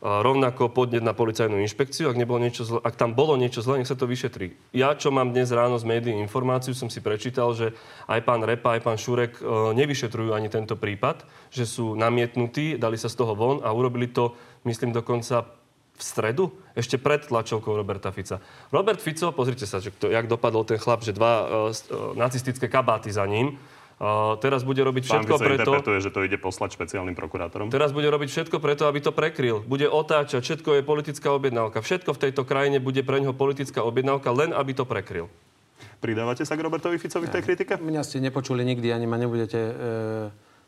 rovnako 0.00 0.72
podnet 0.72 1.04
na 1.04 1.12
policajnú 1.12 1.60
inšpekciu, 1.60 2.08
ak, 2.08 2.16
nebolo 2.16 2.40
niečo 2.40 2.64
zle, 2.64 2.80
ak 2.80 2.96
tam 2.96 3.12
bolo 3.12 3.36
niečo 3.36 3.60
zle, 3.60 3.80
nech 3.80 3.88
sa 3.88 4.00
to 4.00 4.08
vyšetrí. 4.08 4.56
Ja, 4.72 4.96
čo 4.96 5.12
mám 5.12 5.36
dnes 5.36 5.52
ráno 5.52 5.76
z 5.76 5.84
médií 5.84 6.16
informáciu, 6.16 6.72
som 6.72 6.88
si 6.88 7.04
prečítal, 7.04 7.52
že 7.52 7.76
aj 8.08 8.24
pán 8.24 8.40
Repa, 8.40 8.80
aj 8.80 8.82
pán 8.82 8.96
Šurek 8.96 9.36
e, 9.36 9.76
nevyšetrujú 9.76 10.32
ani 10.32 10.48
tento 10.48 10.80
prípad, 10.80 11.28
že 11.52 11.68
sú 11.68 11.92
namietnutí, 12.00 12.80
dali 12.80 12.96
sa 12.96 13.12
z 13.12 13.16
toho 13.20 13.36
von 13.36 13.60
a 13.60 13.68
urobili 13.76 14.08
to, 14.08 14.32
myslím, 14.64 14.96
dokonca 14.96 15.44
v 16.00 16.02
stredu, 16.02 16.44
ešte 16.72 16.96
pred 16.96 17.20
tlačovkou 17.28 17.76
Roberta 17.76 18.08
Fica. 18.08 18.40
Robert 18.72 19.04
Fico, 19.04 19.36
pozrite 19.36 19.68
sa, 19.68 19.84
že 19.84 19.92
to, 19.92 20.08
jak 20.08 20.32
dopadol 20.32 20.64
ten 20.64 20.80
chlap, 20.80 21.04
že 21.04 21.12
dva 21.12 21.44
uh, 21.44 21.46
nacistické 22.16 22.72
kabáty 22.72 23.12
za 23.12 23.28
ním, 23.28 23.60
teraz 24.40 24.64
bude 24.64 24.80
robiť 24.80 25.04
Pán 25.04 25.12
všetko 25.20 25.34
Fico 25.36 25.44
preto... 25.44 25.60
interpretuje, 25.60 25.98
že 26.00 26.10
to 26.10 26.20
ide 26.24 26.40
poslať 26.40 26.72
špeciálnym 26.72 27.12
prokurátorom. 27.12 27.68
Teraz 27.68 27.92
bude 27.92 28.08
robiť 28.08 28.28
všetko 28.32 28.56
preto, 28.56 28.88
aby 28.88 29.04
to 29.04 29.12
prekryl. 29.12 29.60
Bude 29.60 29.86
otáčať, 29.92 30.40
všetko 30.40 30.80
je 30.80 30.82
politická 30.82 31.28
objednávka. 31.36 31.84
Všetko 31.84 32.16
v 32.16 32.20
tejto 32.28 32.42
krajine 32.48 32.80
bude 32.80 33.04
pre 33.04 33.20
neho 33.20 33.36
politická 33.36 33.84
objednávka, 33.84 34.32
len 34.32 34.56
aby 34.56 34.72
to 34.72 34.88
prekryl. 34.88 35.28
Pridávate 36.00 36.48
sa 36.48 36.56
k 36.56 36.64
Robertovi 36.64 36.96
Ficovi 36.96 37.28
v 37.28 37.34
tej 37.36 37.42
kritike? 37.44 37.76
Mňa 37.76 38.00
ste 38.00 38.24
nepočuli 38.24 38.64
nikdy, 38.64 38.88
ani 38.88 39.04
ma 39.04 39.20
nebudete 39.20 39.60
e, 39.60 39.72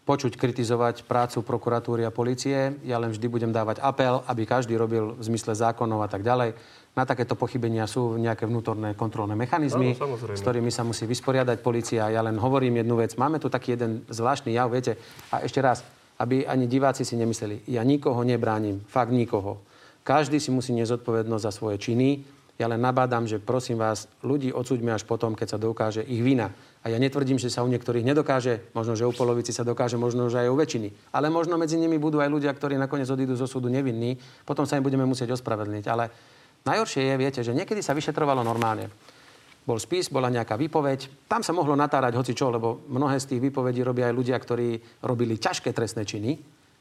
počuť 0.05 0.37
kritizovať 0.37 1.09
prácu 1.09 1.41
prokuratúry 1.41 2.05
a 2.05 2.13
policie. 2.13 2.77
Ja 2.85 3.01
len 3.01 3.17
vždy 3.17 3.27
budem 3.33 3.49
dávať 3.49 3.81
apel, 3.81 4.21
aby 4.29 4.45
každý 4.45 4.77
robil 4.77 5.17
v 5.17 5.23
zmysle 5.25 5.57
zákonov 5.57 6.05
a 6.05 6.09
tak 6.13 6.21
ďalej. 6.21 6.53
Na 6.93 7.09
takéto 7.09 7.33
pochybenia 7.41 7.89
sú 7.89 8.21
nejaké 8.21 8.45
vnútorné 8.45 8.93
kontrolné 8.93 9.33
mechanizmy, 9.33 9.97
Áno, 9.97 10.13
samozrejme. 10.13 10.37
s 10.37 10.45
ktorými 10.45 10.69
sa 10.69 10.85
musí 10.85 11.09
vysporiadať 11.09 11.65
policia. 11.65 12.13
Ja 12.13 12.21
len 12.21 12.37
hovorím 12.37 12.85
jednu 12.85 13.01
vec. 13.01 13.17
Máme 13.17 13.41
tu 13.41 13.49
taký 13.49 13.81
jeden 13.81 14.05
zvláštny 14.13 14.53
jav, 14.53 14.69
viete. 14.69 15.01
A 15.33 15.41
ešte 15.41 15.65
raz, 15.65 15.81
aby 16.21 16.45
ani 16.45 16.69
diváci 16.69 17.09
si 17.09 17.17
nemysleli, 17.17 17.65
ja 17.73 17.81
nikoho 17.81 18.21
nebránim, 18.29 18.85
fakt 18.85 19.09
nikoho. 19.09 19.65
Každý 20.05 20.37
si 20.37 20.53
musí 20.53 20.77
nezodpovednosť 20.77 21.45
za 21.49 21.53
svoje 21.55 21.81
činy. 21.81 22.29
Ja 22.61 22.69
len 22.69 22.85
nabádam, 22.85 23.25
že 23.25 23.41
prosím 23.41 23.81
vás, 23.81 24.05
ľudí 24.21 24.53
odsúďme 24.53 24.93
až 24.93 25.09
potom, 25.09 25.33
keď 25.33 25.57
sa 25.57 25.59
dokáže 25.59 26.05
ich 26.05 26.21
vina. 26.21 26.53
A 26.85 26.93
ja 26.93 27.01
netvrdím, 27.01 27.41
že 27.41 27.49
sa 27.49 27.65
u 27.65 27.71
niektorých 27.73 28.05
nedokáže, 28.05 28.69
možno, 28.77 28.93
že 28.99 29.09
u 29.09 29.15
polovici 29.15 29.55
sa 29.55 29.65
dokáže, 29.65 29.97
možno, 29.97 30.29
že 30.29 30.45
aj 30.45 30.53
u 30.53 30.57
väčšiny. 30.61 31.15
Ale 31.17 31.33
možno 31.33 31.57
medzi 31.57 31.81
nimi 31.81 31.97
budú 31.97 32.21
aj 32.21 32.29
ľudia, 32.29 32.53
ktorí 32.53 32.77
nakoniec 32.77 33.09
odídu 33.09 33.39
zo 33.39 33.49
súdu 33.49 33.73
nevinní, 33.73 34.21
potom 34.45 34.69
sa 34.69 34.77
im 34.77 34.85
budeme 34.85 35.09
musieť 35.09 35.33
ospravedlniť. 35.33 35.85
Ale 35.89 36.13
najhoršie 36.67 37.03
je, 37.03 37.15
viete, 37.21 37.41
že 37.43 37.57
niekedy 37.57 37.83
sa 37.83 37.95
vyšetrovalo 37.95 38.43
normálne 38.43 38.91
bol 39.63 39.79
spis, 39.79 40.11
bola 40.11 40.27
nejaká 40.27 40.59
výpoveď. 40.59 41.31
Tam 41.31 41.47
sa 41.47 41.55
mohlo 41.55 41.79
natárať 41.79 42.19
hoci 42.19 42.35
čo, 42.35 42.51
lebo 42.51 42.83
mnohé 42.91 43.23
z 43.23 43.35
tých 43.35 43.41
výpovedí 43.51 43.87
robia 43.87 44.11
aj 44.11 44.15
ľudia, 44.15 44.35
ktorí 44.35 44.75
robili 45.07 45.39
ťažké 45.39 45.71
trestné 45.71 46.03
činy 46.03 46.35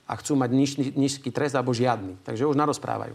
a 0.10 0.18
chcú 0.18 0.34
mať 0.34 0.50
nízky 0.98 1.30
trest 1.30 1.54
alebo 1.54 1.78
žiadny. 1.78 2.26
Takže 2.26 2.50
už 2.50 2.58
narozprávajú. 2.58 3.14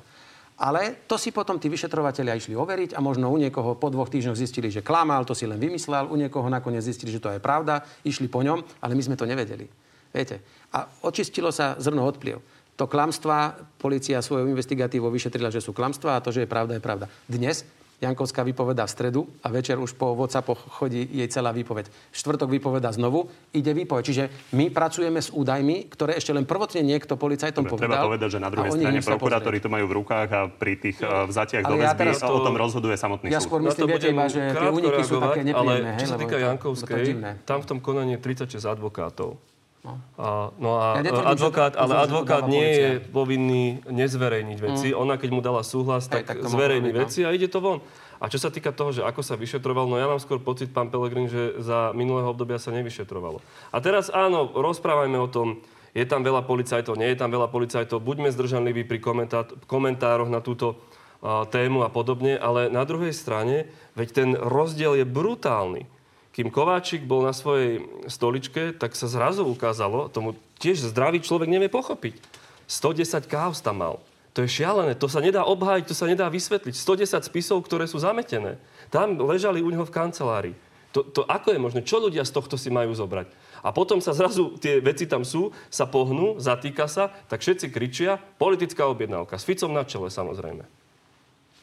Ale 0.56 1.04
to 1.04 1.20
si 1.20 1.36
potom 1.36 1.60
tí 1.60 1.68
vyšetrovateľia 1.68 2.38
išli 2.38 2.56
overiť 2.56 2.96
a 2.96 3.04
možno 3.04 3.28
u 3.28 3.36
niekoho 3.36 3.76
po 3.76 3.92
dvoch 3.92 4.08
týždňoch 4.08 4.40
zistili, 4.40 4.72
že 4.72 4.80
klamal, 4.80 5.28
to 5.28 5.36
si 5.36 5.44
len 5.44 5.60
vymyslel, 5.60 6.08
u 6.08 6.16
niekoho 6.16 6.48
nakoniec 6.48 6.80
zistili, 6.80 7.12
že 7.12 7.20
to 7.20 7.28
je 7.28 7.42
pravda, 7.42 7.84
išli 8.08 8.24
po 8.24 8.40
ňom, 8.40 8.64
ale 8.80 8.96
my 8.96 9.02
sme 9.04 9.20
to 9.20 9.28
nevedeli. 9.28 9.68
Viete? 10.16 10.40
A 10.72 10.88
očistilo 11.04 11.52
sa 11.52 11.76
zrno 11.76 12.08
odpliev. 12.08 12.40
To 12.76 12.84
klamstva, 12.84 13.56
policia 13.80 14.20
svojou 14.20 14.52
investigatívou 14.52 15.08
vyšetrila, 15.08 15.48
že 15.48 15.64
sú 15.64 15.72
klamstva 15.72 16.20
a 16.20 16.22
to, 16.22 16.28
že 16.28 16.44
je 16.44 16.48
pravda, 16.48 16.76
je 16.76 16.84
pravda. 16.84 17.08
Dnes 17.24 17.64
Jankovská 17.96 18.44
vypoveda 18.44 18.84
v 18.84 18.92
stredu 18.92 19.20
a 19.40 19.48
večer 19.48 19.80
už 19.80 19.96
po 19.96 20.12
WhatsAppoch 20.12 20.68
chodí 20.68 21.08
jej 21.08 21.24
celá 21.32 21.48
výpoveď. 21.48 21.88
Štvrtok 22.12 22.52
vypoveda 22.52 22.92
znovu, 22.92 23.32
ide 23.56 23.72
výpoveď. 23.72 24.02
Čiže 24.04 24.24
my 24.52 24.68
pracujeme 24.68 25.16
s 25.16 25.32
údajmi, 25.32 25.88
ktoré 25.88 26.20
ešte 26.20 26.36
len 26.36 26.44
prvotne 26.44 26.84
niekto 26.84 27.16
policajtom 27.16 27.64
Dobre, 27.64 27.72
povedal. 27.72 27.96
Treba 27.96 28.08
povedať, 28.12 28.28
že 28.36 28.40
na 28.44 28.50
druhej 28.52 28.70
strane 28.76 29.00
prokurátori 29.00 29.58
to 29.64 29.72
majú 29.72 29.88
v 29.88 29.94
rukách 29.96 30.28
a 30.28 30.40
pri 30.52 30.76
tých 30.76 31.00
uh, 31.00 31.24
vzatiach 31.24 31.64
do 31.64 31.80
väzby 31.80 32.04
ja 32.12 32.20
to... 32.20 32.36
o 32.36 32.40
tom 32.44 32.56
rozhoduje 32.60 33.00
samotný 33.00 33.32
ja 33.32 33.40
súd. 33.40 33.48
Ja 33.48 33.48
skôr 33.48 33.60
myslím, 33.64 33.86
viete 33.88 34.08
iba, 34.12 34.28
že 34.28 34.40
tie 34.44 34.68
úniky 34.68 35.00
sú 35.00 35.16
také 35.16 35.40
nepríjemné. 35.40 35.96
Ale 35.96 36.00
čo 36.04 36.06
sa 36.12 36.16
týka 36.20 36.36
Jankovskej, 36.36 37.04
tam 37.48 37.58
v 37.64 37.66
tom 37.66 37.78
konaní 37.80 38.20
36 38.20 38.60
advokátov. 38.60 39.40
No. 39.86 40.02
A, 40.18 40.50
no 40.58 40.70
a 40.82 40.98
ja 40.98 41.14
advokát, 41.30 41.78
ale 41.78 41.94
advokát 42.02 42.50
nie 42.50 42.66
je 42.74 42.88
povinný 42.98 43.78
nezverejniť 43.86 44.58
veci. 44.58 44.88
Mm. 44.90 44.98
Ona, 44.98 45.14
keď 45.14 45.30
mu 45.30 45.38
dala 45.38 45.62
súhlas, 45.62 46.10
tak, 46.10 46.26
tak 46.26 46.42
zverejní 46.42 46.90
no. 46.90 47.06
veci 47.06 47.22
a 47.22 47.30
ide 47.30 47.46
to 47.46 47.62
von. 47.62 47.78
A 48.18 48.26
čo 48.26 48.42
sa 48.42 48.50
týka 48.50 48.74
toho, 48.74 48.90
že 48.90 49.06
ako 49.06 49.22
sa 49.22 49.38
vyšetroval, 49.38 49.86
no 49.86 50.00
ja 50.00 50.10
mám 50.10 50.18
skôr 50.18 50.42
pocit, 50.42 50.74
pán 50.74 50.90
Pelegrin, 50.90 51.30
že 51.30 51.60
za 51.62 51.94
minulého 51.94 52.26
obdobia 52.26 52.58
sa 52.58 52.74
nevyšetrovalo. 52.74 53.38
A 53.70 53.76
teraz 53.78 54.10
áno, 54.10 54.50
rozprávajme 54.56 55.20
o 55.20 55.28
tom, 55.30 55.62
je 55.94 56.04
tam 56.04 56.26
veľa 56.26 56.44
policajtov, 56.44 56.98
nie 56.98 57.12
je 57.14 57.20
tam 57.20 57.30
veľa 57.30 57.48
policajtov, 57.48 58.02
buďme 58.02 58.32
zdržanliví 58.32 58.84
pri 58.84 58.98
komentároch 59.64 60.28
na 60.28 60.44
túto 60.44 60.76
uh, 60.76 61.44
tému 61.48 61.84
a 61.84 61.92
podobne, 61.92 62.36
ale 62.36 62.68
na 62.68 62.84
druhej 62.84 63.16
strane, 63.16 63.68
veď 63.96 64.08
ten 64.12 64.28
rozdiel 64.36 65.00
je 65.00 65.06
brutálny 65.08 65.88
kým 66.36 66.52
Kováčik 66.52 67.08
bol 67.08 67.24
na 67.24 67.32
svojej 67.32 67.80
stoličke, 68.12 68.76
tak 68.76 68.92
sa 68.92 69.08
zrazu 69.08 69.48
ukázalo, 69.48 70.12
tomu 70.12 70.36
tiež 70.60 70.92
zdravý 70.92 71.24
človek 71.24 71.48
nevie 71.48 71.72
pochopiť. 71.72 72.20
110 72.68 73.24
káv 73.24 73.56
tam 73.56 73.80
mal. 73.80 73.96
To 74.36 74.44
je 74.44 74.52
šialené, 74.52 74.92
to 75.00 75.08
sa 75.08 75.24
nedá 75.24 75.48
obhájiť, 75.48 75.88
to 75.88 75.96
sa 75.96 76.04
nedá 76.04 76.28
vysvetliť. 76.28 76.76
110 76.76 77.24
spisov, 77.24 77.64
ktoré 77.64 77.88
sú 77.88 77.96
zametené. 77.96 78.60
Tam 78.92 79.16
ležali 79.16 79.64
u 79.64 79.72
neho 79.72 79.88
v 79.88 79.94
kancelárii. 79.96 80.56
To, 80.92 81.00
to 81.08 81.24
ako 81.24 81.56
je 81.56 81.60
možné? 81.60 81.80
Čo 81.80 82.04
ľudia 82.04 82.20
z 82.28 82.36
tohto 82.36 82.60
si 82.60 82.68
majú 82.68 82.92
zobrať? 82.92 83.32
A 83.64 83.72
potom 83.72 84.04
sa 84.04 84.12
zrazu 84.12 84.60
tie 84.60 84.84
veci 84.84 85.08
tam 85.08 85.24
sú, 85.24 85.56
sa 85.72 85.88
pohnú, 85.88 86.36
zatýka 86.36 86.84
sa, 86.84 87.16
tak 87.32 87.40
všetci 87.40 87.72
kričia, 87.72 88.20
politická 88.36 88.84
objednávka. 88.84 89.40
S 89.40 89.48
Ficom 89.48 89.72
na 89.72 89.88
čele 89.88 90.12
samozrejme. 90.12 90.68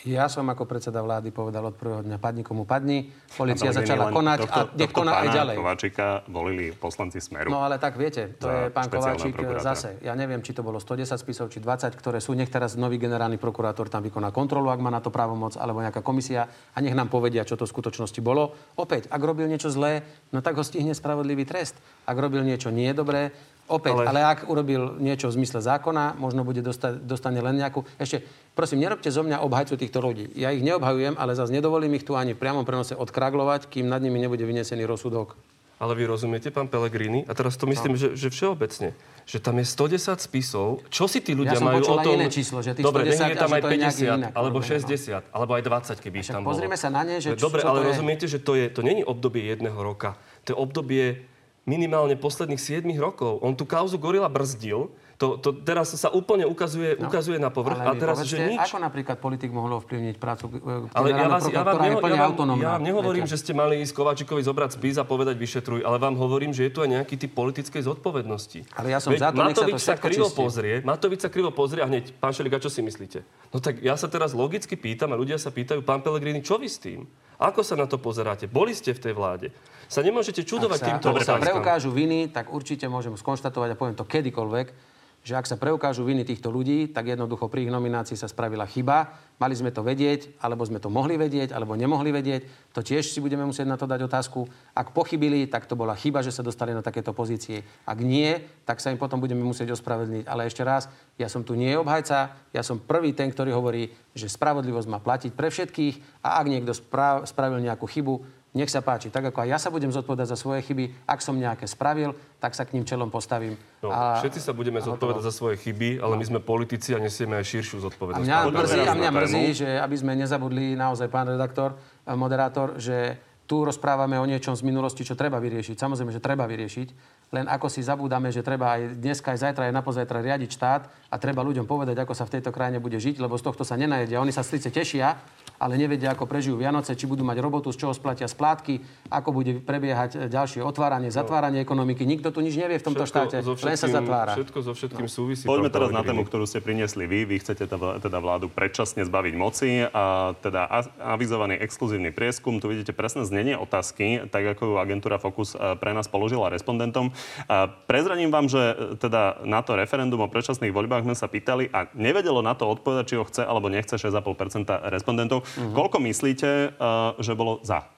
Ja 0.03 0.27
som 0.27 0.43
ako 0.51 0.67
predseda 0.67 0.99
vlády 0.99 1.31
povedal 1.31 1.63
od 1.63 1.79
prvého 1.79 2.03
dňa, 2.03 2.19
padni 2.19 2.43
komu 2.43 2.67
padni. 2.67 3.07
Polícia 3.39 3.71
začala 3.71 4.11
konať 4.11 4.37
tohto, 4.43 4.61
a 4.67 4.75
nech 4.75 4.91
koná 4.91 5.23
aj 5.23 5.27
ďalej. 5.31 5.55
Kováčika 5.55 6.07
volili 6.27 6.75
poslanci 6.75 7.23
Smeru. 7.23 7.47
No 7.47 7.63
ale 7.63 7.79
tak 7.79 7.95
viete, 7.95 8.35
to 8.35 8.51
je 8.51 8.67
pán 8.67 8.91
Kováčik 8.91 9.31
zase. 9.63 10.03
Ja 10.03 10.11
neviem, 10.11 10.43
či 10.43 10.51
to 10.51 10.59
bolo 10.59 10.83
110 10.83 11.07
spisov, 11.15 11.47
či 11.47 11.63
20, 11.63 11.95
ktoré 11.95 12.19
sú. 12.19 12.35
Nech 12.35 12.51
teraz 12.51 12.75
nový 12.75 12.99
generálny 12.99 13.39
prokurátor 13.39 13.87
tam 13.87 14.03
vykoná 14.03 14.35
kontrolu, 14.35 14.75
ak 14.75 14.83
má 14.83 14.91
na 14.91 14.99
to 14.99 15.07
právomoc, 15.07 15.55
alebo 15.55 15.79
nejaká 15.79 16.03
komisia 16.03 16.51
a 16.75 16.77
nech 16.83 16.99
nám 16.99 17.07
povedia, 17.07 17.47
čo 17.47 17.55
to 17.55 17.63
v 17.63 17.71
skutočnosti 17.71 18.19
bolo. 18.19 18.75
Opäť, 18.75 19.07
ak 19.07 19.23
robil 19.23 19.47
niečo 19.47 19.71
zlé, 19.71 20.03
no 20.35 20.43
tak 20.43 20.59
ho 20.59 20.67
stihne 20.67 20.91
spravodlivý 20.91 21.47
trest. 21.47 21.79
Ak 22.03 22.19
robil 22.19 22.43
niečo 22.43 22.75
nie 22.75 22.91
dobré, 22.91 23.31
Opäť, 23.71 23.95
ale... 23.95 24.03
ale 24.11 24.19
ak 24.27 24.51
urobil 24.51 24.99
niečo 24.99 25.31
v 25.31 25.39
zmysle 25.39 25.63
zákona, 25.63 26.19
možno 26.19 26.43
bude 26.43 26.59
dostať, 26.59 27.07
dostane 27.07 27.39
len 27.39 27.55
nejakú... 27.63 27.87
Ešte, 27.95 28.19
prosím, 28.51 28.83
nerobte 28.83 29.07
zo 29.07 29.23
mňa 29.23 29.39
obhajcu 29.39 29.79
týchto 29.79 30.03
ľudí. 30.03 30.35
Ja 30.35 30.51
ich 30.51 30.59
neobhajujem, 30.67 31.15
ale 31.15 31.31
zase 31.31 31.55
nedovolím 31.55 31.95
ich 31.95 32.03
tu 32.03 32.19
ani 32.19 32.35
v 32.35 32.41
priamom 32.43 32.67
prenose 32.67 32.91
odkraglovať, 32.91 33.71
kým 33.71 33.87
nad 33.87 34.03
nimi 34.03 34.19
nebude 34.19 34.43
vynesený 34.43 34.83
rozsudok. 34.83 35.39
Ale 35.83 35.99
vy 35.99 36.07
rozumiete, 36.07 36.47
pán 36.47 36.71
Pelegrini, 36.71 37.27
a 37.27 37.35
teraz 37.35 37.59
to 37.59 37.67
myslím, 37.67 37.95
no. 37.95 37.99
že, 37.99 38.15
že 38.15 38.31
všeobecne, 38.31 38.95
že 39.27 39.37
tam 39.43 39.59
je 39.59 39.65
110 39.67 40.15
spisov. 40.15 40.79
Čo 40.87 41.11
si 41.11 41.19
tí 41.19 41.35
ľudia 41.35 41.59
ja 41.59 41.63
majú 41.63 41.83
o 41.83 41.97
tom... 41.99 42.15
iné 42.15 42.31
číslo, 42.31 42.63
že 42.63 42.71
tých 42.71 42.87
Dobre, 42.87 43.11
110, 43.11 43.31
je 43.31 43.35
tam 43.35 43.51
aj 43.51 43.61
50, 43.67 44.15
inak, 44.15 44.31
alebo 44.31 44.59
60, 44.63 44.79
no. 44.79 45.19
alebo 45.33 45.51
aj 45.59 45.63
20, 45.97 46.03
keby 46.03 46.15
ich 46.23 46.29
tam 46.31 46.39
bolo. 46.45 46.55
Pozrime 46.55 46.77
sa 46.79 46.87
na 46.87 47.03
ne, 47.03 47.19
že 47.19 47.35
Dobre, 47.35 47.63
čo 47.63 47.67
ale 47.67 47.83
to 47.83 47.87
rozumiete, 47.89 48.25
že 48.31 48.39
to, 48.39 48.55
je, 48.55 48.71
to 48.71 48.79
není 48.79 49.03
obdobie 49.03 49.43
jedného 49.43 49.75
roka. 49.75 50.15
To 50.47 50.55
je 50.55 50.57
obdobie 50.59 51.32
minimálne 51.63 52.19
posledných 52.19 52.59
7 52.59 52.87
rokov. 52.99 53.39
On 53.39 53.55
tú 53.55 53.63
kauzu 53.63 53.95
Gorila 53.99 54.27
brzdil, 54.27 54.91
to, 55.23 55.27
to 55.39 55.49
teraz 55.63 55.95
sa 55.95 56.11
úplne 56.11 56.43
ukazuje, 56.43 56.99
no, 56.99 57.07
ukazuje 57.07 57.39
na 57.39 57.47
povrch. 57.47 57.79
Ale 57.79 57.95
a 57.95 58.01
teraz, 58.03 58.19
povedzte, 58.19 58.35
že 58.35 58.51
nič. 58.51 58.59
ako 58.59 58.77
napríklad 58.83 59.17
politik 59.23 59.49
mohol 59.55 59.79
ovplyvniť 59.79 60.15
prácu 60.19 60.43
e, 60.51 60.91
ale 60.91 61.07
ja, 61.15 61.27
vás, 61.31 61.43
ja, 61.47 61.63
vám, 61.63 61.79
neho, 61.79 61.99
ja, 62.03 62.27
vám, 62.27 62.35
ja 62.59 62.69
vám 62.75 62.83
nehovorím, 62.83 63.23
viete. 63.23 63.39
že 63.39 63.47
ste 63.47 63.55
mali 63.55 63.79
ísť 63.79 63.95
Kováčikovi 63.95 64.43
zobrať 64.43 64.75
spis 64.75 64.99
a 64.99 65.07
povedať 65.07 65.39
vyšetruj, 65.39 65.87
ale 65.87 65.95
vám 65.95 66.19
hovorím, 66.19 66.51
že 66.51 66.67
je 66.67 66.71
tu 66.75 66.83
aj 66.83 66.89
nejaký 66.99 67.15
typ 67.15 67.31
politickej 67.31 67.81
zodpovednosti. 67.87 68.59
Ale 68.75 68.91
ja 68.91 68.99
som 68.99 69.15
Veď, 69.15 69.19
za 69.23 69.29
to, 69.31 69.39
Matovič 69.39 69.79
sa, 69.79 69.95
to 69.95 70.01
sa 70.01 70.03
krivo 70.03 70.27
čistí. 70.27 70.39
pozrie, 70.43 70.73
Matovič 70.83 71.19
sa 71.23 71.29
krivo 71.31 71.49
pozrie 71.55 71.79
a 71.79 71.87
hneď, 71.87 72.11
pán 72.19 72.35
Šelika, 72.35 72.59
čo 72.59 72.67
si 72.67 72.83
myslíte? 72.83 73.23
No 73.55 73.63
tak 73.63 73.79
ja 73.79 73.95
sa 73.95 74.11
teraz 74.11 74.35
logicky 74.35 74.75
pýtam 74.75 75.13
a 75.13 75.15
ľudia 75.15 75.39
sa 75.39 75.55
pýtajú, 75.55 75.79
pán 75.87 76.03
Pelegrini, 76.03 76.43
čo 76.43 76.59
vy 76.59 76.67
s 76.67 76.83
tým? 76.83 77.07
Ako 77.39 77.65
sa 77.65 77.73
na 77.75 77.89
to 77.89 77.97
pozeráte? 77.99 78.45
Boli 78.47 78.71
ste 78.71 78.93
v 78.93 78.99
tej 79.09 79.13
vláde. 79.15 79.47
Sa 79.91 79.99
nemôžete 79.99 80.47
čudovať 80.47 80.79
ak 80.79 80.81
sa, 80.81 80.87
týmto. 80.87 81.07
Ak 81.11 81.27
sa 81.27 81.35
preukážu 81.41 81.91
viny, 81.91 82.31
tak 82.31 82.49
určite 82.49 82.87
môžem 82.87 83.13
skonštatovať 83.13 83.73
a 83.73 83.79
poviem 83.79 83.97
to 83.97 84.07
kedykoľvek, 84.07 84.92
že 85.23 85.39
ak 85.39 85.47
sa 85.47 85.55
preukážu 85.55 86.03
viny 86.03 86.27
týchto 86.27 86.51
ľudí, 86.51 86.91
tak 86.91 87.07
jednoducho 87.07 87.47
pri 87.47 87.63
ich 87.63 87.71
nominácii 87.71 88.19
sa 88.19 88.27
spravila 88.27 88.67
chyba. 88.67 89.15
Mali 89.39 89.55
sme 89.55 89.71
to 89.71 89.79
vedieť, 89.79 90.35
alebo 90.43 90.67
sme 90.67 90.83
to 90.83 90.91
mohli 90.91 91.15
vedieť, 91.15 91.55
alebo 91.55 91.79
nemohli 91.79 92.11
vedieť. 92.11 92.75
To 92.75 92.83
tiež 92.83 93.07
si 93.07 93.23
budeme 93.23 93.47
musieť 93.47 93.63
na 93.63 93.79
to 93.79 93.87
dať 93.87 94.03
otázku. 94.03 94.43
Ak 94.75 94.91
pochybili, 94.91 95.47
tak 95.47 95.63
to 95.63 95.79
bola 95.79 95.95
chyba, 95.95 96.19
že 96.19 96.35
sa 96.35 96.43
dostali 96.43 96.75
na 96.75 96.83
takéto 96.83 97.15
pozície. 97.15 97.63
Ak 97.87 98.03
nie, 98.03 98.35
tak 98.67 98.83
sa 98.83 98.91
im 98.91 98.99
potom 98.99 99.23
budeme 99.23 99.47
musieť 99.47 99.71
ospravedlniť. 99.79 100.27
Ale 100.27 100.43
ešte 100.43 100.67
raz, 100.67 100.91
ja 101.15 101.31
som 101.31 101.47
tu 101.47 101.55
nie 101.55 101.71
obhajca, 101.71 102.35
ja 102.51 102.61
som 102.61 102.83
prvý 102.83 103.15
ten, 103.15 103.31
ktorý 103.31 103.55
hovorí, 103.55 103.95
že 104.11 104.27
spravodlivosť 104.27 104.91
má 104.91 104.99
platiť 104.99 105.31
pre 105.31 105.47
všetkých 105.47 106.19
a 106.19 106.43
ak 106.43 106.51
niekto 106.51 106.75
spravil 107.23 107.63
nejakú 107.63 107.87
chybu, 107.87 108.42
nech 108.53 108.69
sa 108.69 108.85
páči, 108.85 109.09
tak 109.09 109.33
ako 109.33 109.41
aj 109.41 109.49
ja 109.49 109.57
sa 109.57 109.73
budem 109.73 109.89
zodpovedať 109.89 110.29
za 110.29 110.37
svoje 110.37 110.61
chyby, 110.61 111.09
ak 111.09 111.19
som 111.25 111.33
nejaké 111.33 111.65
spravil, 111.65 112.13
tak 112.37 112.53
sa 112.53 112.69
k 112.69 112.77
ním 112.77 112.85
čelom 112.85 113.09
postavím. 113.09 113.57
No, 113.81 113.89
a... 113.89 114.21
Všetci 114.21 114.39
sa 114.39 114.53
budeme 114.53 114.77
zodpovedať 114.77 115.25
za 115.25 115.33
svoje 115.33 115.57
chyby, 115.57 115.97
ale 115.97 116.21
my 116.21 116.25
sme 116.25 116.39
politici 116.39 116.93
a 116.93 117.01
nesieme 117.01 117.33
aj 117.41 117.49
širšiu 117.49 117.81
zodpovednosť. 117.81 118.29
A 118.29 118.29
mňa 118.29 118.39
mrzí, 118.53 118.81
a 118.85 118.93
mňa 118.93 119.11
mrzí, 119.11 119.45
že 119.57 119.69
aby 119.81 119.95
sme 119.97 120.13
nezabudli 120.13 120.77
naozaj, 120.77 121.09
pán 121.09 121.33
redaktor, 121.33 121.73
eh, 122.05 122.13
moderátor, 122.13 122.77
že 122.77 123.17
tu 123.43 123.67
rozprávame 123.67 124.15
o 124.15 124.25
niečom 124.25 124.55
z 124.55 124.63
minulosti, 124.63 125.03
čo 125.03 125.19
treba 125.19 125.35
vyriešiť. 125.37 125.75
Samozrejme, 125.75 126.15
že 126.15 126.23
treba 126.23 126.47
vyriešiť, 126.47 126.87
len 127.35 127.45
ako 127.49 127.67
si 127.67 127.83
zabúdame, 127.83 128.29
že 128.31 128.45
treba 128.45 128.77
aj 128.77 129.01
dneska, 129.01 129.33
aj 129.33 129.39
zajtra, 129.49 129.67
aj 129.67 129.75
napozajtra 129.75 130.21
riadiť 130.21 130.49
štát 130.53 130.81
a 131.11 131.15
treba 131.19 131.43
ľuďom 131.43 131.67
povedať, 131.67 131.97
ako 131.99 132.13
sa 132.15 132.23
v 132.29 132.39
tejto 132.39 132.53
krajine 132.53 132.79
bude 132.79 132.95
žiť, 132.95 133.19
lebo 133.19 133.35
z 133.35 133.43
tohto 133.43 133.65
sa 133.65 133.75
nenajedia. 133.75 134.21
Oni 134.21 134.31
sa 134.31 134.45
síce 134.45 134.69
tešia, 134.69 135.17
ale 135.63 135.79
nevedia, 135.79 136.11
ako 136.11 136.27
prežijú 136.27 136.59
Vianoce, 136.59 136.91
či 136.93 137.07
budú 137.07 137.23
mať 137.23 137.39
robotu, 137.39 137.71
z 137.71 137.85
čoho 137.85 137.93
splatia 137.95 138.27
splátky, 138.27 138.83
ako 139.07 139.29
bude 139.31 139.63
prebiehať 139.63 140.27
ďalšie 140.27 140.59
otváranie, 140.59 141.07
no. 141.07 141.15
zatváranie 141.15 141.63
ekonomiky. 141.63 142.03
Nikto 142.03 142.35
tu 142.35 142.43
nič 142.43 142.57
nevie 142.57 142.77
v 142.79 142.85
tomto 142.85 143.07
všetko 143.07 143.31
štáte, 143.31 143.37
so 143.41 143.55
len 143.63 143.77
sa 143.79 143.87
zatvára. 143.87 144.33
Všetko 144.35 144.59
so 144.59 144.71
všetkým 144.75 145.07
no. 145.07 145.11
súvisí. 145.11 145.45
Poďme 145.47 145.71
teraz 145.71 145.89
na 145.95 146.03
tému, 146.03 146.27
ktorú 146.27 146.43
ste 146.43 146.59
priniesli 146.59 147.07
vy. 147.07 147.23
Vy 147.25 147.35
chcete 147.41 147.65
teda 147.69 148.17
vládu 148.19 148.51
predčasne 148.51 149.07
zbaviť 149.07 149.33
moci 149.39 149.87
a 149.87 150.35
teda 150.43 150.67
avizovaný 150.99 151.57
exkluzívny 151.63 152.11
prieskum. 152.11 152.59
Tu 152.59 152.67
vidíte 152.67 152.91
presné 152.91 153.23
znenie 153.33 153.57
otázky, 153.57 154.29
tak 154.29 154.45
ako 154.53 154.61
ju 154.63 154.75
agentúra 154.77 155.17
Focus 155.17 155.57
e, 155.57 155.73
pre 155.81 155.97
nás 155.97 156.05
položila 156.05 156.53
respondentom. 156.53 157.09
A 157.49 157.65
prezradím 157.65 158.29
vám, 158.29 158.45
že 158.45 158.61
e, 158.61 158.75
teda 159.01 159.41
na 159.41 159.65
to 159.65 159.73
referendum 159.73 160.21
o 160.21 160.29
predčasných 160.29 160.69
voľbách 160.69 161.09
sme 161.09 161.17
sa 161.17 161.25
pýtali 161.25 161.73
a 161.73 161.89
nevedelo 161.97 162.45
na 162.45 162.53
to 162.53 162.69
odpovedať, 162.69 163.05
či 163.09 163.17
ho 163.17 163.25
chce 163.25 163.41
alebo 163.41 163.73
nechce 163.73 163.97
6,5% 163.97 164.69
respondentov. 164.93 165.41
Uh-huh. 165.41 165.73
Koľko 165.73 165.97
myslíte, 166.05 166.77
že 167.17 167.33
bolo 167.33 167.57
za? 167.65 167.89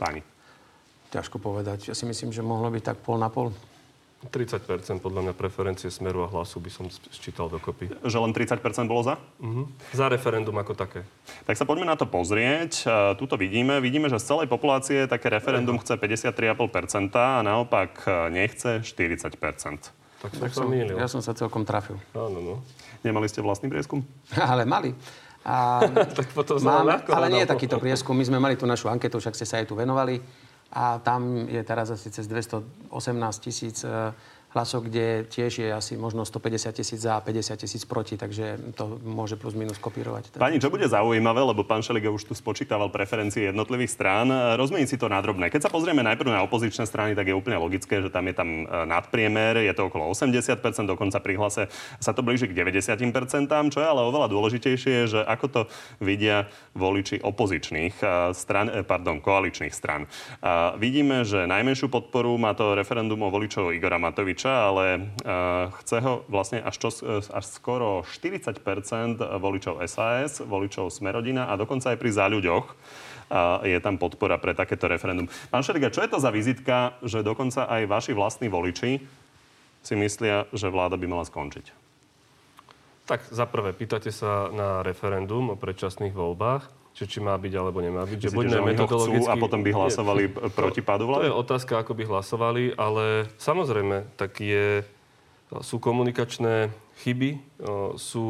Páni. 0.00 0.24
Ťažko 1.12 1.38
povedať. 1.38 1.92
Ja 1.92 1.94
si 1.94 2.08
myslím, 2.08 2.32
že 2.34 2.42
mohlo 2.42 2.72
byť 2.72 2.82
tak 2.82 2.98
pol 3.04 3.20
na 3.20 3.30
pol. 3.30 3.54
30% 4.32 5.04
podľa 5.04 5.20
mňa 5.28 5.34
preferencie 5.36 5.92
Smeru 5.92 6.24
a 6.24 6.28
hlasu 6.30 6.60
by 6.60 6.70
som 6.72 6.86
sčítal 6.90 7.52
dokopy. 7.52 7.92
Že 8.04 8.18
len 8.24 8.32
30% 8.32 8.60
bolo 8.88 9.02
za? 9.04 9.20
Uh-huh. 9.40 9.68
Za 9.92 10.08
referendum 10.08 10.56
ako 10.56 10.72
také. 10.72 11.04
Tak 11.44 11.56
sa 11.56 11.68
poďme 11.68 11.88
na 11.88 11.96
to 11.96 12.08
pozrieť. 12.08 12.88
Tuto 13.20 13.36
vidíme. 13.36 13.82
Vidíme, 13.84 14.08
že 14.08 14.16
z 14.20 14.34
celej 14.34 14.48
populácie 14.48 15.04
také 15.04 15.28
referendum 15.28 15.76
chce 15.80 16.00
53,5% 16.00 17.12
a 17.16 17.44
naopak 17.44 18.06
nechce 18.32 18.80
40%. 18.80 19.36
Tak 20.24 20.30
som 20.40 20.48
sa 20.48 20.64
mýlil. 20.64 20.96
Ja 20.96 21.04
som 21.04 21.20
sa 21.20 21.36
celkom 21.36 21.68
trafil. 21.68 22.00
Áno, 22.16 22.40
no. 22.40 22.54
Nemali 23.04 23.28
ste 23.28 23.44
vlastný 23.44 23.68
prieskum? 23.68 24.00
Ale 24.40 24.64
mali. 24.64 24.96
A 25.44 25.84
tak 26.18 26.32
potom 26.32 26.56
máme, 26.56 27.04
ale 27.04 27.28
nie 27.28 27.44
je 27.44 27.52
takýto 27.52 27.76
prieskum. 27.76 28.16
My 28.16 28.24
sme 28.24 28.40
mali 28.40 28.56
tú 28.56 28.64
našu 28.64 28.88
anketu, 28.88 29.20
však 29.20 29.36
ste 29.36 29.44
sa 29.44 29.60
aj 29.60 29.68
tu 29.68 29.76
venovali 29.76 30.16
a 30.74 30.98
tam 30.98 31.48
je 31.48 31.62
teraz 31.64 31.90
asi 31.90 32.10
cez 32.10 32.26
218 32.26 33.38
tisíc 33.38 33.84
e, 33.84 33.88
hlasov, 34.54 34.86
kde 34.86 35.26
tiež 35.26 35.52
je 35.66 35.68
asi 35.74 35.98
možno 35.98 36.22
150 36.22 36.70
tisíc 36.70 37.02
za 37.02 37.18
a 37.18 37.20
50 37.20 37.58
tisíc 37.58 37.82
proti, 37.82 38.14
takže 38.14 38.72
to 38.78 39.02
môže 39.02 39.34
plus 39.34 39.58
minus 39.58 39.82
kopírovať. 39.82 40.38
Pani, 40.38 40.62
čo 40.62 40.70
bude 40.70 40.86
zaujímavé, 40.86 41.42
lebo 41.42 41.66
pán 41.66 41.82
Šeliga 41.82 42.08
už 42.14 42.30
tu 42.30 42.38
spočítaval 42.38 42.94
preferencie 42.94 43.50
jednotlivých 43.50 43.90
strán, 43.90 44.30
rozmení 44.54 44.86
si 44.86 44.94
to 44.94 45.10
na 45.10 45.18
drobné. 45.18 45.50
Keď 45.50 45.66
sa 45.66 45.70
pozrieme 45.74 46.06
najprv 46.06 46.30
na 46.30 46.46
opozičné 46.46 46.86
strany, 46.86 47.18
tak 47.18 47.26
je 47.26 47.34
úplne 47.34 47.58
logické, 47.58 47.98
že 47.98 48.14
tam 48.14 48.30
je 48.30 48.34
tam 48.38 48.48
e, 48.62 48.86
nadpriemer, 48.86 49.58
je 49.58 49.74
to 49.74 49.90
okolo 49.90 50.14
80%, 50.14 50.54
dokonca 50.86 51.18
pri 51.18 51.34
hlase 51.34 51.66
sa 51.98 52.14
to 52.14 52.22
blíži 52.22 52.46
k 52.46 52.54
90%, 52.54 53.50
čo 53.74 53.78
je 53.82 53.86
ale 53.90 54.06
oveľa 54.06 54.30
dôležitejšie, 54.30 54.96
že 55.10 55.20
ako 55.26 55.46
to 55.50 55.60
vidia 55.98 56.46
voliči 56.78 57.18
opozičných 57.18 57.94
e, 57.98 58.04
stran, 58.38 58.70
e, 58.70 58.86
pardon, 58.86 59.18
koaličných 59.18 59.74
stran. 59.74 60.06
Vidíme, 60.76 61.24
že 61.24 61.48
najmenšiu 61.48 61.88
podporu 61.88 62.36
má 62.36 62.52
to 62.52 62.76
referendum 62.76 63.16
o 63.24 63.32
voličov 63.32 63.72
Igora 63.72 63.96
Matoviča, 63.96 64.43
voliča, 64.44 64.52
ale 64.68 64.84
uh, 65.00 65.72
chce 65.80 65.96
ho 66.04 66.14
vlastne 66.28 66.60
až, 66.60 66.76
čo, 66.76 66.88
až 67.32 67.44
skoro 67.48 68.04
40% 68.04 68.60
voličov 69.40 69.80
SAS, 69.88 70.44
voličov 70.44 70.92
Smerodina 70.92 71.48
a 71.48 71.56
dokonca 71.56 71.96
aj 71.96 71.98
pri 71.98 72.10
záľuďoch 72.12 72.66
je 73.64 73.80
tam 73.80 73.96
podpora 73.96 74.36
pre 74.36 74.52
takéto 74.52 74.84
referendum. 74.84 75.24
Pán 75.48 75.64
Šeriga, 75.64 75.88
čo 75.88 76.04
je 76.04 76.12
to 76.12 76.20
za 76.20 76.28
vizitka, 76.28 77.00
že 77.00 77.24
dokonca 77.24 77.64
aj 77.64 77.88
vaši 77.88 78.12
vlastní 78.12 78.52
voliči 78.52 79.00
si 79.80 79.94
myslia, 79.96 80.44
že 80.52 80.68
vláda 80.68 81.00
by 81.00 81.08
mala 81.08 81.24
skončiť? 81.24 81.72
Tak 83.08 83.32
za 83.32 83.48
prvé, 83.48 83.72
pýtate 83.72 84.12
sa 84.12 84.52
na 84.52 84.84
referendum 84.84 85.56
o 85.56 85.56
predčasných 85.56 86.12
voľbách 86.12 86.83
že 86.94 87.10
či 87.10 87.18
má 87.18 87.34
byť 87.34 87.52
alebo 87.58 87.82
nemá 87.82 88.06
byť. 88.06 88.30
Myslíte, 88.30 88.54
že 88.54 88.62
metodologicky... 88.62 89.26
a 89.26 89.34
potom 89.34 89.60
by 89.66 89.70
hlasovali 89.74 90.22
je, 90.30 90.50
proti 90.54 90.80
pádu 90.80 91.10
vlády? 91.10 91.26
To 91.26 91.28
je 91.28 91.40
otázka, 91.42 91.72
ako 91.82 91.92
by 91.98 92.02
hlasovali, 92.06 92.62
ale 92.78 93.26
samozrejme, 93.36 94.14
tak 94.14 94.38
je, 94.38 94.86
sú 95.58 95.82
komunikačné 95.82 96.70
chyby, 96.94 97.42
sú 97.98 98.26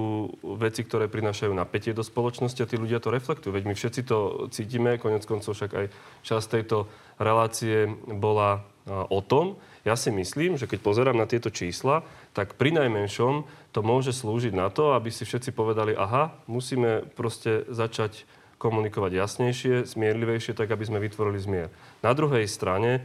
veci, 0.57 0.81
ktoré 0.89 1.13
prinášajú 1.13 1.53
napätie 1.53 1.93
do 1.93 2.01
spoločnosti 2.01 2.65
a 2.65 2.69
tí 2.69 2.81
ľudia 2.81 2.97
to 2.97 3.13
reflektujú. 3.13 3.53
Veď 3.53 3.65
my 3.69 3.75
všetci 3.77 4.01
to 4.09 4.49
cítime, 4.49 4.97
konec 4.97 5.29
koncov 5.29 5.53
však 5.53 5.73
aj 5.77 5.87
časť 6.25 6.47
tejto 6.49 6.89
relácie 7.21 7.93
bola 8.09 8.65
o 8.89 9.21
tom. 9.21 9.61
Ja 9.85 10.01
si 10.01 10.09
myslím, 10.09 10.57
že 10.57 10.65
keď 10.65 10.81
pozerám 10.81 11.17
na 11.17 11.29
tieto 11.29 11.53
čísla, 11.53 12.09
tak 12.33 12.57
pri 12.57 12.73
najmenšom 12.73 13.45
to 13.73 13.81
môže 13.85 14.17
slúžiť 14.17 14.57
na 14.57 14.73
to, 14.73 14.97
aby 14.97 15.13
si 15.13 15.29
všetci 15.29 15.53
povedali, 15.53 15.93
aha, 15.93 16.33
musíme 16.49 17.05
proste 17.13 17.69
začať 17.69 18.25
komunikovať 18.57 19.13
jasnejšie, 19.19 19.75
smierlivejšie, 19.89 20.57
tak 20.57 20.71
aby 20.71 20.85
sme 20.87 21.03
vytvorili 21.03 21.39
zmier. 21.39 21.69
Na 22.01 22.13
druhej 22.17 22.47
strane, 22.49 23.05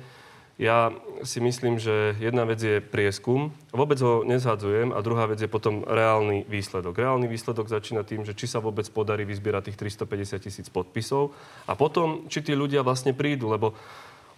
ja 0.59 0.91
si 1.23 1.39
myslím, 1.39 1.79
že 1.79 2.19
jedna 2.19 2.43
vec 2.43 2.59
je 2.59 2.83
prieskum, 2.83 3.55
vôbec 3.71 3.95
ho 4.03 4.27
nezhadzujem 4.27 4.91
a 4.91 4.99
druhá 4.99 5.23
vec 5.23 5.39
je 5.39 5.47
potom 5.47 5.87
reálny 5.87 6.43
výsledok. 6.51 6.99
Reálny 6.99 7.31
výsledok 7.31 7.71
začína 7.71 8.03
tým, 8.03 8.27
že 8.27 8.35
či 8.35 8.43
sa 8.43 8.59
vôbec 8.59 8.83
podarí 8.91 9.23
vyzbierať 9.23 9.71
tých 9.71 9.95
350 10.03 10.43
tisíc 10.43 10.67
podpisov 10.67 11.31
a 11.63 11.79
potom, 11.79 12.27
či 12.27 12.43
tí 12.43 12.59
ľudia 12.59 12.83
vlastne 12.83 13.15
prídu, 13.15 13.47
lebo 13.47 13.71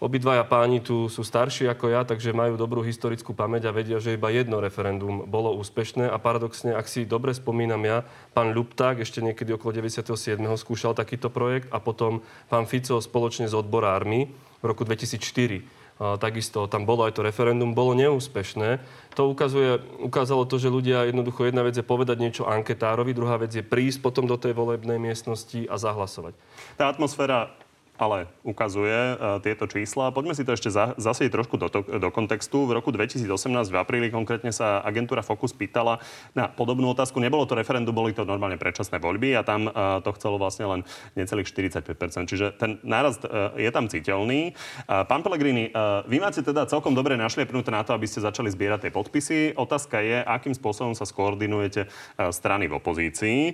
Obidvaja 0.01 0.41
páni 0.49 0.81
tu 0.81 1.05
sú 1.13 1.21
starší 1.21 1.69
ako 1.69 1.93
ja, 1.93 2.01
takže 2.01 2.33
majú 2.33 2.57
dobrú 2.57 2.81
historickú 2.81 3.37
pamäť 3.37 3.69
a 3.69 3.75
vedia, 3.75 4.01
že 4.01 4.17
iba 4.17 4.33
jedno 4.33 4.57
referendum 4.57 5.29
bolo 5.29 5.53
úspešné 5.61 6.09
a 6.09 6.17
paradoxne, 6.17 6.73
ak 6.73 6.89
si 6.89 7.05
dobre 7.05 7.37
spomínam 7.37 7.85
ja, 7.85 8.01
pán 8.33 8.49
Ľupták 8.49 8.97
ešte 8.97 9.21
niekedy 9.21 9.53
okolo 9.53 9.77
97. 9.77 10.41
skúšal 10.57 10.97
takýto 10.97 11.29
projekt 11.29 11.69
a 11.69 11.77
potom 11.77 12.25
pán 12.49 12.65
Fico 12.65 12.97
spoločne 12.97 13.45
s 13.45 13.53
odborármi 13.53 14.33
v 14.57 14.65
roku 14.65 14.81
2004 14.89 15.81
takisto 16.17 16.65
tam 16.65 16.89
bolo 16.89 17.05
aj 17.05 17.13
to 17.13 17.21
referendum, 17.21 17.77
bolo 17.77 17.93
neúspešné. 17.93 18.81
To 19.13 19.29
ukazuje, 19.29 19.77
ukázalo 20.01 20.49
to, 20.49 20.57
že 20.57 20.73
ľudia 20.73 21.05
jednoducho 21.05 21.45
jedna 21.45 21.61
vec 21.61 21.77
je 21.77 21.85
povedať 21.85 22.17
niečo 22.17 22.49
anketárovi, 22.49 23.13
druhá 23.13 23.37
vec 23.37 23.53
je 23.53 23.61
prísť 23.61 24.01
potom 24.01 24.25
do 24.25 24.33
tej 24.33 24.57
volebnej 24.57 24.97
miestnosti 24.97 25.69
a 25.69 25.77
zahlasovať. 25.77 26.33
Tá 26.73 26.89
atmosféra 26.89 27.53
ale 28.01 28.25
ukazuje 28.41 29.13
uh, 29.13 29.37
tieto 29.45 29.69
čísla. 29.69 30.09
Poďme 30.09 30.33
si 30.33 30.41
to 30.41 30.57
ešte 30.57 30.73
za, 30.73 30.97
zase 30.97 31.29
trošku 31.29 31.61
do, 31.61 31.69
to, 31.69 31.85
do 31.85 32.09
kontextu. 32.09 32.65
V 32.65 32.73
roku 32.73 32.89
2018 32.89 33.29
v 33.69 33.77
apríli 33.77 34.09
konkrétne 34.09 34.49
sa 34.49 34.81
agentúra 34.81 35.21
Focus 35.21 35.53
pýtala 35.53 36.01
na 36.33 36.49
podobnú 36.49 36.97
otázku. 36.97 37.21
Nebolo 37.21 37.45
to 37.45 37.53
referendum, 37.53 37.93
boli 37.93 38.17
to 38.17 38.25
normálne 38.25 38.57
predčasné 38.57 38.97
voľby 38.97 39.37
a 39.37 39.45
tam 39.45 39.69
uh, 39.69 40.01
to 40.01 40.09
chcelo 40.17 40.41
vlastne 40.41 40.65
len 40.65 40.81
necelých 41.13 41.53
45%. 41.53 42.25
Čiže 42.25 42.57
ten 42.57 42.81
nárast 42.81 43.21
uh, 43.29 43.53
je 43.53 43.69
tam 43.69 43.85
citeľný. 43.85 44.57
Pán 44.87 45.21
Pellegrini, 45.21 45.69
vy 46.07 46.17
máte 46.17 46.41
teda 46.41 46.65
celkom 46.65 46.95
dobre 46.95 47.19
našliepnuté 47.19 47.69
na 47.69 47.83
to, 47.83 47.93
aby 47.93 48.07
ste 48.07 48.23
začali 48.23 48.47
zbierať 48.49 48.87
tie 48.87 48.91
podpisy. 48.95 49.37
Otázka 49.53 49.99
je, 50.01 50.23
akým 50.23 50.55
spôsobom 50.55 50.95
sa 50.95 51.03
skoordinujete 51.03 51.91
strany 52.31 52.71
v 52.71 52.77
opozícii. 52.79 53.53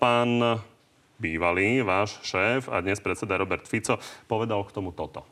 Pán 0.00 0.30
bývalý 1.18 1.82
váš 1.82 2.22
šéf 2.22 2.70
a 2.70 2.78
dnes 2.78 3.02
predseda 3.02 3.34
Robert 3.34 3.66
Fico 3.66 3.98
povedal 4.30 4.62
k 4.62 4.70
tomu 4.70 4.94
toto. 4.94 5.26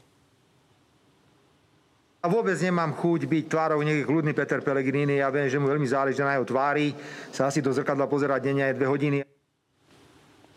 A 2.20 2.26
vôbec 2.26 2.59
nemám 2.59 2.91
chuť 2.91 3.30
byť 3.30 3.45
tvárou 3.47 3.78
nejaký 3.87 4.03
kľudný 4.03 4.34
Peter 4.34 4.59
Pellegrini. 4.59 5.22
Ja 5.22 5.30
viem, 5.30 5.47
že 5.47 5.62
mu 5.62 5.70
veľmi 5.70 5.87
záleží 5.87 6.18
na 6.18 6.34
jeho 6.34 6.43
tvári. 6.43 6.91
Sa 7.30 7.47
asi 7.47 7.62
do 7.62 7.70
zrkadla 7.70 8.11
pozerať 8.11 8.51
denne 8.51 8.66
aj 8.66 8.74
dve 8.74 8.91
hodiny. 8.91 9.16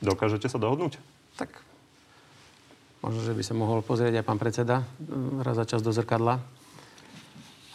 Dokážete 0.01 0.49
sa 0.49 0.57
dohodnúť? 0.57 0.97
Tak 1.37 1.53
možno, 3.05 3.21
že 3.21 3.37
by 3.37 3.43
sa 3.45 3.53
mohol 3.53 3.85
pozrieť 3.85 4.17
aj 4.17 4.25
pán 4.25 4.41
predseda 4.41 4.81
mm, 4.81 5.45
raz 5.45 5.61
za 5.61 5.69
čas 5.69 5.85
do 5.85 5.93
zrkadla. 5.93 6.41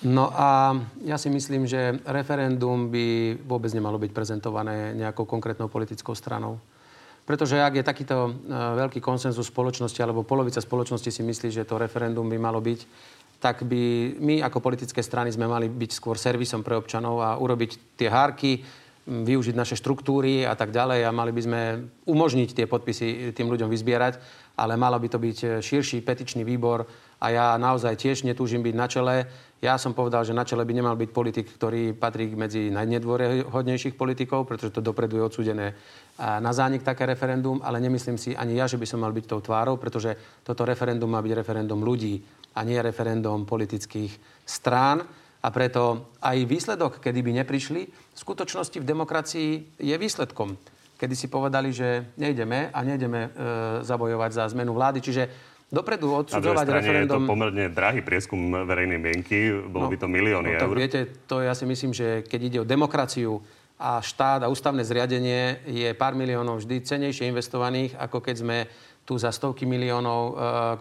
No 0.04 0.26
a 0.34 0.74
ja 1.06 1.14
si 1.14 1.30
myslím, 1.30 1.64
že 1.70 2.02
referendum 2.02 2.90
by 2.90 3.38
vôbec 3.46 3.70
nemalo 3.70 3.96
byť 4.02 4.10
prezentované 4.10 4.90
nejakou 4.98 5.22
konkrétnou 5.22 5.70
politickou 5.70 6.18
stranou. 6.18 6.58
Pretože 7.24 7.56
ak 7.56 7.80
je 7.80 7.84
takýto 7.84 8.16
e, 8.28 8.30
veľký 8.52 9.00
konsenzus 9.00 9.48
spoločnosti, 9.48 9.96
alebo 10.04 10.28
polovica 10.28 10.60
spoločnosti 10.60 11.08
si 11.08 11.22
myslí, 11.24 11.48
že 11.48 11.64
to 11.64 11.80
referendum 11.80 12.28
by 12.28 12.36
malo 12.36 12.60
byť, 12.60 12.80
tak 13.40 13.64
by 13.64 14.16
my 14.20 14.44
ako 14.44 14.60
politické 14.60 15.00
strany 15.00 15.32
sme 15.32 15.48
mali 15.48 15.68
byť 15.68 15.90
skôr 15.92 16.20
servisom 16.20 16.60
pre 16.60 16.76
občanov 16.76 17.20
a 17.20 17.36
urobiť 17.40 17.96
tie 17.96 18.08
hárky, 18.12 18.60
využiť 19.04 19.52
naše 19.52 19.76
štruktúry 19.76 20.48
a 20.48 20.56
tak 20.56 20.72
ďalej 20.72 21.04
a 21.04 21.12
mali 21.12 21.28
by 21.28 21.42
sme 21.44 21.60
umožniť 22.08 22.56
tie 22.56 22.64
podpisy 22.64 23.36
tým 23.36 23.52
ľuďom 23.52 23.68
vyzbierať, 23.68 24.16
ale 24.56 24.80
malo 24.80 24.96
by 24.96 25.08
to 25.12 25.20
byť 25.20 25.38
e, 25.44 25.46
širší 25.60 26.00
petičný 26.00 26.40
výbor 26.40 26.88
a 27.20 27.26
ja 27.28 27.46
naozaj 27.60 28.00
tiež 28.00 28.24
netúžim 28.24 28.64
byť 28.64 28.74
na 28.74 28.86
čele. 28.88 29.16
Ja 29.60 29.76
som 29.76 29.92
povedal, 29.92 30.24
že 30.24 30.36
na 30.36 30.48
čele 30.48 30.64
by 30.64 30.72
nemal 30.72 30.96
byť 30.96 31.10
politik, 31.12 31.52
ktorý 31.52 31.92
patrí 31.92 32.32
medzi 32.32 32.72
najnedôrehodnejších 32.72 33.96
politikov, 33.96 34.48
pretože 34.48 34.72
to 34.72 34.84
dopredu 34.84 35.20
je 35.20 35.24
odsúdené 35.24 35.66
na 36.20 36.52
zánik 36.52 36.84
také 36.84 37.08
referendum, 37.08 37.64
ale 37.64 37.80
nemyslím 37.80 38.20
si 38.20 38.36
ani 38.36 38.60
ja, 38.60 38.68
že 38.68 38.76
by 38.76 38.84
som 38.84 39.00
mal 39.00 39.16
byť 39.16 39.24
tou 39.24 39.40
tvárou, 39.40 39.80
pretože 39.80 40.12
toto 40.44 40.68
referendum 40.68 41.08
má 41.08 41.24
byť 41.24 41.32
referendum 41.32 41.80
ľudí 41.80 42.20
a 42.54 42.60
nie 42.60 42.76
referendum 42.76 43.48
politických 43.48 44.44
strán. 44.44 45.00
A 45.44 45.52
preto 45.52 46.08
aj 46.24 46.48
výsledok, 46.48 47.04
kedy 47.04 47.20
by 47.20 47.44
neprišli, 47.44 47.82
v 47.84 48.18
skutočnosti 48.18 48.80
v 48.80 48.86
demokracii 48.88 49.50
je 49.76 49.96
výsledkom. 50.00 50.56
Kedy 50.96 51.12
si 51.12 51.28
povedali, 51.28 51.68
že 51.68 52.16
nejdeme 52.16 52.72
a 52.72 52.78
nejdeme 52.80 53.20
e, 53.20 53.30
zabojovať 53.84 54.30
za 54.32 54.48
zmenu 54.56 54.72
vlády. 54.72 55.04
Čiže 55.04 55.22
dopredu 55.68 56.16
odsudzovať 56.16 56.66
referendum... 56.80 57.28
je 57.28 57.28
to 57.28 57.32
pomerne 57.36 57.64
drahý 57.68 58.00
prieskum 58.00 58.40
verejnej 58.64 58.96
mienky, 58.96 59.52
bolo 59.68 59.86
no, 59.86 59.92
by 59.92 59.96
to 60.00 60.08
milióny 60.08 60.56
no, 60.56 60.64
eur. 60.64 60.76
Viete, 60.80 61.12
to 61.28 61.44
ja 61.44 61.52
si 61.52 61.68
myslím, 61.68 61.92
že 61.92 62.24
keď 62.24 62.40
ide 62.40 62.58
o 62.62 62.66
demokraciu, 62.66 63.44
a 63.74 63.98
štát 63.98 64.46
a 64.46 64.50
ústavné 64.50 64.86
zriadenie 64.86 65.58
je 65.66 65.90
pár 65.98 66.14
miliónov 66.14 66.62
vždy 66.62 66.86
cenejšie 66.86 67.26
investovaných, 67.26 67.98
ako 67.98 68.22
keď 68.22 68.36
sme 68.38 68.58
tu 69.04 69.20
za 69.20 69.28
stovky 69.28 69.68
miliónov 69.68 70.20
e, 70.24 70.32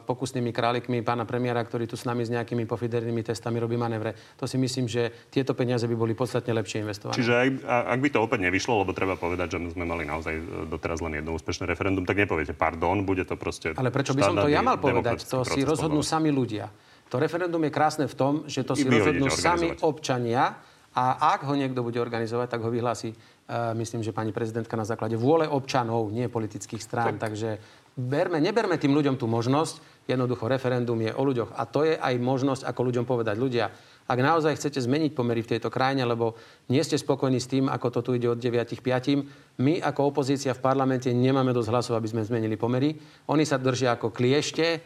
pokusnými 0.07 0.55
králikmi 0.55 1.03
pána 1.03 1.27
premiéra, 1.27 1.59
ktorý 1.59 1.91
tu 1.91 1.99
s 1.99 2.07
nami 2.07 2.23
s 2.23 2.31
nejakými 2.31 2.63
pofidernými 2.63 3.19
testami 3.19 3.59
robí 3.59 3.75
manévre. 3.75 4.15
To 4.39 4.47
si 4.47 4.55
myslím, 4.55 4.87
že 4.87 5.11
tieto 5.27 5.51
peniaze 5.51 5.83
by 5.83 5.95
boli 5.95 6.15
podstatne 6.15 6.55
lepšie 6.55 6.87
investované. 6.87 7.19
Čiže 7.19 7.33
ak, 7.35 7.51
ak 7.67 7.99
by 7.99 8.09
to 8.15 8.19
opäť 8.23 8.39
nevyšlo, 8.47 8.87
lebo 8.87 8.95
treba 8.95 9.19
povedať, 9.19 9.59
že 9.59 9.75
sme 9.75 9.83
mali 9.83 10.07
naozaj 10.07 10.67
doteraz 10.71 11.03
len 11.03 11.19
jedno 11.19 11.35
úspešné 11.35 11.67
referendum, 11.67 12.07
tak 12.07 12.23
nepoviete 12.23 12.55
pardon, 12.55 13.03
bude 13.03 13.27
to 13.27 13.35
proste... 13.35 13.75
Ale 13.75 13.91
prečo 13.91 14.15
by 14.15 14.23
som 14.23 14.39
to 14.39 14.47
ja 14.47 14.63
mal 14.63 14.79
povedať? 14.79 15.27
To 15.27 15.43
si 15.43 15.67
rozhodnú 15.67 15.99
sami 15.99 16.31
ľudia. 16.31 16.71
To 17.11 17.19
referendum 17.19 17.61
je 17.61 17.71
krásne 17.75 18.05
v 18.07 18.15
tom, 18.15 18.33
že 18.47 18.63
to 18.63 18.73
si 18.73 18.87
rozhodnú 18.87 19.27
sami 19.29 19.75
občania 19.83 20.57
a 20.93 21.33
ak 21.33 21.49
ho 21.49 21.53
niekto 21.57 21.81
bude 21.81 21.97
organizovať, 21.97 22.47
tak 22.53 22.61
ho 22.61 22.69
vyhlási, 22.69 23.13
uh, 23.13 23.73
myslím, 23.73 24.05
že 24.05 24.13
pani 24.13 24.29
prezidentka 24.29 24.77
na 24.77 24.85
základe 24.85 25.17
vôle 25.17 25.49
občanov, 25.49 26.13
nie 26.13 26.29
politických 26.29 26.81
strán. 26.81 27.17
Tak. 27.17 27.33
Takže 27.33 27.49
berme, 27.97 28.41
neberme 28.41 28.77
tým 28.81 28.93
ľuďom 28.93 29.15
tú 29.17 29.29
možnosť. 29.29 29.93
Jednoducho 30.03 30.51
referendum 30.51 30.99
je 30.99 31.15
o 31.15 31.23
ľuďoch. 31.23 31.55
A 31.55 31.63
to 31.63 31.87
je 31.87 31.95
aj 31.95 32.19
možnosť, 32.19 32.67
ako 32.67 32.91
ľuďom 32.91 33.05
povedať. 33.07 33.39
Ľudia, 33.39 33.71
ak 34.03 34.19
naozaj 34.19 34.59
chcete 34.59 34.83
zmeniť 34.83 35.15
pomery 35.15 35.39
v 35.39 35.55
tejto 35.55 35.71
krajine, 35.71 36.03
lebo 36.03 36.35
nie 36.67 36.83
ste 36.83 36.99
spokojní 36.99 37.39
s 37.39 37.47
tým, 37.47 37.71
ako 37.71 37.87
to 37.87 37.99
tu 38.03 38.11
ide 38.19 38.27
od 38.27 38.35
9 38.35 38.83
5, 38.83 39.63
my 39.63 39.79
ako 39.79 40.11
opozícia 40.11 40.51
v 40.51 40.59
parlamente 40.59 41.07
nemáme 41.07 41.55
dosť 41.55 41.71
hlasov, 41.71 41.95
aby 41.95 42.11
sme 42.11 42.27
zmenili 42.27 42.59
pomery. 42.59 42.99
Oni 43.31 43.47
sa 43.47 43.55
držia 43.55 43.95
ako 43.95 44.11
kliešte 44.11 44.65
e, 44.75 44.79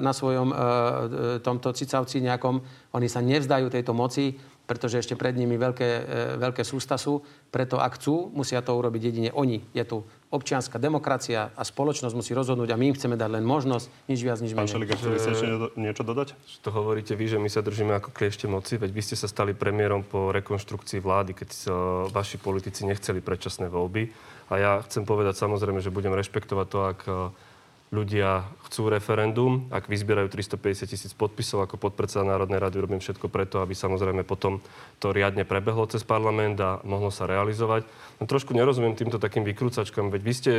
na 0.00 0.16
svojom 0.16 0.48
e, 0.48 0.56
tomto 1.44 1.76
cicavci 1.76 2.24
nejakom. 2.24 2.64
Oni 2.96 3.12
sa 3.12 3.20
nevzdajú 3.20 3.68
tejto 3.68 3.92
moci, 3.92 4.32
pretože 4.70 5.02
ešte 5.02 5.18
pred 5.18 5.34
nimi 5.34 5.58
veľké, 5.58 5.90
e, 5.90 6.02
veľké 6.38 6.62
sústa 6.62 6.94
sú. 6.94 7.18
Preto 7.50 7.82
ak 7.82 7.98
chcú, 7.98 8.30
musia 8.30 8.62
to 8.62 8.70
urobiť 8.78 9.02
jedine 9.10 9.30
oni. 9.34 9.66
Je 9.74 9.82
tu 9.82 10.06
občianská 10.30 10.78
demokracia 10.78 11.50
a 11.58 11.66
spoločnosť 11.66 12.14
musí 12.14 12.30
rozhodnúť 12.38 12.70
a 12.70 12.78
my 12.78 12.94
im 12.94 12.96
chceme 12.96 13.18
dať 13.18 13.30
len 13.34 13.42
možnosť, 13.42 13.90
nič 14.06 14.22
viac, 14.22 14.38
nič 14.38 14.54
Pán 14.54 14.70
menej. 14.70 14.74
Šeliga, 14.78 14.94
chceli 14.94 15.18
ste 15.18 15.30
ešte 15.34 15.46
niečo- 15.74 16.06
dodať? 16.06 16.38
To 16.62 16.70
hovoríte 16.70 17.18
vy, 17.18 17.34
že 17.34 17.38
my 17.42 17.50
sa 17.50 17.66
držíme 17.66 17.98
ako 17.98 18.14
kliešte 18.14 18.46
moci, 18.46 18.78
veď 18.78 18.94
vy 18.94 19.02
ste 19.02 19.18
sa 19.18 19.26
stali 19.26 19.58
premiérom 19.58 20.06
po 20.06 20.30
rekonštrukcii 20.30 21.02
vlády, 21.02 21.34
keď 21.34 21.48
sa 21.50 21.74
vaši 22.06 22.38
politici 22.38 22.86
nechceli 22.86 23.18
predčasné 23.18 23.66
voľby. 23.66 24.06
A 24.50 24.54
ja 24.54 24.72
chcem 24.86 25.02
povedať 25.02 25.34
samozrejme, 25.34 25.82
že 25.82 25.90
budem 25.90 26.14
rešpektovať 26.14 26.66
to, 26.70 26.78
ak 26.86 27.00
ľudia 27.90 28.46
chcú 28.70 28.86
referendum, 28.86 29.66
ak 29.74 29.90
vyzbierajú 29.90 30.30
350 30.30 30.86
tisíc 30.86 31.10
podpisov 31.10 31.66
ako 31.66 31.74
podpredseda 31.74 32.22
Národnej 32.22 32.62
rady, 32.62 32.78
robím 32.78 33.02
všetko 33.02 33.26
preto, 33.26 33.58
aby 33.58 33.74
samozrejme 33.74 34.22
potom 34.22 34.62
to 35.02 35.10
riadne 35.10 35.42
prebehlo 35.42 35.90
cez 35.90 36.06
parlament 36.06 36.54
a 36.62 36.78
mohlo 36.86 37.10
sa 37.10 37.26
realizovať. 37.26 37.82
No, 38.22 38.30
trošku 38.30 38.54
nerozumiem 38.54 38.94
týmto 38.94 39.18
takým 39.18 39.42
vykrúcačkám, 39.42 40.14
veď 40.14 40.22
vy 40.22 40.32
ste 40.32 40.52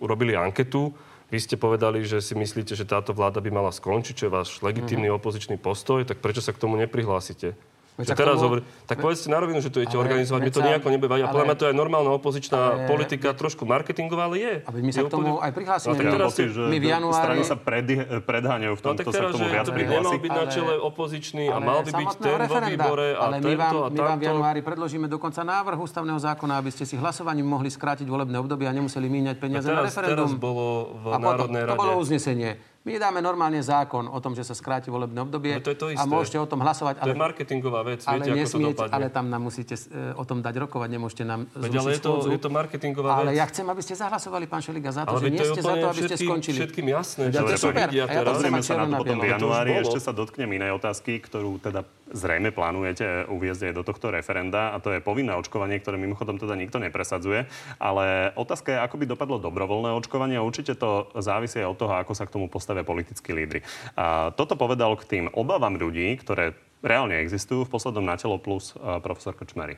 urobili 0.00 0.32
anketu, 0.32 0.96
vy 1.28 1.36
ste 1.36 1.60
povedali, 1.60 2.08
že 2.08 2.24
si 2.24 2.32
myslíte, 2.32 2.72
že 2.72 2.88
táto 2.88 3.12
vláda 3.12 3.44
by 3.44 3.52
mala 3.52 3.68
skončiť, 3.68 4.14
čo 4.16 4.26
je 4.26 4.32
váš 4.32 4.48
legitímny 4.64 5.12
opozičný 5.12 5.60
postoj, 5.60 6.08
tak 6.08 6.24
prečo 6.24 6.40
sa 6.40 6.56
k 6.56 6.62
tomu 6.64 6.80
neprihlásite? 6.80 7.52
Veď 7.98 8.14
teraz 8.14 8.38
tomu- 8.38 8.44
hovorí, 8.46 8.60
tak 8.86 8.96
povedzte 8.96 9.26
na 9.26 9.38
rovinu, 9.38 9.58
že 9.58 9.68
to 9.68 9.82
idete 9.82 9.98
organizovať. 9.98 10.38
Mne 10.38 10.52
to 10.52 10.62
nejako 10.62 10.86
nebude. 10.88 11.10
A 11.10 11.26
podľa 11.26 11.44
mňa 11.44 11.56
to 11.56 11.64
je 11.66 11.74
normálna 11.74 12.10
opozičná 12.12 12.54
ale- 12.54 12.86
politika, 12.86 13.34
trošku 13.34 13.66
marketingová, 13.66 14.22
ale 14.24 14.36
je. 14.38 14.54
A 14.62 14.70
veď 14.70 14.82
my 14.84 14.92
sa 14.92 14.98
Je 14.98 15.02
k 15.02 15.10
tomu 15.10 15.26
opozi- 15.28 15.42
aj 15.42 15.50
prihlásime. 15.52 15.90
No, 15.90 15.98
tak 15.98 16.06
teraz 16.08 16.28
pocit, 16.30 16.38
si- 16.40 16.54
že 16.54 16.62
my 16.64 16.78
v 16.78 16.86
januári- 16.88 17.18
strany 17.18 17.40
sa 17.42 17.56
predhy- 17.58 17.98
predháňajú 18.22 18.70
v 18.70 18.78
No 18.78 18.86
tomto, 18.86 18.96
tak 18.96 19.04
sa 19.04 19.10
k 19.10 19.16
teraz, 19.18 19.30
tomu 19.34 19.42
že 19.42 19.50
viac 19.50 19.64
to 19.64 19.72
by 19.72 19.80
nemal 19.80 19.90
prihlási. 19.98 20.18
byť 20.20 20.30
na 20.32 20.44
čele 20.46 20.74
opozičný 20.80 21.44
a 21.44 21.52
Ale 21.52 21.64
mal 21.66 21.78
by 21.80 21.90
byť 21.92 22.08
ten 22.14 22.38
vo 22.40 22.56
výbore 22.64 23.08
a 23.10 23.18
Ale 23.20 23.34
my 23.34 23.42
tento 23.44 23.58
vám, 23.58 23.74
a 23.74 23.88
my 23.88 23.98
vám 23.98 23.98
v 23.98 23.98
tamto. 24.14 24.28
januári 24.30 24.60
predložíme 24.62 25.06
dokonca 25.08 25.40
návrh 25.42 25.78
ústavného 25.80 26.20
zákona, 26.20 26.54
aby 26.56 26.70
ste 26.70 26.84
si 26.84 26.94
hlasovaním 26.94 27.46
mohli 27.48 27.66
skrátiť 27.68 28.06
volebné 28.06 28.38
obdobie 28.38 28.64
a 28.64 28.72
nemuseli 28.72 29.06
míňať 29.06 29.36
peniaze 29.36 29.66
A 29.66 29.74
na 29.74 29.82
teraz, 29.82 29.90
referendum. 29.90 30.22
teraz 30.22 30.32
bolo 30.32 30.66
v 30.94 31.04
a 31.08 31.18
Národnej 31.18 31.62
to 31.62 31.68
rade. 31.68 31.78
bolo 31.78 31.92
uznesenie. 31.98 32.50
My 32.86 32.96
dáme 32.96 33.20
normálne 33.20 33.58
zákon 33.60 34.06
o 34.06 34.16
tom, 34.16 34.32
že 34.32 34.46
sa 34.46 34.56
skráti 34.56 34.88
volebné 34.88 35.20
obdobie 35.20 35.58
No 35.58 35.60
to 35.60 35.74
je 35.74 35.78
to 35.78 35.86
a 35.90 35.98
isté. 35.98 36.08
môžete 36.08 36.38
o 36.40 36.46
tom 36.48 36.62
hlasovať. 36.62 37.02
To 37.02 37.10
je 37.10 37.12
Ale, 37.12 37.20
marketingová 37.20 37.80
vec, 37.84 38.00
ale, 38.06 38.24
viete, 38.24 38.48
ako 38.48 38.54
to 38.54 38.68
dopadne. 38.72 38.94
ale 38.94 39.06
tam 39.10 39.24
nám 39.28 39.42
musíte 39.44 39.74
e, 39.74 40.16
o 40.16 40.24
tom 40.24 40.38
dať 40.40 40.54
rokovať, 40.56 40.88
nemôžete 40.88 41.24
nám 41.26 41.40
Veď, 41.52 41.72
ale 41.74 41.90
je 41.92 42.00
to, 42.00 42.12
je 42.32 42.40
to 42.40 42.48
marketingová 42.48 43.10
Ale 43.18 43.34
vec. 43.34 43.42
ja 43.42 43.44
chcem, 43.44 43.66
aby 43.66 43.82
ste 43.82 43.92
zahlasovali, 43.92 44.44
pán 44.46 44.62
Šeliga, 44.62 44.88
za 44.88 45.04
to, 45.04 45.10
Ale 45.10 45.20
že 45.20 45.28
nie 45.28 45.42
ste 45.42 45.60
za 45.60 45.74
to, 45.74 45.86
aby 45.90 46.00
ste 46.00 46.16
skončili. 46.16 46.56
všetkým 46.56 46.86
jasné, 46.88 47.22
že 47.28 47.36
to 47.36 47.50
je 47.50 47.58
super. 47.60 47.86
vidia 47.90 48.04
A 48.06 48.12
ja 48.14 48.22
to 48.22 48.32
sa 48.62 48.74
na 48.78 48.86
to 48.88 49.04
potom 49.04 49.18
v 49.18 49.26
januári. 49.28 49.70
Ešte 49.78 49.98
sa 50.00 50.12
dotknem 50.14 50.48
inej 50.48 50.70
otázky, 50.72 51.20
ktorú 51.20 51.60
teda 51.60 51.84
zrejme 52.12 52.50
plánujete 52.50 53.28
uviezť 53.28 53.70
aj 53.70 53.76
do 53.76 53.86
tohto 53.86 54.12
referenda 54.12 54.72
a 54.74 54.80
to 54.80 54.94
je 54.94 55.04
povinné 55.04 55.34
očkovanie, 55.36 55.80
ktoré 55.80 56.00
mimochodom 56.00 56.40
teda 56.40 56.56
nikto 56.56 56.80
nepresadzuje. 56.80 57.48
Ale 57.78 58.32
otázka 58.34 58.74
je, 58.74 58.82
ako 58.82 58.96
by 58.98 59.04
dopadlo 59.08 59.36
dobrovoľné 59.42 59.92
očkovanie 59.96 60.36
a 60.40 60.46
určite 60.46 60.76
to 60.76 61.12
závisí 61.18 61.60
aj 61.60 61.70
od 61.72 61.78
toho, 61.78 61.94
ako 61.96 62.12
sa 62.16 62.24
k 62.24 62.34
tomu 62.34 62.46
postavia 62.48 62.86
politickí 62.86 63.30
lídry. 63.32 63.60
A 63.98 64.32
toto 64.32 64.56
povedal 64.56 64.96
k 64.96 65.08
tým 65.08 65.24
obavám 65.32 65.76
ľudí, 65.76 66.16
ktoré 66.20 66.56
reálne 66.80 67.18
existujú 67.18 67.66
v 67.66 67.72
poslednom 67.72 68.06
Na 68.06 68.16
telo 68.16 68.38
plus 68.38 68.74
a, 68.78 69.02
profesor 69.02 69.34
Kočmary. 69.34 69.76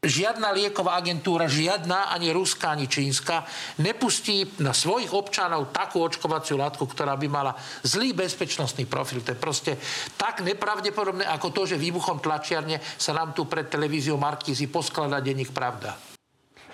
Žiadna 0.00 0.56
lieková 0.56 0.96
agentúra, 0.96 1.44
žiadna, 1.44 2.08
ani 2.08 2.32
ruská, 2.32 2.72
ani 2.72 2.88
čínska, 2.88 3.44
nepustí 3.84 4.48
na 4.56 4.72
svojich 4.72 5.12
občanov 5.12 5.76
takú 5.76 6.00
očkovaciu 6.00 6.56
látku, 6.56 6.88
ktorá 6.88 7.20
by 7.20 7.28
mala 7.28 7.52
zlý 7.84 8.16
bezpečnostný 8.16 8.88
profil. 8.88 9.20
To 9.20 9.36
je 9.36 9.36
proste 9.36 9.76
tak 10.16 10.40
nepravdepodobné, 10.40 11.28
ako 11.28 11.52
to, 11.52 11.62
že 11.68 11.76
výbuchom 11.76 12.16
tlačiarne 12.16 12.80
sa 12.80 13.12
nám 13.12 13.36
tu 13.36 13.44
pred 13.44 13.68
televíziou 13.68 14.16
Markízy 14.16 14.72
poskladá 14.72 15.20
denník 15.20 15.52
Pravda. 15.52 15.92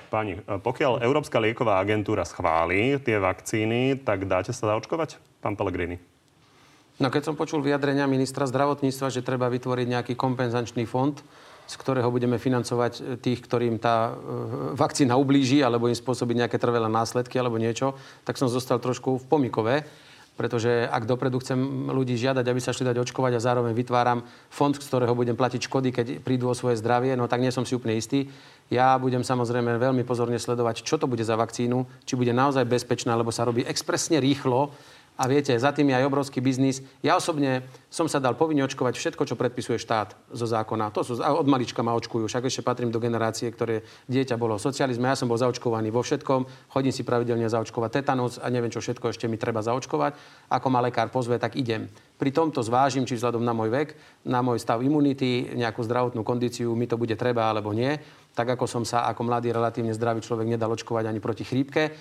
Pani, 0.06 0.38
e, 0.38 0.62
pokiaľ 0.62 1.02
Európska 1.02 1.42
lieková 1.42 1.82
agentúra 1.82 2.22
schváli 2.22 3.02
tie 3.02 3.18
vakcíny, 3.18 4.06
tak 4.06 4.30
dáte 4.30 4.54
sa 4.54 4.70
zaočkovať, 4.70 5.42
pán 5.42 5.58
Pellegrini? 5.58 5.98
No 7.02 7.10
keď 7.10 7.26
som 7.26 7.34
počul 7.34 7.58
vyjadrenia 7.58 8.06
ministra 8.06 8.46
zdravotníctva, 8.46 9.10
že 9.10 9.26
treba 9.26 9.50
vytvoriť 9.50 9.86
nejaký 9.98 10.14
kompenzačný 10.14 10.86
fond, 10.86 11.18
z 11.66 11.74
ktorého 11.74 12.08
budeme 12.14 12.38
financovať 12.38 12.92
e, 12.96 13.00
tých, 13.18 13.42
ktorým 13.42 13.82
tá 13.82 14.14
e, 14.14 14.78
vakcína 14.78 15.18
ublíži 15.18 15.66
alebo 15.66 15.90
im 15.90 15.98
spôsobí 15.98 16.32
nejaké 16.38 16.62
trvalé 16.62 16.86
následky 16.86 17.36
alebo 17.42 17.58
niečo, 17.58 17.98
tak 18.22 18.38
som 18.38 18.46
zostal 18.46 18.78
trošku 18.78 19.18
v 19.20 19.24
pomikove. 19.26 19.74
Pretože 20.36 20.84
ak 20.84 21.08
dopredu 21.08 21.40
chcem 21.40 21.88
ľudí 21.88 22.12
žiadať, 22.20 22.44
aby 22.44 22.60
sa 22.60 22.76
šli 22.76 22.84
dať 22.84 23.00
očkovať 23.00 23.40
a 23.40 23.40
zároveň 23.40 23.72
vytváram 23.72 24.20
fond, 24.52 24.76
z 24.76 24.84
ktorého 24.84 25.16
budem 25.16 25.32
platiť 25.32 25.64
škody, 25.64 25.88
keď 25.96 26.06
prídu 26.20 26.52
o 26.52 26.54
svoje 26.54 26.76
zdravie, 26.76 27.16
no 27.16 27.24
tak 27.24 27.40
nie 27.40 27.48
som 27.48 27.64
si 27.64 27.72
úplne 27.72 27.96
istý. 27.96 28.28
Ja 28.68 29.00
budem 29.00 29.24
samozrejme 29.24 29.80
veľmi 29.80 30.04
pozorne 30.04 30.36
sledovať, 30.36 30.84
čo 30.84 31.00
to 31.00 31.08
bude 31.08 31.24
za 31.24 31.40
vakcínu, 31.40 31.88
či 32.04 32.20
bude 32.20 32.36
naozaj 32.36 32.68
bezpečná, 32.68 33.16
lebo 33.16 33.32
sa 33.32 33.48
robí 33.48 33.64
expresne 33.64 34.20
rýchlo 34.20 34.76
a 35.16 35.24
viete, 35.24 35.56
za 35.56 35.72
tým 35.72 35.88
je 35.88 35.96
aj 35.96 36.08
obrovský 36.12 36.44
biznis. 36.44 36.84
Ja 37.00 37.16
osobne 37.16 37.64
som 37.88 38.04
sa 38.04 38.20
dal 38.20 38.36
povinne 38.36 38.60
očkovať 38.68 39.00
všetko, 39.00 39.24
čo 39.24 39.40
predpisuje 39.40 39.80
štát 39.80 40.12
zo 40.28 40.44
zákona. 40.44 40.92
To 40.92 41.00
sú, 41.00 41.16
od 41.16 41.48
malička 41.48 41.80
ma 41.80 41.96
očkujú. 41.96 42.28
Však 42.28 42.52
ešte 42.52 42.60
patrím 42.60 42.92
do 42.92 43.00
generácie, 43.00 43.48
ktoré 43.48 43.80
dieťa 44.12 44.36
bolo 44.36 44.60
v 44.60 44.64
socializme. 44.68 45.08
Ja 45.08 45.16
som 45.16 45.32
bol 45.32 45.40
zaočkovaný 45.40 45.88
vo 45.88 46.04
všetkom. 46.04 46.68
Chodím 46.68 46.92
si 46.92 47.00
pravidelne 47.00 47.48
zaočkovať 47.48 47.90
tetanus 48.04 48.36
a 48.36 48.52
neviem, 48.52 48.68
čo 48.68 48.84
všetko 48.84 49.08
ešte 49.08 49.24
mi 49.24 49.40
treba 49.40 49.64
zaočkovať. 49.64 50.12
Ako 50.52 50.68
ma 50.68 50.84
lekár 50.84 51.08
pozve, 51.08 51.40
tak 51.40 51.56
idem. 51.56 51.88
Pri 52.20 52.28
tomto 52.28 52.60
zvážim, 52.60 53.08
či 53.08 53.16
vzhľadom 53.16 53.40
na 53.40 53.56
môj 53.56 53.72
vek, 53.72 53.88
na 54.28 54.44
môj 54.44 54.60
stav 54.60 54.84
imunity, 54.84 55.56
nejakú 55.56 55.80
zdravotnú 55.80 56.24
kondíciu, 56.24 56.76
mi 56.76 56.84
to 56.84 57.00
bude 57.00 57.16
treba 57.16 57.48
alebo 57.48 57.72
nie. 57.72 57.96
Tak 58.36 58.56
ako 58.56 58.68
som 58.68 58.84
sa 58.84 59.08
ako 59.08 59.24
mladý, 59.24 59.48
relatívne 59.48 59.96
zdravý 59.96 60.20
človek 60.20 60.44
nedal 60.44 60.68
očkovať 60.76 61.08
ani 61.08 61.20
proti 61.24 61.44
chrípke, 61.48 61.96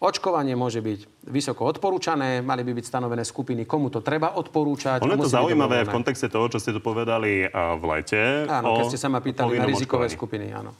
Očkovanie 0.00 0.56
môže 0.56 0.80
byť 0.80 1.28
vysoko 1.28 1.68
odporúčané, 1.68 2.40
mali 2.40 2.64
by 2.64 2.72
byť 2.72 2.84
stanovené 2.88 3.20
skupiny, 3.20 3.68
komu 3.68 3.92
to 3.92 4.00
treba 4.00 4.32
odporúčať. 4.32 5.04
Ono 5.04 5.12
je 5.12 5.28
to 5.28 5.36
zaujímavé 5.36 5.84
v 5.84 5.92
kontexte 5.92 6.32
toho, 6.32 6.48
čo 6.48 6.56
ste 6.56 6.72
tu 6.72 6.80
povedali 6.80 7.44
a, 7.44 7.76
v 7.76 7.84
lete. 7.84 8.48
Áno, 8.48 8.72
o 8.72 8.76
keď 8.80 8.96
ste 8.96 8.96
sa 8.96 9.12
ma 9.12 9.20
pýtali 9.20 9.60
na 9.60 9.68
rizikové 9.68 10.08
očkovaní. 10.08 10.16
skupiny, 10.16 10.46
áno. 10.56 10.72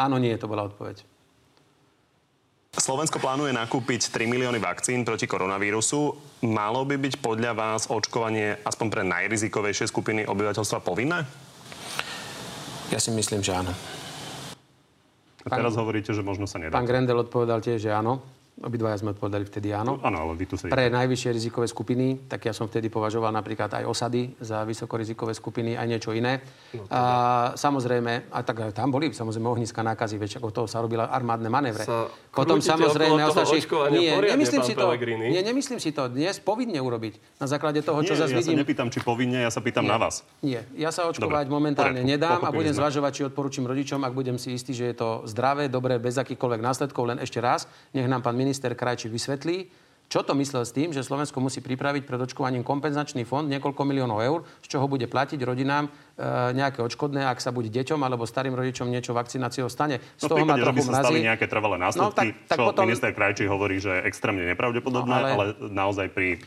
Áno, 0.00 0.16
nie, 0.16 0.32
to 0.40 0.48
bola 0.48 0.64
odpoveď. 0.64 1.04
Slovensko 2.74 3.20
plánuje 3.20 3.52
nakúpiť 3.52 4.08
3 4.10 4.32
milióny 4.32 4.58
vakcín 4.58 5.04
proti 5.04 5.28
koronavírusu. 5.28 6.16
Malo 6.48 6.88
by 6.88 6.96
byť 6.96 7.20
podľa 7.20 7.52
vás 7.52 7.92
očkovanie 7.92 8.64
aspoň 8.64 8.86
pre 8.88 9.02
najrizikovejšie 9.04 9.92
skupiny 9.92 10.24
obyvateľstva 10.24 10.80
povinné? 10.80 11.28
Ja 12.88 12.96
si 12.96 13.12
myslím, 13.12 13.44
že 13.44 13.52
áno. 13.54 13.76
A 15.44 15.48
teraz 15.52 15.76
hovoríte, 15.76 16.16
že 16.16 16.24
možno 16.24 16.48
sa 16.48 16.56
nedá. 16.56 16.72
Pán 16.72 16.88
Grendel 16.88 17.20
odpovedal 17.20 17.60
tiež, 17.60 17.76
že 17.84 17.92
áno. 17.92 18.24
Obidvaja 18.54 18.94
sme 19.02 19.10
odpovedali 19.18 19.50
vtedy 19.50 19.74
áno. 19.74 19.98
Áno, 19.98 20.30
ale 20.30 20.38
vy 20.38 20.46
tu 20.46 20.54
sedíte. 20.54 20.78
Pre 20.78 20.86
najvyššie 20.86 21.30
rizikové 21.34 21.66
skupiny, 21.66 22.30
tak 22.30 22.46
ja 22.46 22.54
som 22.54 22.70
vtedy 22.70 22.86
považoval 22.86 23.34
napríklad 23.34 23.66
aj 23.66 23.82
osady 23.82 24.30
za 24.38 24.62
vysokorizikové 24.62 25.34
skupiny, 25.34 25.74
aj 25.74 25.86
niečo 25.90 26.14
iné. 26.14 26.38
No, 26.70 26.86
a, 26.86 27.50
samozrejme, 27.58 28.30
a 28.30 28.38
tak 28.46 28.70
tam 28.70 28.94
boli 28.94 29.10
samozrejme 29.10 29.50
ohniska 29.50 29.82
nákazy, 29.82 30.22
veď 30.22 30.38
ako 30.38 30.54
toho 30.54 30.66
sa 30.70 30.78
robila 30.78 31.10
armádne 31.10 31.50
manévre. 31.50 31.82
Sa 31.82 32.06
Potom 32.30 32.62
samozrejme 32.62 33.26
ostatných... 33.26 33.66
Nie, 33.90 34.14
poriadne, 34.22 34.38
nemyslím 34.38 34.62
si 34.62 34.72
to. 34.78 34.86
Pellegrini. 34.86 35.26
Nie, 35.34 35.42
nemyslím 35.42 35.78
si 35.82 35.90
to. 35.90 36.06
Dnes 36.06 36.38
povinne 36.38 36.78
urobiť. 36.78 37.42
Na 37.42 37.50
základe 37.50 37.82
toho, 37.82 38.06
Nie, 38.06 38.06
čo 38.06 38.14
zase 38.14 38.38
ja 38.38 38.38
sa 38.38 38.54
vidím. 38.54 38.62
nepýtam, 38.62 38.86
či 38.86 39.02
povinne, 39.02 39.42
ja 39.42 39.50
sa 39.50 39.58
pýtam 39.66 39.82
na 39.82 39.98
vás. 39.98 40.22
Nie, 40.46 40.62
ja 40.78 40.94
sa 40.94 41.10
očkovať 41.10 41.50
Dobre, 41.50 41.58
momentálne 41.58 42.06
poriadku, 42.06 42.12
nedám 42.14 42.40
a 42.46 42.54
budem 42.54 42.70
sme. 42.70 42.86
zvažovať, 42.86 43.10
či 43.18 43.22
odporúčam 43.26 43.66
rodičom, 43.66 43.98
ak 44.06 44.14
budem 44.14 44.38
si 44.38 44.54
istý, 44.54 44.70
že 44.70 44.94
je 44.94 44.96
to 45.02 45.26
zdravé, 45.26 45.66
dobré, 45.66 45.98
bez 45.98 46.14
akýchkoľvek 46.22 46.60
následkov. 46.62 47.02
Len 47.10 47.18
ešte 47.18 47.42
raz, 47.42 47.66
nech 47.90 48.06
nám 48.06 48.22
pán 48.22 48.38
minister 48.44 48.74
Krajčík 48.74 49.12
vysvetlí, 49.12 49.66
Čo 50.08 50.22
to 50.22 50.36
myslel 50.38 50.62
s 50.62 50.70
tým, 50.70 50.94
že 50.94 51.02
Slovensko 51.02 51.42
musí 51.42 51.58
pripraviť 51.58 52.06
pred 52.06 52.20
očkovaním 52.22 52.62
kompenzačný 52.62 53.26
fond 53.26 53.48
niekoľko 53.50 53.82
miliónov 53.82 54.20
eur, 54.22 54.40
z 54.62 54.76
čoho 54.76 54.86
bude 54.86 55.10
platiť 55.10 55.40
rodinám 55.42 55.88
e, 55.88 55.90
nejaké 56.54 56.84
odškodné, 56.84 57.26
ak 57.26 57.42
sa 57.42 57.50
buď 57.50 57.82
deťom 57.82 57.98
alebo 57.98 58.22
starým 58.28 58.54
rodičom 58.54 58.86
niečo 58.86 59.16
vakcináciou 59.16 59.66
stane. 59.66 59.98
Z 60.20 60.28
no, 60.28 60.36
toho 60.36 60.44
ma 60.46 60.60
trochu 60.60 60.86
sa 60.86 61.02
stali 61.02 61.24
nejaké 61.24 61.50
trvalé 61.50 61.76
následky, 61.80 62.30
no, 62.30 62.46
tak, 62.46 62.46
tak 62.46 62.56
čo 62.60 62.62
potom... 62.70 62.84
minister 62.86 63.10
Krajčí 63.10 63.44
hovorí, 63.50 63.82
že 63.82 63.90
je 63.90 64.00
extrémne 64.06 64.44
nepravdepodobné, 64.54 65.10
no, 65.10 65.18
ale... 65.18 65.28
ale 65.34 65.44
naozaj 65.72 66.06
pri 66.14 66.38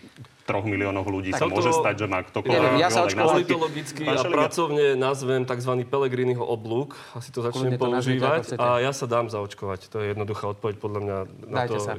troch 0.47 0.64
miliónoch 0.64 1.03
ľudí 1.03 1.36
tak 1.36 1.43
sa 1.43 1.45
môže 1.51 1.76
stať, 1.76 1.95
že 1.99 2.08
má 2.08 2.24
ktokoľvek. 2.24 2.80
Ja 2.80 2.88
sa 2.88 3.03
Politologicky 3.03 4.08
a 4.08 4.24
pracovne 4.24 4.95
nazvem 4.95 5.43
tzv. 5.43 5.84
Pelegriniho 5.84 6.39
oblúk. 6.39 6.95
Asi 7.12 7.36
to 7.36 7.43
začnem 7.43 7.76
používať. 7.76 8.55
A 8.55 8.80
ja 8.80 8.95
sa 8.95 9.03
dám 9.03 9.28
zaočkovať. 9.28 9.91
To 9.91 9.99
je 9.99 10.16
jednoduchá 10.16 10.47
odpoveď 10.55 10.80
podľa 10.80 10.99
mňa 11.03 11.18
na 11.51 11.58
Dajte 11.68 11.76
to. 11.76 11.84
Sa. 11.84 11.93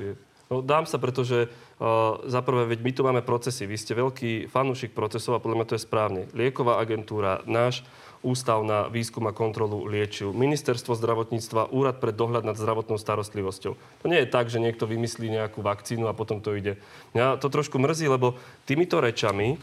No, 0.49 0.64
dám 0.64 0.88
sa, 0.88 0.96
pretože 0.96 1.49
uh, 1.49 2.24
za 2.24 2.40
prvé, 2.40 2.72
veď 2.72 2.80
my 2.80 2.92
tu 2.96 3.01
máme 3.05 3.20
procesy. 3.20 3.68
Vy 3.68 3.76
ste 3.76 3.92
veľký 3.92 4.49
fanúšik 4.49 4.96
procesov 4.96 5.36
a 5.36 5.42
podľa 5.44 5.57
mňa 5.61 5.68
to 5.68 5.76
je 5.76 5.84
správne. 5.84 6.22
Lieková 6.32 6.80
agentúra, 6.80 7.44
náš 7.44 7.84
Ústav 8.18 8.66
na 8.66 8.90
výskum 8.90 9.22
a 9.30 9.36
kontrolu 9.36 9.86
liečiv, 9.86 10.34
Ministerstvo 10.34 10.99
zdravotníctva, 10.99 11.70
Úrad 11.70 12.03
pre 12.03 12.11
dohľad 12.11 12.42
nad 12.42 12.59
zdravotnou 12.59 12.99
starostlivosťou. 12.99 13.78
To 13.78 14.07
nie 14.11 14.26
je 14.26 14.26
tak, 14.26 14.51
že 14.51 14.59
niekto 14.59 14.90
vymyslí 14.90 15.30
nejakú 15.30 15.62
vakcínu 15.62 16.11
a 16.11 16.18
potom 16.18 16.42
to 16.42 16.59
ide. 16.59 16.82
Mňa 17.14 17.38
to 17.38 17.46
trošku 17.46 17.78
mrzí, 17.78 18.11
lebo 18.11 18.34
týmito 18.66 18.99
rečami 18.99 19.55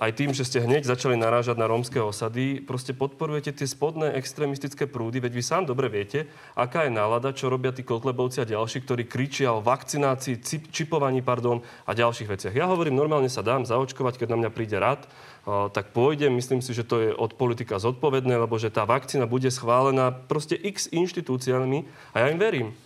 aj 0.00 0.12
tým, 0.12 0.36
že 0.36 0.44
ste 0.44 0.60
hneď 0.60 0.84
začali 0.84 1.16
narážať 1.16 1.56
na 1.56 1.64
rómske 1.64 1.96
osady, 1.96 2.60
proste 2.60 2.92
podporujete 2.92 3.56
tie 3.56 3.64
spodné 3.64 4.12
extrémistické 4.12 4.84
prúdy, 4.84 5.16
veď 5.16 5.32
vy 5.32 5.42
sám 5.42 5.64
dobre 5.64 5.88
viete, 5.88 6.28
aká 6.52 6.84
je 6.84 6.92
nálada, 6.92 7.32
čo 7.32 7.48
robia 7.48 7.72
tí 7.72 7.80
kotlebovci 7.80 8.44
a 8.44 8.48
ďalší, 8.48 8.84
ktorí 8.84 9.08
kričia 9.08 9.56
o 9.56 9.64
vakcinácii, 9.64 10.44
čipovaní 10.68 11.24
pardon, 11.24 11.64
a 11.88 11.96
ďalších 11.96 12.28
veciach. 12.28 12.52
Ja 12.52 12.68
hovorím, 12.68 13.00
normálne 13.00 13.32
sa 13.32 13.40
dám 13.40 13.64
zaočkovať, 13.64 14.20
keď 14.20 14.36
na 14.36 14.38
mňa 14.44 14.50
príde 14.52 14.76
rad, 14.76 15.08
tak 15.46 15.96
pôjdem. 15.96 16.36
Myslím 16.36 16.60
si, 16.60 16.76
že 16.76 16.84
to 16.84 17.00
je 17.00 17.10
od 17.16 17.32
politika 17.38 17.80
zodpovedné, 17.80 18.36
lebo 18.36 18.60
že 18.60 18.68
tá 18.68 18.84
vakcína 18.84 19.24
bude 19.24 19.48
schválená 19.48 20.12
proste 20.12 20.58
x 20.58 20.90
inštitúciami 20.92 21.86
a 22.12 22.26
ja 22.26 22.26
im 22.28 22.36
verím. 22.36 22.76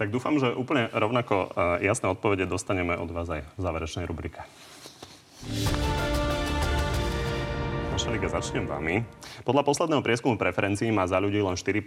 Tak 0.00 0.08
dúfam, 0.08 0.36
že 0.40 0.52
úplne 0.52 0.88
rovnako 0.92 1.52
jasné 1.84 2.08
odpovede 2.08 2.48
dostaneme 2.48 2.96
od 2.96 3.10
vás 3.12 3.28
aj 3.28 3.42
v 3.44 3.60
záverečnej 3.60 4.08
rubrike. 4.08 4.40
Šalika, 7.96 8.30
začnem 8.30 8.70
vami. 8.70 9.02
Podľa 9.42 9.66
posledného 9.66 9.98
prieskumu 9.98 10.38
preferencií 10.38 10.94
má 10.94 11.10
za 11.10 11.18
ľudí 11.18 11.42
len 11.42 11.58
4 11.58 11.82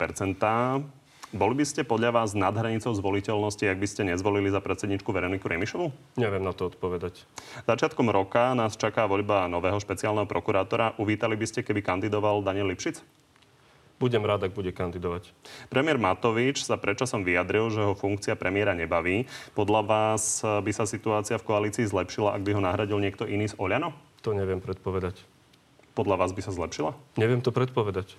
Boli 1.30 1.54
by 1.54 1.66
ste 1.66 1.86
podľa 1.86 2.10
vás 2.10 2.34
nad 2.34 2.50
hranicou 2.52 2.90
zvoliteľnosti, 2.90 3.62
ak 3.62 3.78
by 3.78 3.88
ste 3.88 4.02
nezvolili 4.10 4.50
za 4.50 4.58
predsedničku 4.60 5.14
Veroniku 5.14 5.46
Remišovu? 5.46 6.18
Neviem 6.18 6.42
na 6.42 6.58
to 6.58 6.74
odpovedať. 6.74 7.22
Začiatkom 7.70 8.10
roka 8.10 8.58
nás 8.58 8.74
čaká 8.74 9.06
voľba 9.06 9.46
nového 9.46 9.78
špeciálneho 9.78 10.26
prokurátora. 10.26 10.98
Uvítali 10.98 11.38
by 11.38 11.46
ste, 11.46 11.62
keby 11.62 11.86
kandidoval 11.86 12.42
Daniel 12.42 12.74
Lipšic? 12.74 13.00
Budem 14.00 14.24
rád, 14.24 14.48
ak 14.48 14.56
bude 14.56 14.72
kandidovať. 14.72 15.36
Premiér 15.68 16.00
Matovič 16.00 16.64
sa 16.64 16.80
predčasom 16.80 17.28
vyjadril, 17.28 17.68
že 17.68 17.84
ho 17.84 17.94
funkcia 18.00 18.40
premiéra 18.40 18.72
nebaví. 18.72 19.28
Podľa 19.54 19.82
vás 19.84 20.40
by 20.40 20.72
sa 20.72 20.88
situácia 20.88 21.36
v 21.36 21.44
koalícii 21.44 21.84
zlepšila, 21.84 22.32
ak 22.32 22.42
by 22.48 22.52
ho 22.56 22.62
nahradil 22.64 22.96
niekto 23.04 23.28
iný 23.28 23.52
z 23.52 23.60
Oľano? 23.60 23.92
To 24.24 24.32
neviem 24.32 24.64
predpovedať 24.64 25.20
podľa 26.00 26.16
vás 26.16 26.32
by 26.32 26.40
sa 26.40 26.56
zlepšila? 26.56 26.96
Neviem 27.20 27.44
to 27.44 27.52
predpovedať. 27.52 28.16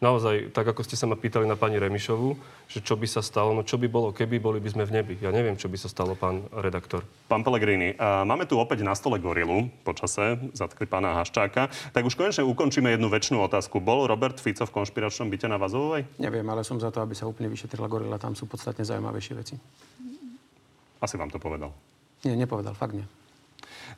Naozaj, 0.00 0.56
tak 0.56 0.64
ako 0.64 0.80
ste 0.80 0.96
sa 0.96 1.04
ma 1.04 1.12
pýtali 1.12 1.44
na 1.44 1.60
pani 1.60 1.76
Remišovu, 1.76 2.32
že 2.72 2.80
čo 2.80 2.96
by 2.96 3.04
sa 3.04 3.20
stalo, 3.20 3.52
no 3.52 3.60
čo 3.60 3.76
by 3.76 3.84
bolo, 3.84 4.16
keby 4.16 4.40
boli 4.40 4.56
by 4.56 4.72
sme 4.72 4.88
v 4.88 4.96
nebi. 4.96 5.14
Ja 5.20 5.28
neviem, 5.28 5.60
čo 5.60 5.68
by 5.68 5.76
sa 5.76 5.92
stalo, 5.92 6.16
pán 6.16 6.48
redaktor. 6.56 7.04
Pán 7.28 7.44
Pellegrini, 7.44 8.00
máme 8.00 8.48
tu 8.48 8.56
opäť 8.56 8.80
na 8.80 8.96
stole 8.96 9.20
gorilu 9.20 9.68
počase, 9.84 10.40
zatkli 10.56 10.88
pána 10.88 11.20
Haščáka. 11.20 11.68
Tak 11.92 12.00
už 12.00 12.16
konečne 12.16 12.48
ukončíme 12.48 12.88
jednu 12.96 13.12
väčšinu 13.12 13.44
otázku. 13.44 13.76
Bol 13.84 14.08
Robert 14.08 14.40
Fico 14.40 14.64
v 14.64 14.72
konšpiračnom 14.72 15.28
byte 15.28 15.52
na 15.52 15.60
Vazovej? 15.60 16.08
Neviem, 16.16 16.48
ale 16.48 16.64
som 16.64 16.80
za 16.80 16.88
to, 16.88 17.04
aby 17.04 17.12
sa 17.12 17.28
úplne 17.28 17.52
vyšetrila 17.52 17.84
gorila. 17.84 18.16
Tam 18.16 18.32
sú 18.32 18.48
podstatne 18.48 18.88
zaujímavejšie 18.88 19.34
veci. 19.36 19.60
Asi 20.96 21.20
vám 21.20 21.28
to 21.28 21.36
povedal. 21.36 21.76
Nie, 22.24 22.40
nepovedal, 22.40 22.72
fakt 22.72 22.96
nie. 22.96 23.04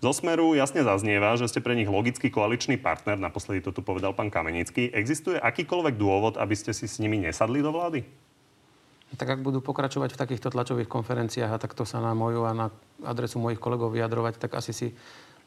Zo 0.03 0.11
Smeru 0.11 0.59
jasne 0.59 0.83
zaznieva, 0.83 1.39
že 1.39 1.47
ste 1.47 1.63
pre 1.63 1.79
nich 1.79 1.87
logický 1.87 2.27
koaličný 2.27 2.75
partner, 2.75 3.15
naposledy 3.23 3.63
to 3.63 3.71
tu 3.71 3.87
povedal 3.87 4.11
pán 4.11 4.35
Kamenický. 4.35 4.91
Existuje 4.91 5.39
akýkoľvek 5.39 5.95
dôvod, 5.95 6.35
aby 6.43 6.59
ste 6.59 6.75
si 6.75 6.91
s 6.91 6.99
nimi 6.99 7.23
nesadli 7.23 7.63
do 7.63 7.71
vlády? 7.71 8.03
Tak 9.15 9.39
ak 9.39 9.47
budú 9.47 9.63
pokračovať 9.63 10.19
v 10.19 10.21
takýchto 10.27 10.51
tlačových 10.51 10.91
konferenciách 10.91 11.55
a 11.55 11.63
takto 11.63 11.87
sa 11.87 12.03
na 12.03 12.19
moju 12.19 12.43
a 12.43 12.51
na 12.51 12.67
adresu 13.07 13.39
mojich 13.39 13.63
kolegov 13.63 13.95
vyjadrovať, 13.95 14.43
tak 14.43 14.59
asi 14.59 14.75
si 14.75 14.91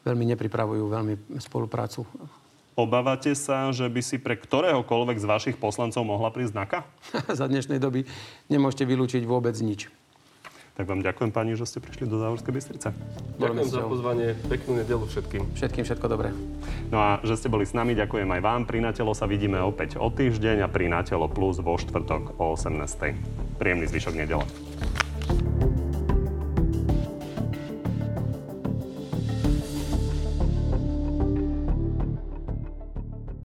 veľmi 0.08 0.24
nepripravujú 0.32 0.88
veľmi 0.88 1.36
spoluprácu. 1.36 2.08
Obávate 2.80 3.36
sa, 3.36 3.68
že 3.76 3.84
by 3.84 4.00
si 4.00 4.16
pre 4.16 4.40
ktoréhokoľvek 4.40 5.20
z 5.20 5.26
vašich 5.28 5.56
poslancov 5.60 6.00
mohla 6.00 6.32
prísť 6.32 6.56
znaka? 6.56 6.78
Za 7.28 7.44
dnešnej 7.44 7.76
doby 7.76 8.08
nemôžete 8.48 8.88
vylúčiť 8.88 9.20
vôbec 9.28 9.52
nič. 9.60 9.92
Tak 10.76 10.84
vám 10.84 11.00
ďakujem 11.00 11.32
pani, 11.32 11.56
že 11.56 11.64
ste 11.64 11.80
prišli 11.80 12.04
do 12.04 12.20
Záhorskej 12.20 12.52
Bystrice. 12.52 12.92
Ďakujem 13.40 13.72
za 13.72 13.80
pozvanie. 13.88 14.36
Peknú 14.44 14.76
nedelu 14.76 15.08
všetkým. 15.08 15.56
Všetkým 15.56 15.88
všetko 15.88 16.04
dobré. 16.04 16.36
No 16.92 17.00
a 17.00 17.10
že 17.24 17.40
ste 17.40 17.48
boli 17.48 17.64
s 17.64 17.72
nami, 17.72 17.96
ďakujem 17.96 18.28
aj 18.28 18.40
vám. 18.44 18.68
Pri 18.68 18.84
Natelo 18.84 19.16
sa 19.16 19.24
vidíme 19.24 19.56
opäť 19.56 19.96
o 19.96 20.12
týždeň 20.12 20.68
a 20.68 20.68
pri 20.68 20.92
Natelo 20.92 21.32
Plus 21.32 21.64
vo 21.64 21.80
štvrtok 21.80 22.36
o 22.36 22.52
18. 22.52 22.76
Príjemný 23.56 23.88
zvyšok 23.88 24.14
nedele. 24.20 24.44